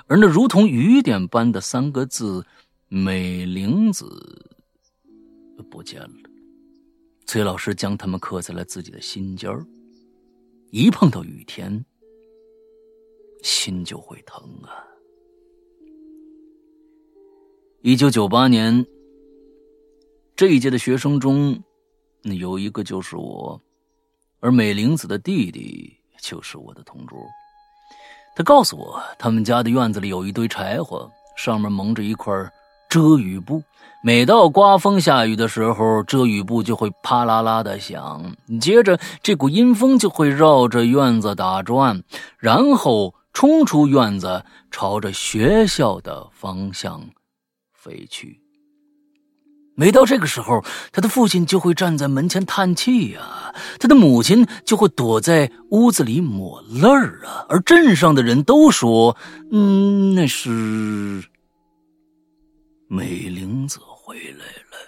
[0.08, 2.44] 而那如同雨点般的三个字
[2.90, 4.50] “美玲子”
[5.70, 6.30] 不见了。
[7.24, 9.64] 崔老师将它们刻在了自己的心尖儿，
[10.72, 11.84] 一碰到雨天，
[13.44, 14.90] 心就会疼啊。
[17.84, 18.86] 一九九八年，
[20.36, 21.60] 这一届的学生中，
[22.22, 23.60] 有一个就是我，
[24.38, 27.18] 而美玲子的弟弟就是我的同桌。
[28.36, 32.32] 他告诉我，他们家的院子里有一堆柴火，上面蒙着一块
[32.88, 33.60] 遮雨布。
[34.04, 42.00] 每到刮风下雨的时候，遮雨布就会啪啦啦的响，接着这股阴风就会绕着院子打转，
[42.38, 47.02] 然后冲出院子，朝着学校的方向
[47.82, 48.40] 飞去。
[49.74, 59.16] 每到这个时候，他的父亲就会站在门前叹气呀，他的母亲就会躲在屋子里抹泪儿啊，而镇上的人都说
[59.50, 61.24] ：“嗯，那是
[62.86, 64.78] 美玲子回来了。”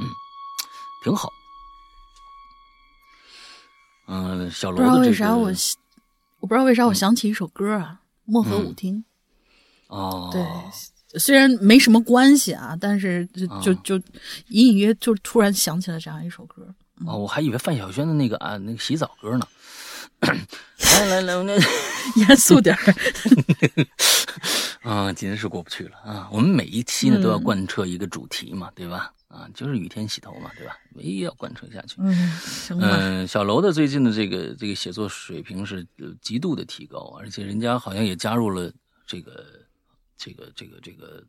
[0.00, 0.06] 嗯，
[1.02, 1.30] 挺好。
[4.06, 5.50] 嗯，小罗不知道为啥我，
[6.40, 8.00] 我不知道为啥我想起一首歌啊，
[8.30, 8.98] 《漠河舞厅》。
[9.94, 10.44] 哦，对。
[11.16, 13.94] 虽然没什么关系啊，但是就就就
[14.48, 16.66] 隐隐约就突然想起了这样一首歌。
[17.06, 19.46] 哦，我还以为范晓萱的那个啊那个洗澡歌呢。
[20.20, 21.52] 来来来，那
[22.26, 22.94] 严肃点儿。
[24.82, 26.28] 啊，今天是过不去了啊！
[26.32, 29.12] 我们每一期呢都要贯彻一个主题嘛，对吧？
[29.28, 30.76] 啊，就是雨天洗头嘛，对吧？
[30.94, 31.94] 唯一要贯彻下去。
[31.98, 32.88] 嗯，行吧。
[32.90, 35.86] 嗯，小楼的最近的这个这个写作水平是
[36.20, 38.72] 极度的提高，而且人家好像也加入了
[39.06, 39.62] 这个。
[40.24, 41.22] 这个这个这个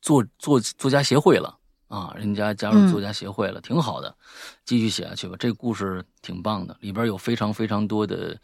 [0.00, 1.58] 作作作家协会了
[1.88, 4.14] 啊，人家加入作家协会了，挺好的，
[4.64, 5.34] 继续写下去吧。
[5.36, 8.38] 这个故事挺棒的，里边有非常非常多的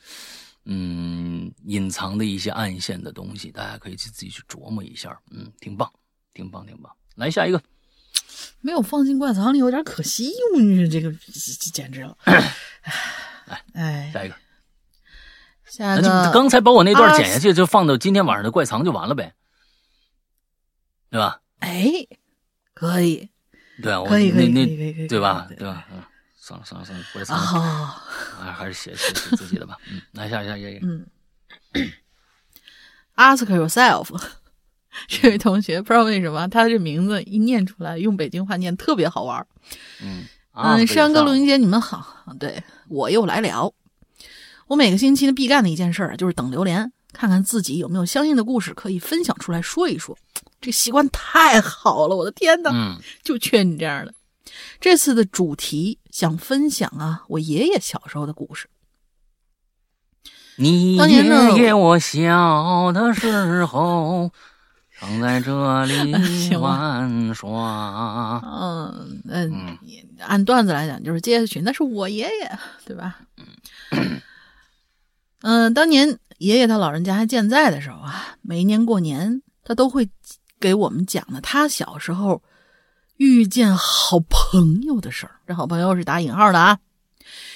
[0.64, 5.16] 嗯隐藏的一些暗线的东西，大家可以去自己去琢磨一下。
[5.30, 5.88] 嗯，挺棒，
[6.34, 6.92] 挺棒，挺棒。
[7.14, 7.62] 来下一个，
[8.60, 10.32] 没有放进怪藏里有点可惜，
[10.90, 11.12] 这个
[11.72, 12.18] 简直了。
[13.46, 14.34] 来，哎，下一个，
[15.64, 19.32] 下一个，刚才把我那段剪下去，就放到今天晚上的怪藏就完了呗。
[21.16, 21.40] 对吧？
[21.60, 21.90] 哎，
[22.74, 23.30] 可以，
[23.82, 25.48] 对啊，可以，可以，可以对吧？
[25.48, 25.86] 对吧？
[25.90, 26.02] 嗯，
[26.36, 27.34] 算了，算了，算了，
[28.38, 29.78] 啊，还是写写写自己的吧。
[29.90, 31.06] 嗯，来下一下，下一嗯，
[33.16, 34.14] Ask yourself，
[35.08, 39.46] 这位同学不知道为什么他这名字一念出来，用北京话念特别好玩。
[40.02, 42.26] 嗯嗯，山哥、录音姐，你们好。
[42.38, 43.72] 对我又来了。
[44.66, 46.92] 我每个星期的必干的一件事儿就是等榴莲。
[47.12, 50.18] 看看自己有没有相应的故事可以分享出来说一说，
[50.66, 52.72] 这习惯太好了，我的天哪！
[52.72, 54.12] 嗯，就缺你这样的。
[54.80, 58.68] 这次的主题想分享啊，我爷爷小时候的故事。
[60.56, 61.22] 你爷
[61.54, 64.32] 爷我小的时候
[64.98, 68.42] 常在这里 玩耍。
[68.44, 69.78] 嗯嗯，
[70.18, 73.20] 按段子来讲就是接下去，那是我爷爷，对吧？
[73.92, 74.20] 嗯
[75.42, 76.18] 嗯，当年。
[76.38, 80.06] 爷爷他老人家还健在的时候啊，每一年过年，他都会
[80.60, 82.42] 给我们讲的他小时候
[83.16, 85.36] 遇见好朋友的事儿。
[85.46, 86.78] 这好朋友是打引号的啊。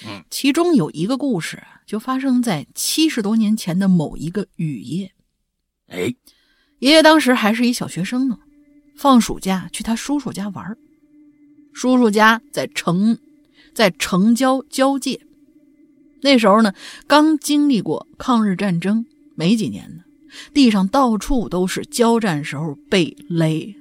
[0.06, 5.12] 嗯，其中有一个故事就发生在七十多年前的某一个雨夜。
[5.88, 6.14] 哎，
[6.80, 8.38] 爷爷当时还是一小学生呢，
[8.96, 10.76] 放暑假去他叔叔家玩
[11.72, 13.18] 叔叔家在城，
[13.74, 15.20] 在城郊交界。
[16.20, 16.74] 那时候呢，
[17.06, 19.06] 刚经历过抗日战争
[19.36, 20.02] 没几年呢，
[20.52, 23.74] 地上到处都是交战时候被雷、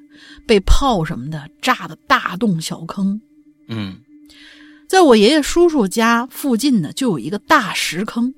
[0.45, 3.21] 被炮什么的炸的大洞小坑。
[3.67, 3.97] 嗯，
[4.87, 8.33] 在我爷爷叔叔家附近呢，就有一个大石坑。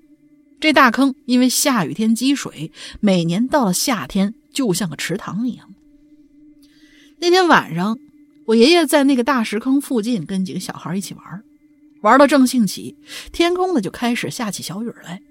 [0.59, 5.73] 这大坑因为下雨天积水，每年到了夏天就像个池塘一样。
[7.19, 7.97] 那天晚上，
[8.45, 11.43] 我爷爷在那个大石坑附近跟几个小孩一起玩。
[12.01, 12.95] 玩到正兴起，
[13.31, 15.21] 天空呢就开始下起小雨来。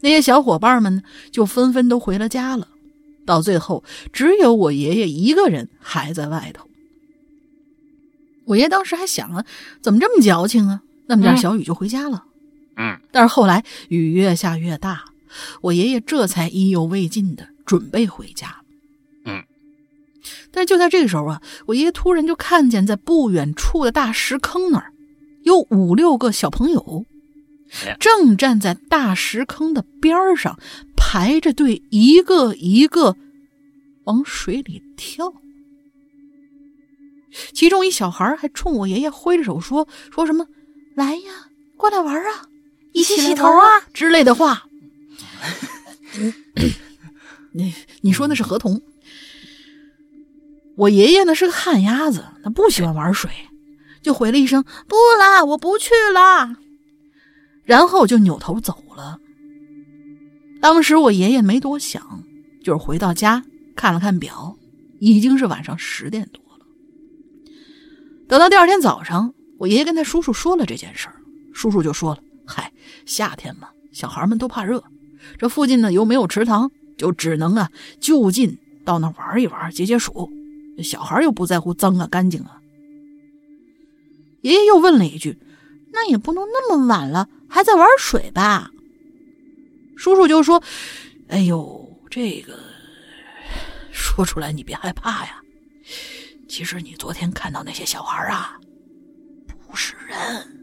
[0.00, 2.68] 那些小伙伴们呢就纷纷都回了家了，
[3.26, 6.66] 到最后只有我爷爷一个人还在外头。
[8.44, 9.44] 我爷当时还想啊，
[9.82, 10.82] 怎么这么矫情啊？
[11.06, 12.24] 那么点小雨就回家了。
[12.76, 15.04] 嗯，但是后来雨越下越大，
[15.60, 18.62] 我爷爷这才意犹未尽的准备回家。
[19.24, 19.42] 嗯，
[20.50, 24.92] 但就在这个时候啊，我爷爷突然就看见在不远处的大石坑那儿。
[25.44, 27.04] 有五六个小朋友，
[28.00, 30.58] 正站在大石坑的边上
[30.96, 33.16] 排着队，一个一个
[34.04, 35.32] 往水里跳。
[37.52, 40.46] 其中一小孩还冲我爷爷挥着手说：“说什么
[40.94, 42.46] 来呀，过来玩啊，
[42.92, 44.66] 一起洗头啊之类的话。
[47.52, 48.80] ”你你说那是河童？
[50.76, 53.30] 我爷爷呢是个旱鸭子，他不喜欢玩水。
[54.00, 56.56] 就回了一声“不啦，我不去了”，
[57.68, 59.20] 然后就扭头走了。
[60.58, 62.24] 当时我爷爷没多想，
[62.64, 63.44] 就是回到家
[63.76, 64.56] 看了看表，
[65.00, 66.64] 已经是晚上十点多了。
[68.26, 71.16] 等到第二天早上，我爷爷跟他叔叔说了这件事儿，
[71.52, 72.72] 叔叔就说了：“嗨，
[73.04, 74.82] 夏天嘛，小孩们都怕热，
[75.36, 77.70] 这附近呢又没有池塘，就只能啊
[78.00, 80.30] 就近到那玩一玩，解解暑。
[80.82, 82.62] 小孩又不在乎脏啊干净啊。”
[84.40, 85.36] 爷爷又问了一句
[85.92, 88.70] ：“那也不能那么晚了，还在玩水吧？”
[89.96, 90.62] 叔叔就说
[91.28, 92.58] ：“哎呦，这个
[93.90, 95.40] 说出来你别害怕呀。
[96.48, 98.58] 其实你昨天看到那些小孩啊，
[99.66, 100.54] 不是人。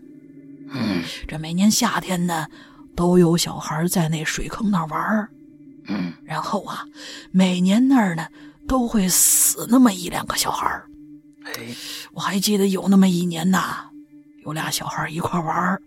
[0.70, 2.48] 嗯这每年夏天呢，
[2.96, 5.30] 都有小孩在那水坑那玩儿
[5.88, 6.86] 嗯然后啊，
[7.32, 8.28] 每年那儿呢
[8.68, 10.90] 都会死那么一两个小孩儿
[11.44, 11.54] 哎
[12.14, 13.90] 我还记得有那么一年呐，
[14.44, 15.82] 有俩小孩一块玩儿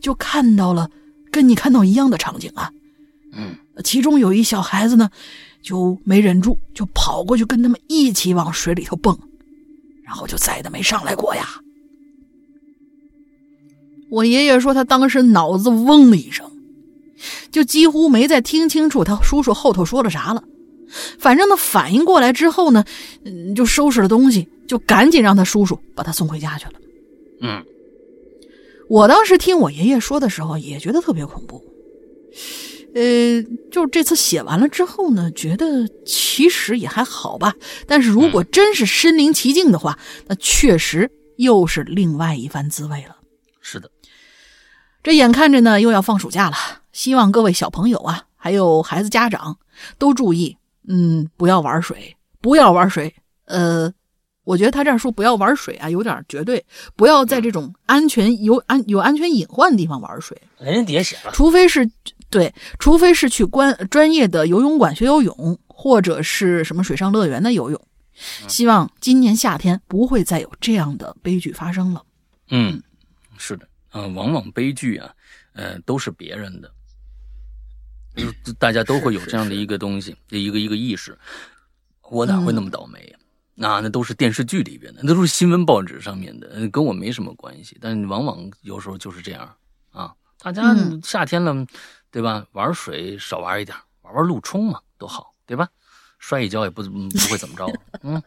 [0.00, 0.90] 就看到了
[1.30, 2.70] 跟你看到一样的场景啊。
[3.34, 5.10] 嗯其中有一小孩子呢，
[5.62, 9.18] 就没忍住，就跑过去跟他们一起往水里头蹦，
[10.04, 11.46] 然后就再也没上来过呀。
[14.10, 16.46] 我爷爷说他当时脑子嗡的一声，
[17.50, 20.44] 就几乎没再听清楚他叔叔后头说了啥了。
[21.18, 22.84] 反正他，反应过来之后呢，
[23.24, 26.72] 嗯，就收拾了东西，就赶紧让他叔叔把他送回家去了。
[27.40, 27.64] 嗯
[28.88, 31.64] 我当时听我爷爷说的时候，也觉得特别恐怖。
[32.94, 37.54] 呃，就这次写完了之后呢，觉得其实也还好吧。
[37.86, 43.16] 但是如果真是身临其境的话，那确实又是另外一番滋味了。
[43.62, 43.90] 是的，
[45.02, 46.56] 这眼看着呢又要放暑假了，
[46.92, 49.56] 希望各位小朋友啊，还有孩子家长
[49.98, 53.14] 都注意，嗯，不要玩水，不要玩水。
[53.46, 53.92] 呃，
[54.44, 56.64] 我觉得他这样说不要玩水啊，有点绝对，
[56.96, 60.40] 不要在这种安全有安有安全隐患的地方玩水。
[60.58, 61.88] 人家底下写了，除非是
[62.28, 67.80] 对，除非是去关专业的游泳馆学游泳，或者是什么水上乐园的游泳。
[68.48, 72.02] 希望今年夏天不会再有这样的悲剧发生了。
[72.50, 72.82] 嗯，
[73.38, 75.12] 是的，啊、往往悲剧啊，
[75.54, 76.70] 呃，都是别人的，
[78.16, 81.18] 就 大家都会有这样的一个东西，一个一个意识。
[82.10, 83.18] 我哪会那么倒霉呀、
[83.62, 87.78] 那那都是电视剧里边的，那都是新闻报纸上面的，呃跟我没什么关系。
[87.80, 89.48] 但往往有时候就是这样
[89.92, 91.54] 啊，大家嗯夏天了，
[92.10, 92.44] 对吧？
[92.50, 95.68] 玩水少玩一点，玩玩陆冲嘛，多好，对吧？
[96.18, 97.66] 摔一跤也不不会怎么着，
[98.02, 98.20] 嗯，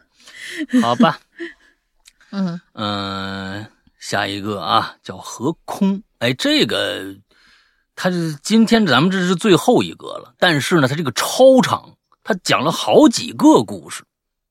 [0.80, 1.20] 好吧。
[2.32, 3.66] 嗯嗯、
[3.98, 6.02] 下一个啊，叫何空。
[6.18, 7.14] 哎，这个
[7.94, 11.94] 他是今天咱们这是最后一个了，但是呢，他这个超长，
[12.24, 14.02] 他讲了好几个故事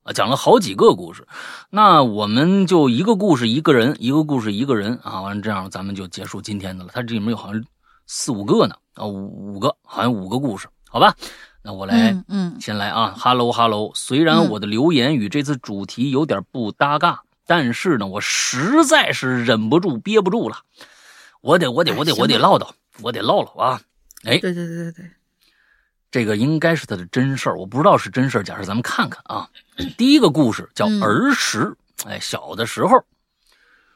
[0.06, 1.28] 啊，讲了好几个故事。
[1.72, 6.92] 那我们就一个故事一个人，一个故事一个人啊，完了这样咱们就结束今天的了。
[6.94, 7.64] 他这里面有好像
[8.06, 11.16] 四五个呢啊，五五个，好像五个故事，好吧？
[11.64, 13.92] 那我来嗯嗯先来啊哈喽哈喽。
[13.96, 20.58] 虽然我的留言与这次主题有点不搭嘎，但是呢，我实在是忍不住、憋不住了，
[21.42, 22.70] 我得、我得、我得、我得唠叨，
[23.02, 23.82] 我得唠唠啊！
[24.24, 25.12] 哎，对对对对对，
[26.16, 29.50] 这个应该是他的真事儿，我不知道是真事儿假事儿，咱们看看啊。
[29.98, 31.76] 第一个故事叫嗯儿时，
[32.06, 33.04] 哎，小的时候，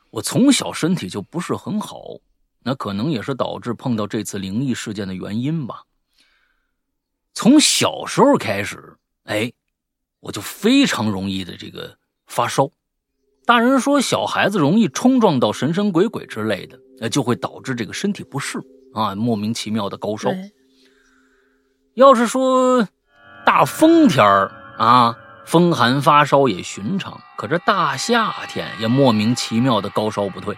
[0.10, 2.02] 我从小身体就不是很好，
[2.62, 5.84] 那可能也是导致碰到这次灵异事件的原因吧。
[7.34, 9.54] 从小时候开始，哎，
[10.20, 11.96] 我就非常容易的这个
[12.28, 12.70] 发烧。
[13.46, 18.60] 大人说小孩子容易冲撞到神神鬼鬼之类的，呃，就会导致这个身体不适
[18.94, 20.32] 啊，莫名其妙的高烧。
[20.32, 20.52] 对
[21.96, 22.88] 要是说
[23.46, 30.56] 大风天儿啊，风寒发烧也寻常，可这大夏天也莫名其妙的高烧不退，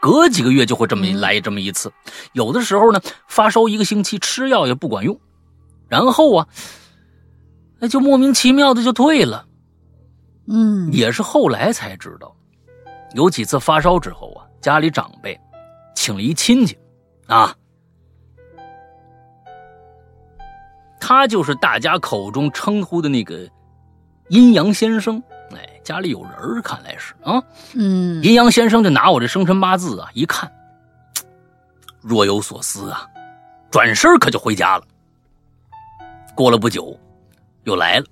[0.00, 1.92] 隔几个月就会这么一嗯来这么一次，
[2.32, 5.20] 有的时候呢发烧一个星期吃药也不管用，
[5.88, 6.46] 然后啊，
[7.78, 9.44] 那就莫名其妙的就退了。
[10.48, 10.90] 嗯。
[10.92, 12.34] 也是后来才知道，
[13.14, 15.38] 有几次发烧之后啊，家里长辈
[15.94, 16.78] 请了一亲戚，
[17.26, 17.54] 啊，
[21.00, 23.48] 他就是大家口中称呼的那个
[24.28, 25.20] 阴阳先生。
[25.52, 27.42] 哎，家里有人儿，看来是啊。
[27.74, 30.48] 嗯阴阳先生就拿我这生辰八字啊一看，
[32.00, 33.04] 若有所思啊，
[33.68, 34.84] 转身可就回家了。
[36.36, 36.96] 过了不久，
[37.64, 38.04] 又来了，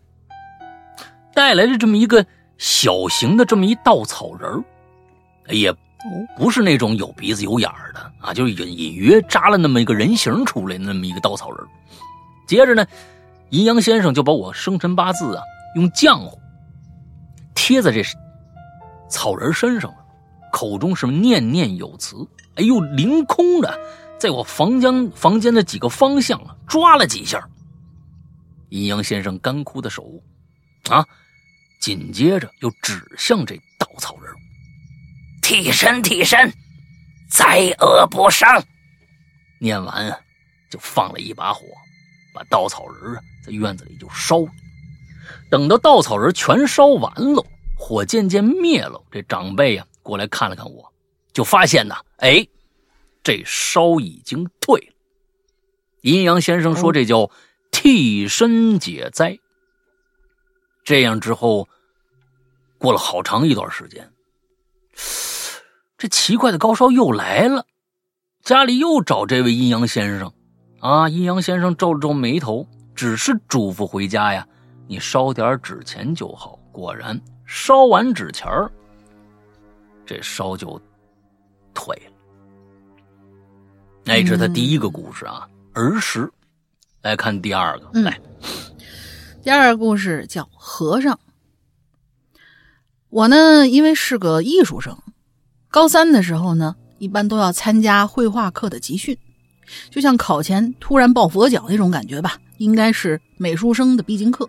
[1.32, 4.64] 带来了这么一个小型的这么一稻草人儿，
[5.54, 5.72] 也
[6.36, 11.68] 不是那种有鼻子有眼儿的啊，就是隐隐约扎了那么一个人形出来的那么一个稻草人儿。
[12.48, 12.84] 接着呢，
[13.50, 15.42] 阴阳先生就把我生辰八字啊
[15.76, 16.40] 用浆糊
[17.54, 18.02] 贴在这
[19.08, 19.98] 草人身上了，
[20.50, 22.16] 口中是念念有词，
[22.56, 23.78] 哎呦，凌空的，
[24.18, 27.46] 在我房间房间的几个方向啊抓了几下。
[28.70, 30.04] 阴阳先生干枯的手，
[30.88, 31.04] 啊，
[31.80, 34.32] 紧接着又指向这稻草人
[35.42, 36.52] ：“替身，替身，
[37.30, 38.62] 灾厄不伤。”
[39.60, 40.10] 念完，
[40.70, 41.62] 就放了一把火，
[42.38, 44.46] 把稻草人啊在院子里就烧。
[45.50, 47.44] 等到稻草人全烧完了，
[47.76, 50.92] 火渐渐灭了，这长辈呀过来看了看我，
[51.32, 52.46] 就发现呐，哎，
[53.24, 54.94] 这烧已经退了。
[56.02, 57.28] 阴阳先生说这叫
[57.72, 59.36] 替身解灾。
[60.84, 61.68] 这样之后，
[62.78, 64.12] 过了好长一段时间，
[65.98, 67.66] 这奇怪的高烧又来了。
[68.44, 70.32] 家里又找这位阴阳先生，
[70.80, 74.46] 啊，阴阳先生皱了皱眉头，只是嘱咐回家呀，
[74.86, 76.58] 你烧点纸钱就好。
[76.70, 78.70] 果然，烧完纸钱儿，
[80.06, 80.80] 这烧就
[81.74, 82.12] 退了。
[84.04, 86.30] 那这是他第一个故事啊，儿时。
[87.02, 88.20] 来看第二个，来，
[89.42, 91.18] 第二个故事叫和尚。
[93.08, 94.96] 我呢，因为是个艺术生，
[95.70, 96.76] 高三的时候呢。
[96.98, 99.16] 一般都要参加绘画课的集训，
[99.90, 104.48] 就像考前突然抱佛脚那种感觉吧，应该是美术生的必经课。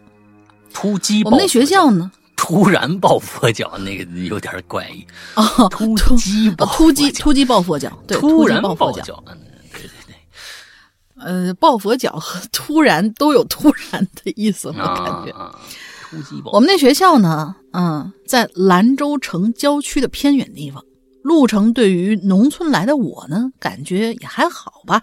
[0.74, 2.12] 突击，我们那学校呢？
[2.36, 5.46] 突然抱佛脚，那个有点怪异啊！
[5.70, 9.38] 突击抱，突击，突击抱佛脚，对，突然抱佛脚，嗯，
[9.74, 10.16] 对对对。
[11.18, 15.36] 呃，抱佛脚和突然都有突然的意思，我感觉。
[16.10, 16.52] 突击抱。
[16.54, 20.82] 我们那学校呢，嗯，在兰州城郊区的偏远地方。
[21.30, 25.00] 路程对于农村来的我呢，感觉也还好吧。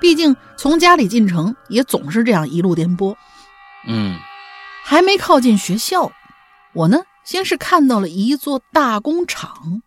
[0.00, 3.14] 毕竟从家里进城也总是这样一路颠簸。
[3.86, 4.16] 嗯，
[4.82, 6.10] 还没靠近学校，
[6.72, 9.82] 我呢先是看到了一座大工厂，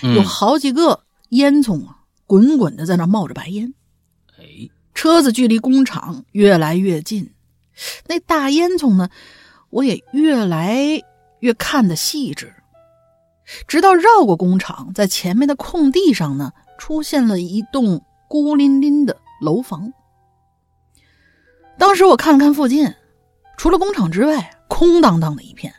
[0.00, 3.74] 有好几个烟囱啊，滚滚的在那冒着白烟。
[4.38, 7.34] 哎，车子距离工厂越来越近，
[8.06, 9.10] 那大烟囱呢，
[9.68, 11.02] 我也越来
[11.40, 12.54] 越看得细致。
[13.66, 19.92] 直到绕过工厂，在前面的空地上呢，出现了一栋孤零零的楼房。
[21.78, 22.92] 当时我看了看附近，
[23.56, 25.74] 除了工厂之外，空荡荡的一片，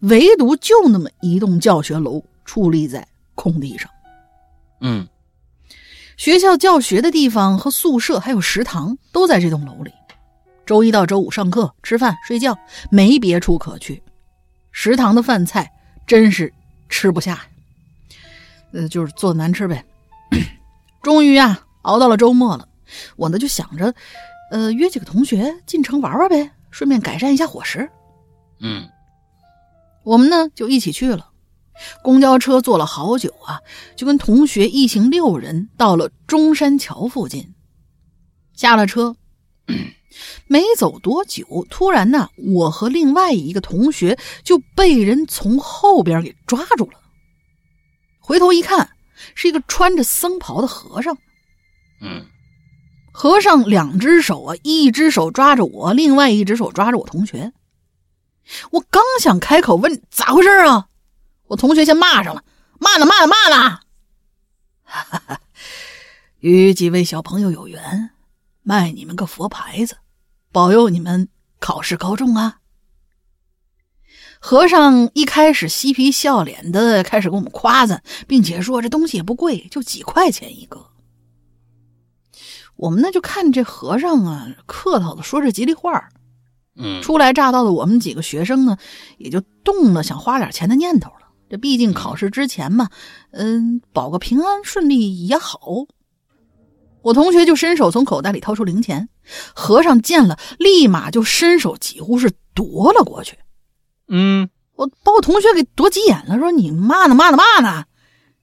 [0.00, 3.90] 唯独就那么一栋教学楼矗立在空地上。
[4.80, 5.06] 嗯，
[6.16, 9.92] 学校教学的地方和宿舍还有食堂都在这栋楼里。
[10.66, 12.56] 周一到周五上课、吃饭、睡觉，
[12.90, 14.00] 没别处可去。
[14.70, 15.70] 食堂的饭菜
[16.06, 16.52] 真是……
[16.90, 17.46] 吃不下，
[18.72, 19.82] 呃，就是做的难吃呗。
[21.02, 22.68] 终于啊，熬到了周末了，
[23.16, 23.94] 我呢就想着，
[24.50, 27.88] 呃，约几个同学进城玩玩呗，顺便改善一下伙食。
[28.58, 28.86] 嗯，
[30.02, 31.30] 我们呢就一起去了。
[32.02, 33.60] 公交车坐了好久啊，
[33.96, 37.54] 就跟同学一行六人到了中山桥附近，
[38.54, 39.16] 下了车。
[40.46, 46.98] 没走多久，突然呢，我和另外一个同学就被人从后边给抓住了。
[48.18, 48.90] 回头一看，
[49.34, 51.16] 是一个穿着僧袍的和尚。
[52.00, 52.26] 嗯，
[53.12, 57.52] 和尚两只手啊，一只手抓着我，另外一只手抓着我同学。
[58.72, 60.88] 我刚想开口问咋回事啊，
[61.46, 62.42] 我同学先骂上了
[62.80, 63.80] ：“骂呢，骂呢，骂呢！”
[64.82, 65.40] 哈哈，
[66.40, 68.10] 与几位小朋友有缘。
[68.62, 69.96] 卖你们个佛牌子，
[70.52, 71.28] 保佑你们
[71.60, 72.58] 考试高中啊！
[74.40, 80.86] 和尚一开始嬉皮笑脸的开始给我们夸赞，并且说这东西也不贵，就几块钱一个。
[82.74, 86.08] 我们呢就看这和尚啊，客套的说着吉利话
[86.74, 88.78] 嗯，初来乍到的我们几个学生呢，
[89.18, 91.28] 也就动了想花点钱的念头了。
[91.48, 92.88] 这毕竟考试之前嘛，
[93.32, 95.60] 嗯，保个平安顺利也好。
[97.02, 99.08] 我同学就伸手从口袋里掏出零钱，
[99.54, 103.38] 和尚见了，立马就伸手，几乎是夺了过去。
[104.08, 107.84] 嗯，我把我同学给夺急眼了，说：“你骂呢骂呢骂呢！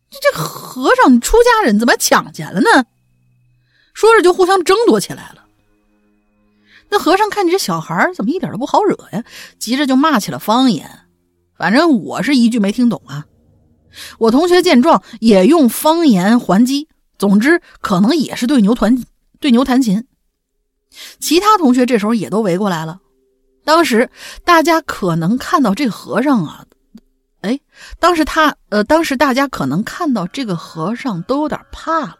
[0.10, 2.86] 这这和尚，你出家人怎么抢钱了呢？”
[3.94, 5.46] 说着就互相争夺起来了。
[6.90, 9.24] 那和尚看你这小孩怎么一点都不好惹呀，
[9.60, 10.90] 急着就骂起了方言，
[11.58, 13.26] 反正我是一句没听懂啊。
[14.20, 16.88] 我同学见状也用方言还击。
[17.18, 19.04] 总之，可能也是对牛弹
[19.40, 20.06] 对牛弹琴。
[21.20, 23.00] 其他同学这时候也都围过来了。
[23.64, 24.10] 当时
[24.46, 26.66] 大家可能看到这个和尚啊，
[27.42, 27.60] 哎，
[28.00, 32.18] 当时他呃，当时大家可能看到这个和尚都有点怕了。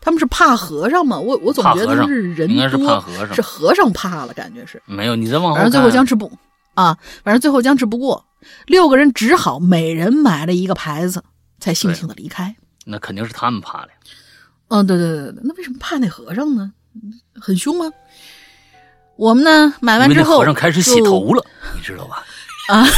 [0.00, 1.18] 他们是怕和尚吗？
[1.18, 5.16] 我我总觉得是人应该是怕和尚，是和尚怕了，感觉是没有。
[5.16, 6.30] 你再往后反正最后僵持不
[6.74, 8.24] 啊，反正最后僵持不过，
[8.66, 11.24] 六个人只好每人买了一个牌子，
[11.58, 12.54] 才悻悻的离开。
[12.84, 13.94] 那肯定是他们怕了呀。
[14.68, 16.72] 嗯，对对对对，那为什么怕那和尚呢？
[17.40, 17.90] 很凶吗？
[19.16, 21.44] 我们呢，买完之后，和尚开始洗头了，
[21.74, 22.24] 你知道吧？
[22.68, 22.86] 啊。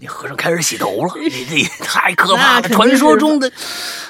[0.00, 2.68] 你和尚开始洗头了， 你这太可怕了！
[2.68, 3.50] 那传说中的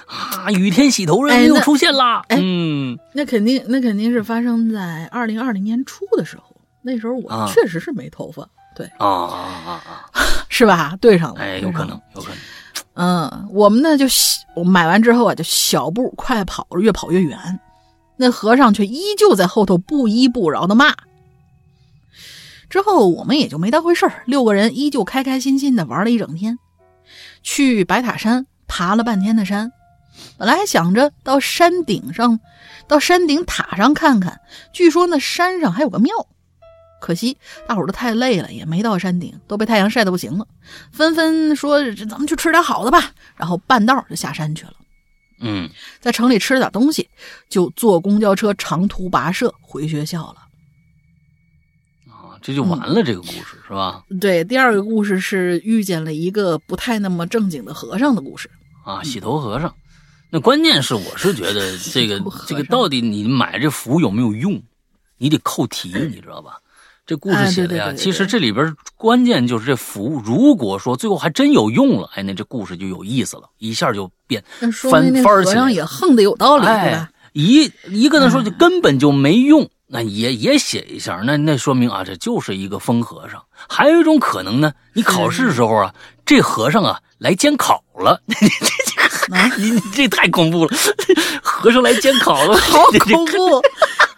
[0.06, 2.22] 啊，雨天洗头人又出现了。
[2.28, 6.44] 哎嗯，那肯定，那肯定是发生在二零二零年初的时候。
[6.82, 8.46] 那时候我啊确实是没头发，
[8.76, 9.36] 对，啊啊
[9.66, 9.70] 啊
[10.12, 10.22] 啊！
[10.50, 10.94] 是吧？
[11.00, 12.38] 对上了，哎，有可能，有可能。
[13.00, 17.60] 嗯，我们呢就小我买完之后啊，就小步快跑，越跑越远。
[18.16, 20.96] 那和尚却依旧在后头不依不饶的骂。
[22.68, 26.58] 之后我们也就没当回事儿，六个人依旧开开心心的玩了一整天，
[27.44, 29.72] 去白塔山爬了半天的山。
[30.36, 32.40] 本来还想着到山顶上，
[32.88, 34.40] 到山顶塔上看看，
[34.72, 36.10] 据说那山上还有个庙。
[37.00, 40.46] 可惜大伙儿都太累了，也没到山顶，都被太阳晒得不行了，
[40.90, 44.74] 纷纷说：“这咱们去吃点好的吧。”然后半道儿就下山去了。
[45.40, 45.70] 嗯，
[46.00, 47.08] 在城里吃了点东西，
[47.48, 50.42] 就坐公交车长途跋涉回学校了。
[52.10, 54.02] 啊，这就完了，这个故事是吧？
[54.20, 58.50] 对，第二个故事是遇见了一个不太那么正经的和尚的故事。
[58.84, 59.72] 啊，洗头和尚。
[60.30, 64.60] 那关键是，我是觉得 这个这个到底你买这符有没有用，
[65.16, 66.58] 你得扣题，你知道吧？
[67.08, 75.44] 这故事写的呀，哎对对对对其实这里边关键就是这服务，如果说最后还真有用了，哎，那这故事就有意思了，一下就变翻翻起来了。
[75.54, 83.42] 尚也横的有道理，对哎吧？，一一个呢说就嗯根本就没用，那也也写一下，那那说明啊，这就是一个疯和尚。
[83.66, 85.94] 还有一种可能呢，你考试时候啊，
[86.26, 88.20] 这和尚啊来监考了，
[89.56, 90.76] 你这太恐怖了，
[91.42, 93.62] 和尚来监考了，好恐怖！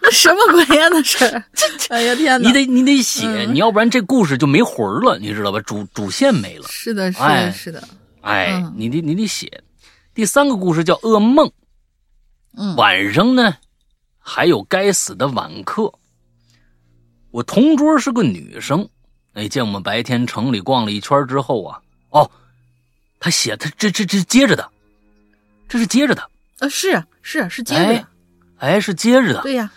[0.01, 0.87] 那 什么鬼呀？
[0.89, 1.25] 那是！
[1.89, 2.47] 哎呀天哪！
[2.47, 5.59] 你得你得写，嗯你要不然这故事就没魂儿了，你知道吧？
[5.61, 6.67] 主主线没了。
[6.69, 7.87] 是的，是哎的，是的。
[8.21, 9.63] 哎嗯，你得你得写。
[10.13, 11.51] 第三个故事叫噩梦。
[12.57, 13.55] 嗯晚上呢，
[14.19, 15.93] 还有该死的晚课。
[17.29, 18.89] 我同桌是个女生，
[19.33, 21.79] 哎，见我们白天城里逛了一圈之后啊，
[22.09, 22.29] 哦，
[23.19, 24.69] 她写她这这这接着的，
[25.69, 26.21] 这是接着的，
[26.59, 28.07] 啊，是啊是啊是接着的，
[28.57, 29.71] 哎，是接着的，对呀。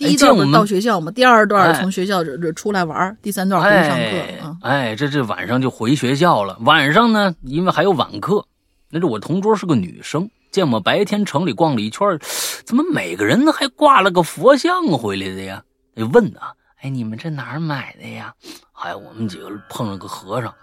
[0.00, 4.56] 第哎一段到学校嘛，第二段哎从学校这这出来玩儿，第三段回去上哎课啊。
[4.62, 6.56] 哎，这这晚上就回学校了。
[6.60, 8.46] 晚上呢，因为还有晚课，
[8.88, 12.18] 那这我同桌是个女生，见我们白天城里逛了一圈，
[12.64, 15.62] 怎么每个人还挂了个佛像回来的呀？
[15.94, 18.32] 就问啊，哎，你们这哪儿买的呀？
[18.72, 20.54] 哎，我们几个碰了个和尚，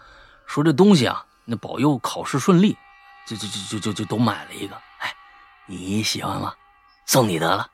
[0.47, 2.75] 说这东西啊，那保佑考试顺利，
[3.27, 4.73] 就就就就就就都买了一个。
[4.97, 5.13] 哎，
[5.67, 6.51] 你喜欢吗？
[7.05, 7.67] 送你得了。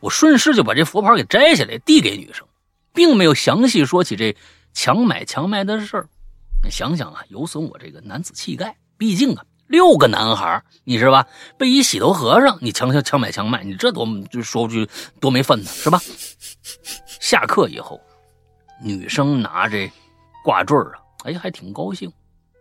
[0.00, 2.46] 我顺势就把这佛牌给摘下来，递给女生，
[2.92, 4.36] 并没有详细说起这
[4.72, 6.08] 强买强卖的事儿。
[6.70, 8.76] 想想啊，有损我这个男子气概。
[8.96, 11.26] 毕竟啊，六个男孩，你是吧？
[11.58, 14.88] 被一洗头和尚，你强强强买强卖，你这多就说句
[15.20, 16.00] 多没份子是吧？
[17.20, 18.00] 下课以后，
[18.80, 19.76] 女生拿着
[20.44, 22.12] 挂坠啊，哎，还挺高兴，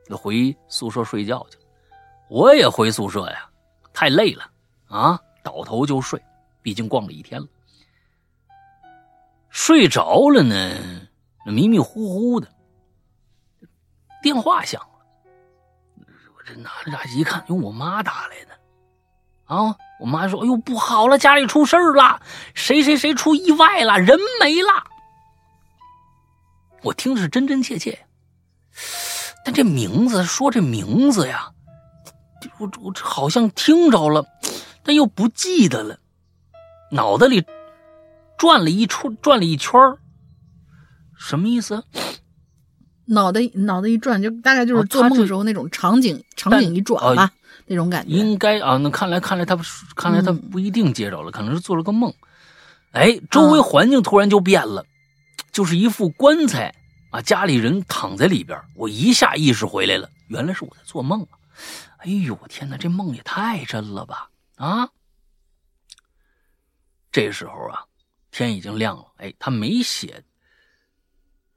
[0.10, 1.58] 就回宿舍睡觉去。
[2.28, 3.48] 我也回宿舍呀，
[3.94, 4.50] 太累了
[4.88, 6.20] 啊，倒头就睡。
[6.62, 7.48] 毕竟逛了一天了，
[9.50, 10.56] 睡着了呢，
[11.46, 12.48] 迷迷糊糊的，
[14.22, 14.88] 电话响了。
[16.38, 18.52] 我这拿着手机一看，哟，我妈打来的。
[19.46, 22.22] 啊，我妈说：“哎呦，不好了，家里出事儿了，
[22.54, 24.70] 谁谁谁出意外了，人没了。”
[26.84, 28.08] 我听的是真真切切，
[29.44, 31.52] 但这名字说这名字呀，
[32.60, 34.26] 我我好像听着了，
[34.84, 36.00] 但又不记得了。
[36.92, 37.44] 脑袋里
[38.38, 39.74] 转了一出，转了一圈
[41.18, 41.84] 什么意思？
[43.06, 47.32] 脑袋脑袋一转，就大概就是做梦的时候那种场景，场景一转吧，
[47.66, 48.14] 那种感觉。
[48.14, 49.58] 应该啊，那看来看来他
[49.96, 52.14] 看来他不一定接着了，可能是做了个梦。
[52.92, 54.86] 哎，周围环境突然就变了，
[55.52, 56.74] 就是一副棺材
[57.10, 61.40] 啊，家里人躺在里边，我一下意识回来了，原来是我在做梦啊！
[62.00, 64.30] 哎呦，我天哪，这梦也太真了吧！
[64.56, 64.90] 啊！
[67.12, 67.84] 这时候啊，
[68.32, 69.06] 天已经亮了。
[69.18, 70.24] 哎，他没写，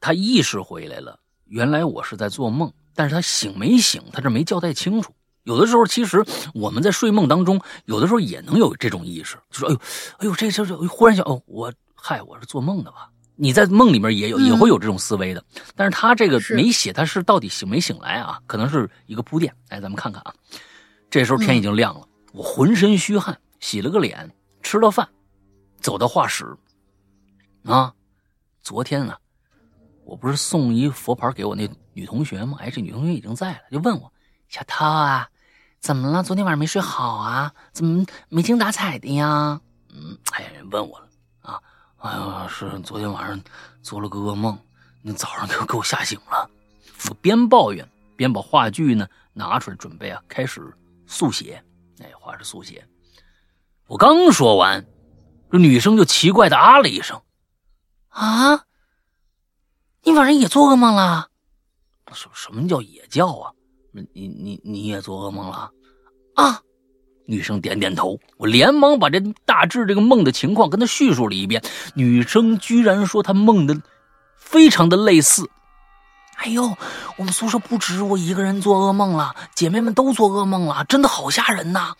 [0.00, 1.18] 他意识回来了。
[1.46, 5.14] 原来我是在做梦，但是他醒没醒，他这没交代清楚。
[5.44, 6.24] 有的时候，其实
[6.54, 9.78] 我们在睡梦当中，有的时候也能有这种意识，就说：“哎呦，
[10.18, 15.44] 哎呦，这这这，忽然想，哦，我嗨，我是做梦的吧？”你在梦里面也有，也会有这种思维的。
[15.76, 18.40] 但是他这个没写，他是到底醒没醒来啊？
[18.46, 19.54] 可能是一个铺垫。
[19.68, 20.32] 哎，咱们看看啊，
[21.10, 24.30] 这时候天已经亮了，我浑身虚汗，洗了个脸，
[24.62, 25.08] 吃了饭。
[25.84, 26.56] 走到画室，
[27.64, 27.92] 啊，
[28.62, 29.14] 昨天呢，
[30.06, 32.56] 我不是送一佛牌给我那女同学吗？
[32.58, 34.10] 哎，这女同学已经在了，就问我
[34.48, 35.28] 小涛啊，
[35.80, 36.22] 怎么了？
[36.22, 37.52] 昨天晚上没睡好啊？
[37.72, 39.60] 怎么没精打采的呀？
[39.90, 41.08] 嗯，哎，人问我了
[41.42, 41.60] 啊，
[41.98, 43.38] 哎呀，是昨天晚上
[43.82, 44.58] 做了个噩梦，
[45.02, 46.48] 你早上给我给我吓醒了。
[47.10, 47.86] 我边抱怨
[48.16, 50.74] 边把话剧呢拿出来，准备啊开始
[51.06, 51.62] 速写。
[51.98, 52.82] 哎，画着速写。
[53.86, 54.82] 我刚说完，
[55.54, 57.22] 这女生就奇怪的啊了一声
[58.10, 58.64] ：“啊，
[60.02, 61.28] 你晚上也做噩梦了？
[62.12, 63.52] 什什么叫也叫啊？
[63.92, 65.70] 你你你也做噩梦了？
[66.34, 66.60] 啊？”
[67.26, 68.18] 女生点点头。
[68.36, 71.62] 我连忙把这大致这个梦的情况跟她叙述了一遍。
[71.94, 73.80] 女生居然说她梦的
[74.36, 75.48] 非常的类似。
[76.34, 76.76] 哎呦，
[77.16, 81.94] 我们宿舍不止我一个人做噩梦了，姐妹们都做噩梦了，真的好吓人呐！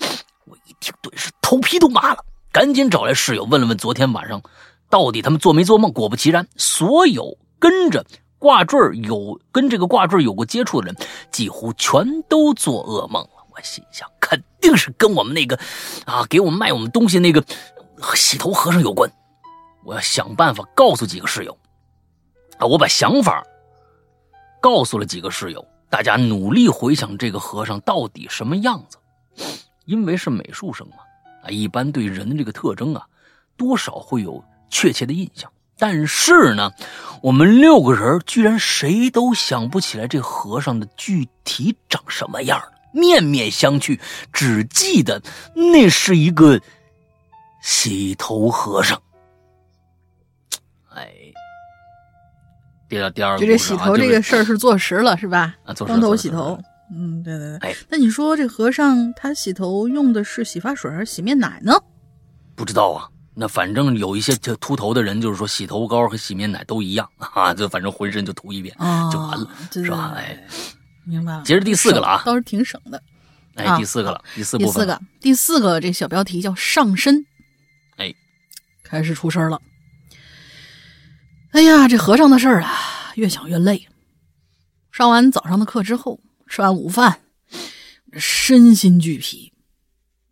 [0.44, 2.24] 我一听，顿时头皮都麻了，
[2.55, 4.40] 赶紧找来室友问了问，昨天晚上
[4.89, 5.93] 到底他们做没做梦？
[5.93, 8.06] 果不其然，所有跟着
[8.39, 10.97] 挂坠有跟这个挂坠有过接触的人，
[11.32, 13.31] 几乎全都做噩梦了。
[13.51, 15.59] 我心想，肯定是跟我们那个
[16.06, 17.44] 啊给我们卖我们东西那个
[18.14, 19.10] 洗头和尚有关。
[19.85, 21.59] 我要想办法告诉几个室友
[22.59, 23.44] 啊，我把想法。
[24.60, 28.97] 告诉了几个室友，大家努力回想这个和尚到底什么样子。
[29.86, 30.98] 因为是美术生嘛，
[31.44, 33.06] 啊，一般对人的这个特征啊，
[33.56, 35.50] 多少会有确切的印象。
[35.78, 36.72] 但是呢，
[37.20, 42.62] 我们六个人居然谁都想不起来这和尚的具体长什么样
[42.92, 44.00] 面面相觑，
[44.32, 45.20] 只记得
[45.54, 46.60] 那是一个
[47.60, 49.00] 洗头和尚。
[50.94, 51.10] 哎。
[52.86, 55.56] 第二第二，就这洗头这个事儿是坐实了是吧？
[55.64, 56.56] 啊，光头洗头，
[56.93, 57.70] 嗯，对对对。
[57.70, 61.73] 哎，那你说这和尚他洗头用的是洗发水还是洗面奶呢？
[62.55, 63.09] 不知道啊。
[63.36, 68.73] 那反正有一些就秃头的人，就是说洗头膏和洗面奶都一样 啊，就反正浑身就涂一遍
[69.11, 70.15] 就完了，是吧？
[70.16, 70.47] 哎，
[71.05, 71.43] 明白了。
[71.43, 73.02] 接着第四个了啊，倒是挺省的。
[73.56, 74.73] 哎，第四个了，第四部分。
[74.73, 77.24] 第四个，第四个这小标题叫上身。
[77.97, 78.15] 哎，
[78.85, 79.61] 开始出声了。
[81.51, 82.73] 哎呀，这和尚的事儿啊，
[83.16, 83.89] 越想越累。
[84.93, 87.20] 上完早上的课之后，吃完午饭，
[88.12, 89.52] 身心俱疲。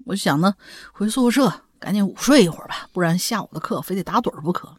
[0.06, 0.54] 我想呢，
[0.92, 4.76] 回宿舍赶紧午睡一会儿吧，不然下午的课非得打盹不可。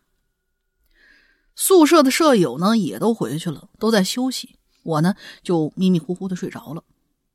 [1.55, 4.57] 宿舍的舍友呢，也都回去了，都在休息。
[4.84, 6.84] 我呢，就迷迷糊糊的睡着了。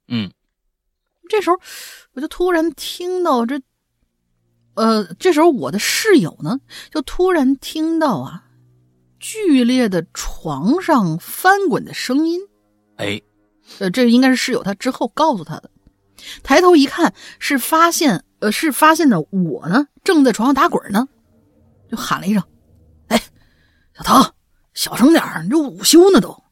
[0.09, 0.33] 嗯，
[1.29, 1.57] 这时候
[2.13, 3.61] 我就突然听到这，
[4.75, 6.61] 呃，这时候我的室友呢，
[6.91, 8.45] 就突然听到啊。
[9.21, 12.41] 剧烈的床上翻滚的声音，
[12.97, 13.21] 哎，
[13.79, 15.71] 呃，这应该是室友他之后告诉他的。
[16.43, 21.07] 抬头一看，是发现，呃，是发现的我呢，正在床上打滚呢，
[21.91, 22.43] 就喊了一声
[23.09, 23.23] ：“哎，
[23.97, 24.35] 小唐，
[24.75, 26.43] 小声点你这午休呢都。”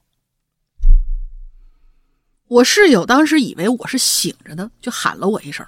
[2.48, 5.66] 我室友当时以为我是醒着的，就喊了我一声。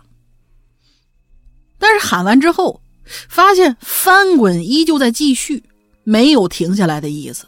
[1.78, 2.80] 但是喊完之后，
[3.28, 5.64] 发现翻滚依旧在继续。
[6.04, 7.47] 没有停下来的意思。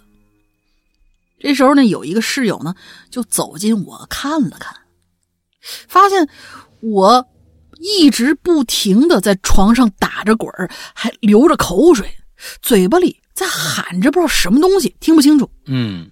[1.40, 2.74] 这时候呢，有一个室友呢，
[3.10, 4.76] 就走近我看了看，
[5.88, 6.28] 发现
[6.80, 7.26] 我
[7.80, 10.52] 一直不停的在床上打着滚
[10.94, 12.14] 还流着口水，
[12.60, 15.50] 嘴巴里在喊着不知道什么东西，听不清楚。
[15.66, 16.10] 嗯，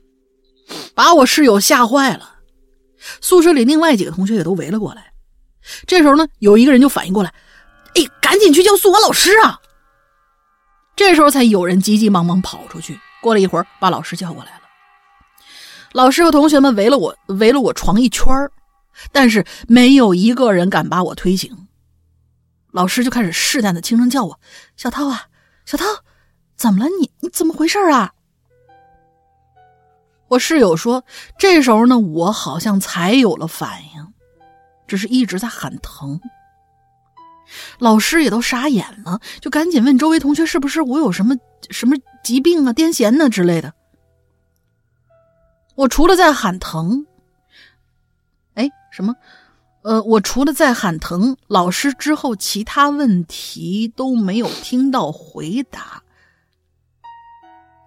[0.94, 2.36] 把我室友吓坏了。
[3.20, 5.12] 宿舍里另外几个同学也都围了过来。
[5.86, 7.32] 这时候呢，有一个人就反应过来，
[7.94, 9.60] 哎，赶紧去叫宿管老师啊！
[10.96, 12.98] 这时候才有人急急忙忙跑出去。
[13.20, 14.57] 过了一会儿，把老师叫过来了。
[15.92, 18.26] 老师和同学们围了我，围了我床一圈
[19.12, 21.66] 但是没有一个人敢把我推醒。
[22.70, 24.38] 老师就开始试探的轻声叫我
[24.76, 25.28] ：“小涛啊，
[25.64, 25.84] 小涛，
[26.56, 26.90] 怎么了？
[27.00, 28.12] 你你怎么回事啊？”
[30.28, 31.04] 我室友说
[31.38, 34.12] ：“这时候呢，我好像才有了反应，
[34.86, 36.20] 只是一直在喊疼。”
[37.80, 41.34] 老师也都傻眼了，就赶紧问周围同学是不是我有什么
[41.70, 43.72] 什么疾病啊、癫痫呢之类的。
[45.78, 47.06] 我除了在喊疼，
[48.54, 49.14] 哎，什么？
[49.82, 56.02] 呃，我除了在喊疼，老师之后其他问题都没有听到回答。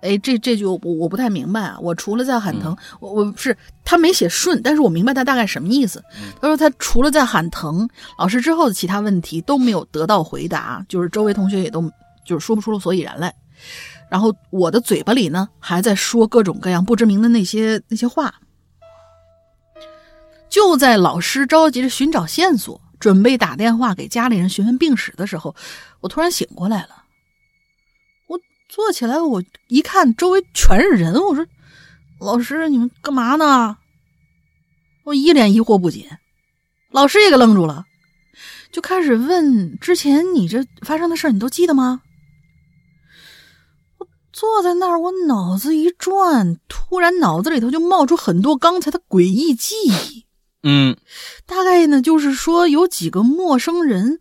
[0.01, 1.77] 哎，这这句我我不太明白啊！
[1.81, 6.01] 我除了在喊疼，我我是他没写顺，但是我明白他大概什么意思。
[6.39, 11.91] 他说他除了在喊疼，老师之后的其他问题都没有得到回答，就是周围同学也都
[12.23, 13.35] 就是说不出了所以然来。
[14.11, 18.35] 然后我的嘴巴里呢还在说各种各样不知名的那些那些话。
[20.49, 25.55] 就在老师着急着寻找线索，准备打电话给家里人询问病史的时候，
[26.01, 27.05] 我突然醒过来了。
[28.27, 31.45] 我坐起来，我一看周围全是人，我说
[32.19, 33.77] ：“老师，你们干嘛呢？”
[35.05, 36.19] 我一脸疑惑不解，
[36.91, 37.85] 老师也给愣住了，
[38.73, 42.01] 就开始问：“之前你这发生的事你都记得吗？”
[44.41, 50.25] 我坐在那儿，我脑子一转，突然脑子里头就冒出很多刚才的诡异记忆。
[50.63, 50.97] 嗯，
[51.45, 54.19] 大概呢，就是说有几个陌生人，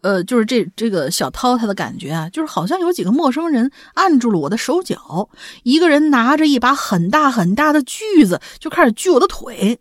[0.00, 5.28] 呃，就是这这个小涛他的感觉啊，就是好像有几个陌生人按住了我的手脚，
[5.62, 9.78] 一个人拿着一把很大很大的锯子就开始锯我的腿，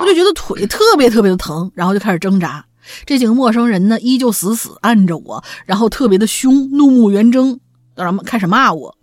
[0.00, 2.64] 我就觉得腿特别特别的疼，然后就开始挣扎。
[3.06, 7.58] 这几个陌生人呢，依旧死死按着我，然后特别的凶，怒目圆睁，
[7.94, 8.96] 然后开始骂我，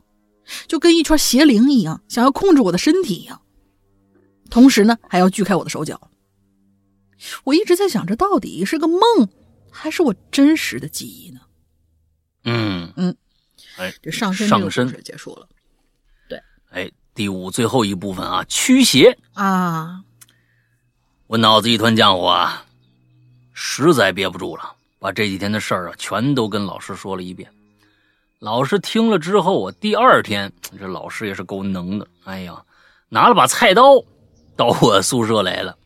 [0.67, 3.41] 就跟一圈邪灵一样，想要控制我的身体一样。
[4.49, 6.09] 同时呢，还要锯开我的手脚。
[7.43, 8.99] 我一直在想，这到底是个梦，
[9.69, 11.39] 还是我真实的记忆呢？
[12.43, 13.15] 嗯嗯，
[13.77, 15.47] 哎，这上身上身结束了。
[16.27, 16.41] 对
[16.71, 20.03] 哎，第五最后一部分啊，驱邪啊！
[21.27, 22.65] 我脑子一团浆糊啊，
[23.53, 27.49] 实在憋不住了，把这几天的事儿啊全都跟老师说了一遍。
[28.41, 32.59] 老师听了之后，我第二天 这老师也是够能的，哎呀，
[33.07, 34.03] 拿了把菜刀
[34.55, 35.77] 到我宿舍来了，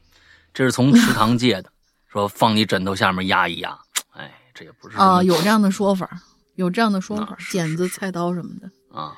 [0.54, 1.70] 这是从食堂借的，
[2.08, 3.78] 说放你枕头下面压一压。
[4.12, 6.10] 哎，这也不是啊，有这样的说法，
[6.56, 8.98] 有这样的说法，剪子、菜刀什么的。
[8.98, 9.14] 啊，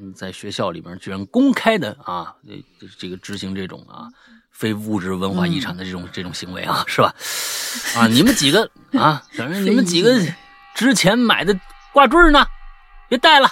[0.00, 2.34] 嗯在学校里面居然公开的啊，
[2.80, 4.08] 这这个执行这种啊
[4.50, 7.14] 非物质文化遗产的这种、这种行为啊，是吧？
[7.98, 8.62] 啊，你们几个
[8.98, 10.18] 啊，反正你们几个
[10.74, 11.54] 之前买的
[11.92, 12.46] 挂坠呢，
[13.08, 13.50] 别带了，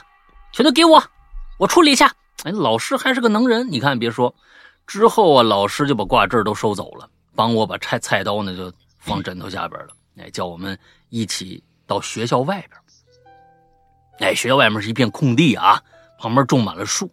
[0.53, 1.03] 全都给我，
[1.59, 2.15] 我处理一下。
[2.45, 4.35] 哎，老师还是个能人，你看别说，
[4.87, 9.89] 之后啊，老师就把挂坠都收走了，帮我把菜菜刀呢就放枕头下边了，
[10.19, 10.79] 哎，叫我们
[11.09, 14.31] 一起到学校外边。
[14.31, 15.83] 哎，学校外面是一片空地啊，
[16.19, 17.11] 旁边种满了树。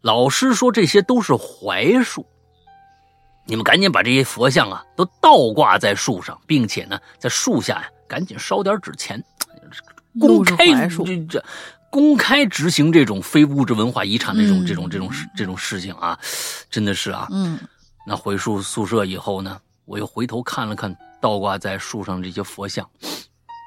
[0.00, 2.26] 老师说这些都是槐树，
[3.46, 9.22] 你们赶紧把这些佛像啊都倒挂在树上，并且呢，在树下呀赶紧烧点纸钱，
[10.20, 11.44] 公开这这
[11.90, 16.18] 公开执行这种非物质文化遗产的这种、嗯这种这种事这种事情啊，
[16.70, 17.58] 真的是啊，嗯
[18.06, 22.88] 那回宿宿舍以后呢，我又回头看了看倒挂在树上这些佛像，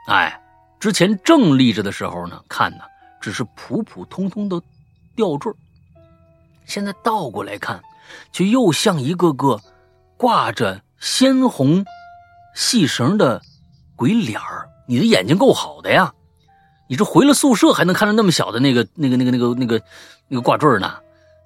[0.10, 0.40] 哎，
[0.80, 2.84] 之前正立着的时候呢，看呢
[3.19, 4.61] 只是普普通通的
[5.15, 5.52] 吊坠
[6.65, 7.82] 现在倒过来看，
[8.32, 9.60] 却又像一个个
[10.18, 11.86] 挂着鲜红
[12.53, 13.41] 细绳的
[13.95, 14.69] 鬼脸儿。
[14.86, 16.14] 你的眼睛够好的呀！
[16.88, 19.82] 你这回了宿舍还能看到那么小的那个、那个、那个、那个、那个、
[20.28, 20.96] 那个挂坠呢？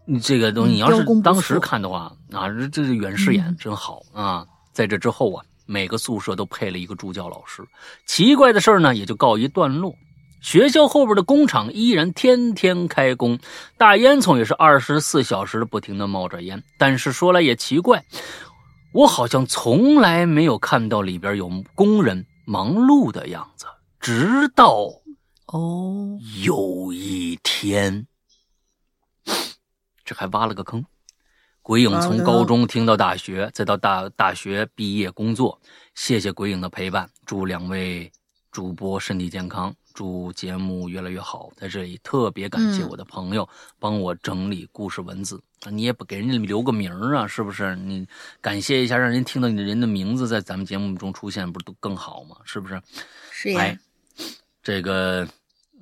[0.06, 4.46] 你这个东西，嗯你要是当时看的话啊，这这是远视眼嗯真好啊！
[4.74, 7.64] 在这之后啊，每个宿舍都配了一个助教老师。
[8.08, 9.94] 奇怪的事儿呢，也就告一段落。
[10.42, 13.38] 学校后边的工厂依然天天开工，
[13.78, 16.62] 大烟囱也是二十四小时不停的冒着烟。
[16.80, 18.04] 但是说来也奇怪，
[18.92, 23.68] 我好像从来没有看到里边有工人忙碌的样子，
[24.00, 24.88] 直到
[25.52, 28.08] 哦，有一天，
[30.06, 30.86] 这还挖了个坑。
[31.62, 35.62] 鬼影从高中听到大学，再到大大学毕业工作，
[35.94, 38.10] 谢谢鬼影的陪伴，祝两位
[38.50, 41.50] 主播身体健康，祝节目越来越好。
[41.58, 43.48] 在这里特别感谢嗯我的朋友
[43.78, 47.76] 帮我整理故事文字，啊，你也不给人家留个名儿啊，是不是？
[47.76, 48.08] 你
[48.40, 52.38] 感谢一下，让人听到你的人的名字在咱们节目中出现，不是都更好吗？
[52.46, 52.82] 是不是？
[53.32, 53.78] 是哎，
[54.64, 55.28] 这个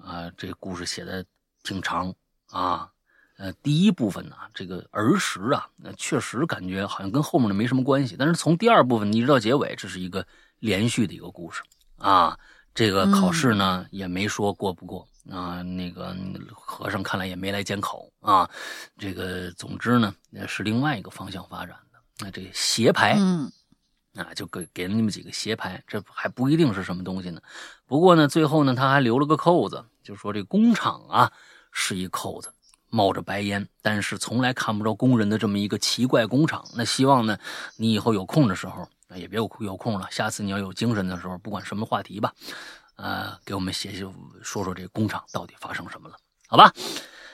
[0.04, 1.26] 啊，这个故事写的
[1.64, 2.14] 挺长
[2.50, 2.90] 啊。
[3.38, 8.16] 呃，第一部分呢，这个儿时啊，呃确实感觉好像跟后面的没什么关系。
[8.20, 10.26] 但是从第二部分一直到结尾，这是一个
[10.60, 11.64] 连续的一个故事
[11.98, 12.38] 啊。
[12.76, 16.16] 这个考试呢、也没说过不过啊，那个
[16.54, 18.50] 和尚看来也没来监考啊。
[18.98, 22.00] 这个总之呢，呃是另外一个方向发展的。
[22.20, 23.50] 那这斜牌，嗯
[24.20, 27.42] 啊，就给给了你们几个斜牌，这还不一定是什么东西呢。
[27.86, 31.32] 不过呢，最后呢，他还留了个扣子，就说这工厂啊
[31.72, 32.54] 是一扣子，
[32.90, 36.66] 冒着白烟，但是从来看不着工人的这么一个奇怪工厂。
[36.76, 37.38] 那希望呢，
[37.78, 42.34] 你以后有空的时候，啊也别有有空了，下次你要有精神的时候，不管什么话题吧，
[42.96, 44.06] 呃，给我们写写
[44.42, 46.16] 说说这工厂到底发生什么了，
[46.48, 46.74] 好吧？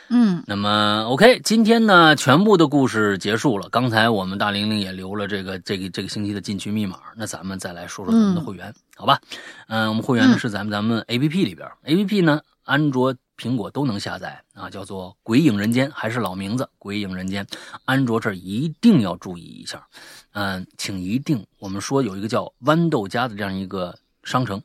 [0.10, 3.68] 嗯那么，OK，今天呢，全部的故事结束了。
[3.70, 9.20] 刚才我们大玲玲也留了这个这个这个星期的禁区密码，那咱们再来说说咱们的会员，好吧？
[9.68, 17.44] 嗯、我们会员呢嗯是咱们咱们 APP 里边，APP 呢，安卓、苹果都能下载啊，叫做《鬼影人间》，还是老名字《鬼影人间》。
[17.86, 19.88] 安卓这儿一定要注意一下，
[20.34, 24.62] 嗯、请一定，我们说有一个叫豌豆荚的这样一个商城。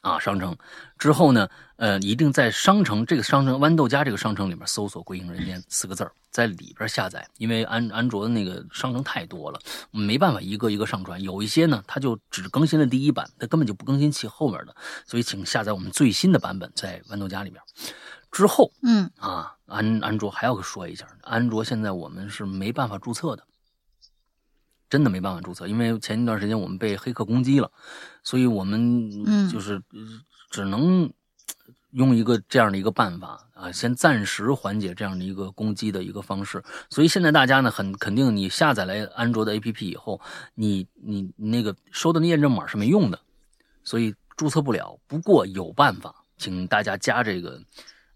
[0.00, 0.56] 啊，商城
[0.98, 7.26] 之后呢，呃，一定在商城这个商城豌豆荚这个商城里面搜索“归隐人间”四个字儿，在里边下载。
[7.38, 9.60] 因为安安卓的那个商城太多了，
[9.92, 11.22] 没办法一个一个上传。
[11.22, 14.74] 有一些呢，它就只更新了第一版，它根本就不更新其后面的，
[15.06, 17.62] 所以请下载我们最新的版本在豌豆荚里面。
[18.32, 23.44] 之后，嗯啊，安安卓还要说一下，安卓现在我们是没办法注册的，
[24.90, 27.70] 真的没办法注册，因为前一段时间我们被黑客攻击了，
[28.22, 29.80] 所以我们嗯就是
[30.50, 31.12] 只能
[31.92, 36.62] 用一个这样的一个办法啊，先暂时缓解这样的一个攻击的一个方式。
[36.90, 40.20] 所以现在大家呢，很肯定你下载了安卓的 APP 以后，
[40.54, 43.18] 你你那个收的那验证码是没用的，
[43.82, 44.98] 所以注册不了。
[45.06, 47.60] 不过有办法，请大家加这个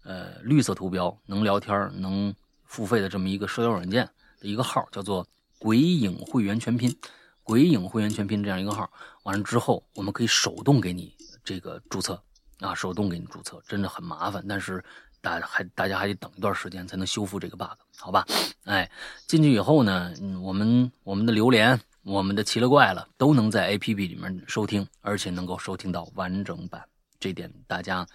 [0.03, 2.33] 呃绿色图标能聊天能
[2.65, 4.07] 付费的这么一个社交软件
[4.39, 5.27] 的一个号，叫做
[5.59, 6.95] “鬼影会员全拼”。
[7.43, 8.89] 鬼影会员全拼这样一个号，
[9.23, 11.13] 完了之后，我们可以手动给你
[11.43, 12.21] 这个注册
[12.59, 14.83] 啊，手动给你注册，真的很麻烦，但是
[15.21, 18.25] 大还大家还得等一段时间才能修复这个 bug，好吧？
[18.65, 18.89] 哎，
[19.27, 26.83] 进去以后呢，嗯，我们我们的榴莲，我们的奇了怪了，都能在 APP 里面收听，而且能够收听到完整版，
[27.19, 28.07] 这点大家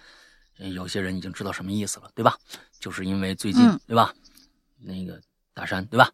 [0.57, 2.37] 嗯有些人已经知道什么意思了，对吧？
[2.79, 4.13] 就是因为最近，嗯对吧？
[4.77, 5.21] 那个
[5.53, 6.09] 大山，对吧？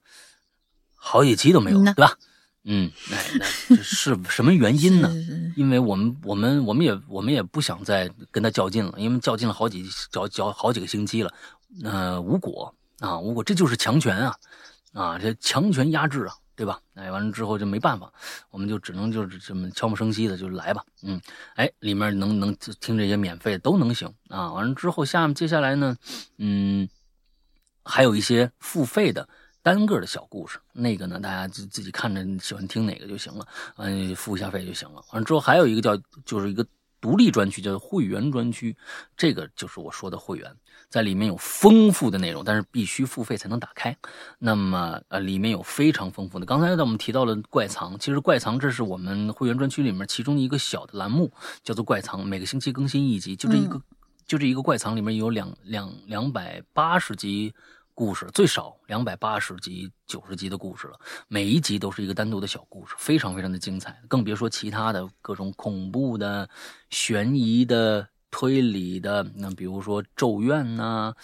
[0.95, 2.17] 好几期都没有，嗯对吧？
[2.67, 5.07] 嗯，那那这是什么原因呢？
[5.09, 11.31] 是因为我们我们我们也我们也不想再跟他较劲了，因为较劲了好几较较好几个星期了，
[11.83, 14.35] 呃，无果啊，无果，这就是强权啊，
[14.93, 16.79] 啊，这强权压制啊，对吧？
[16.95, 18.11] 哎，完了之后就没办法，
[18.49, 21.21] 我们就只能就是这么悄无声息的就来吧，嗯，
[21.53, 25.95] 哎，里面能能听这些免费的都能行啊，完了之后下面接下来呢，
[26.39, 26.89] 嗯，
[27.83, 29.29] 还有一些付费的。
[29.65, 33.47] 单个的小故事，那个呢，大家自自己看着喜欢听哪个就行了，
[33.77, 35.03] 嗯，付一下费就行了。
[35.11, 36.63] 完了之后还有一个叫，就是一个
[37.01, 38.77] 独立专区，叫做会员专区，
[39.17, 40.55] 这个就是我说的会员，
[40.87, 43.97] 在里面有丰富的内容，但是必须付费才能打开。
[44.37, 46.45] 那么呃，里面有非常丰富的。
[46.45, 51.31] 刚才我们提到了怪藏，其实怪藏这是我们会员专区里面其中一个小的栏目，
[51.63, 53.81] 叫做怪藏，每个星期更新一集，就这一个，
[54.27, 57.51] 就这一个怪藏里面有两两两百八十集。
[57.95, 60.99] 故事最少两百八十集、九十集的故事了，
[61.29, 63.97] 每一集都是一个单独的小故事，非常非常的精彩。
[64.09, 66.47] 更别说其他的各种恐怖的、
[66.89, 71.15] 悬疑的、推理的，那比如说《咒怨》呐、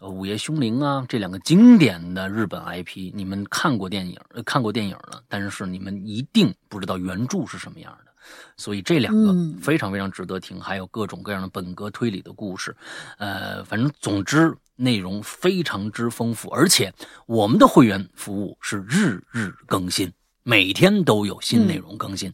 [0.00, 8.12] 呃《午夜凶铃》啊，这两个经典的日本 IP，你们看过电影、呃看过电影了，但是你们一定不知道原著是什么样的。
[8.56, 12.76] 所以这两个嗯非常非常值得听，还有各种各样的本格推理的故事，
[13.18, 16.94] 呃，反正总之内容非常之丰富，而且
[17.26, 20.12] 我们的会员服务是日日更新，
[20.44, 22.32] 每天都有新内容更新，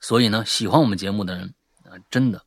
[0.00, 1.52] 所以呢，喜欢我们节目的人，
[1.84, 2.40] 呃，真的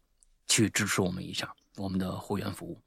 [0.48, 2.80] 去支持我们一下我们的会员服务。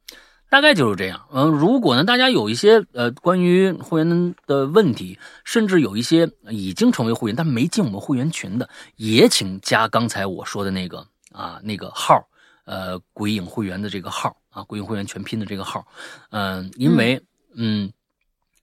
[0.48, 1.26] 大概就是这样。
[1.32, 12.28] 嗯、如果呢，大家有一些呃关于会员的问题，甚至有一些已经成为会员但没进我们会员群的，也请加刚才我说的那个啊那个号，
[12.66, 15.86] 呃，鬼影会员的这个号啊，鬼影会员全拼的这个号，
[16.30, 17.20] 嗯、因为
[17.56, 17.90] 嗯，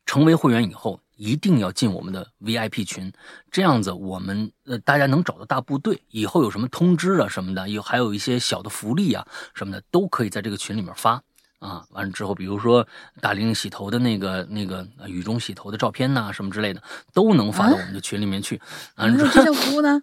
[0.05, 0.99] 成为会员以后。
[1.15, 3.13] 一定要进我们的 VIP 群，
[3.51, 11.21] 这样子我们呃大家能找到大部队，以后有什么通知啊什么的，有还有一些小的福利啊什么的，都可以在这个群里面发。
[11.59, 12.85] 啊，完了之后，比如说
[13.21, 16.81] 大玲洗头的那个、那个呃雨中洗头的照片呐、什么之类的，
[17.13, 18.59] 都能发到我们的群里面去。
[18.95, 20.01] 啊，你说这些服务呢？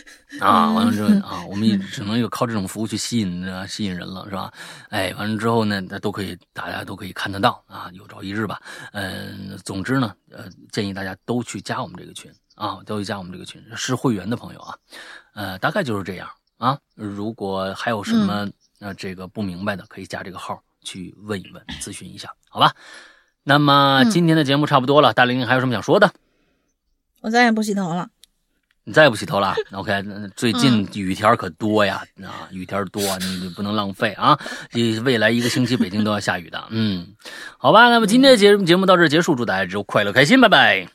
[0.40, 4.52] 啊，完了之后啊，我们也只能有靠这种服务去吸引啊，吸引人了，是吧？
[4.90, 8.60] 哎，完了之后呢，那都可以，大家都可以看得到啊，有朝一日吧。
[8.92, 14.76] 嗯、总之呢，呃，建议大家都去加我们这个群啊，都去加我们这个群，是会员的朋友啊，
[15.34, 16.78] 呃，大概就是这样啊。
[16.94, 18.48] 如果还有什么、
[18.80, 22.72] 呃这个不明白的，可以加这个号去问一问，咨询一下，好吧？
[23.42, 26.12] 那么嗯今天的节目差不多了，大玲还有什么想说的？
[27.22, 28.10] 我再也不洗头了。
[28.88, 34.38] 你再也不洗头了？OK，那最近雨天可多呀，啊，雨天多，你你不能浪费啊！
[34.70, 37.06] 这未来一个星期北京都要下雨的，嗯，
[37.58, 40.88] 好吧，那么今天的节节目到这儿结束，祝大家之后快乐开心，拜拜。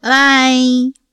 [0.00, 1.05] 拜拜。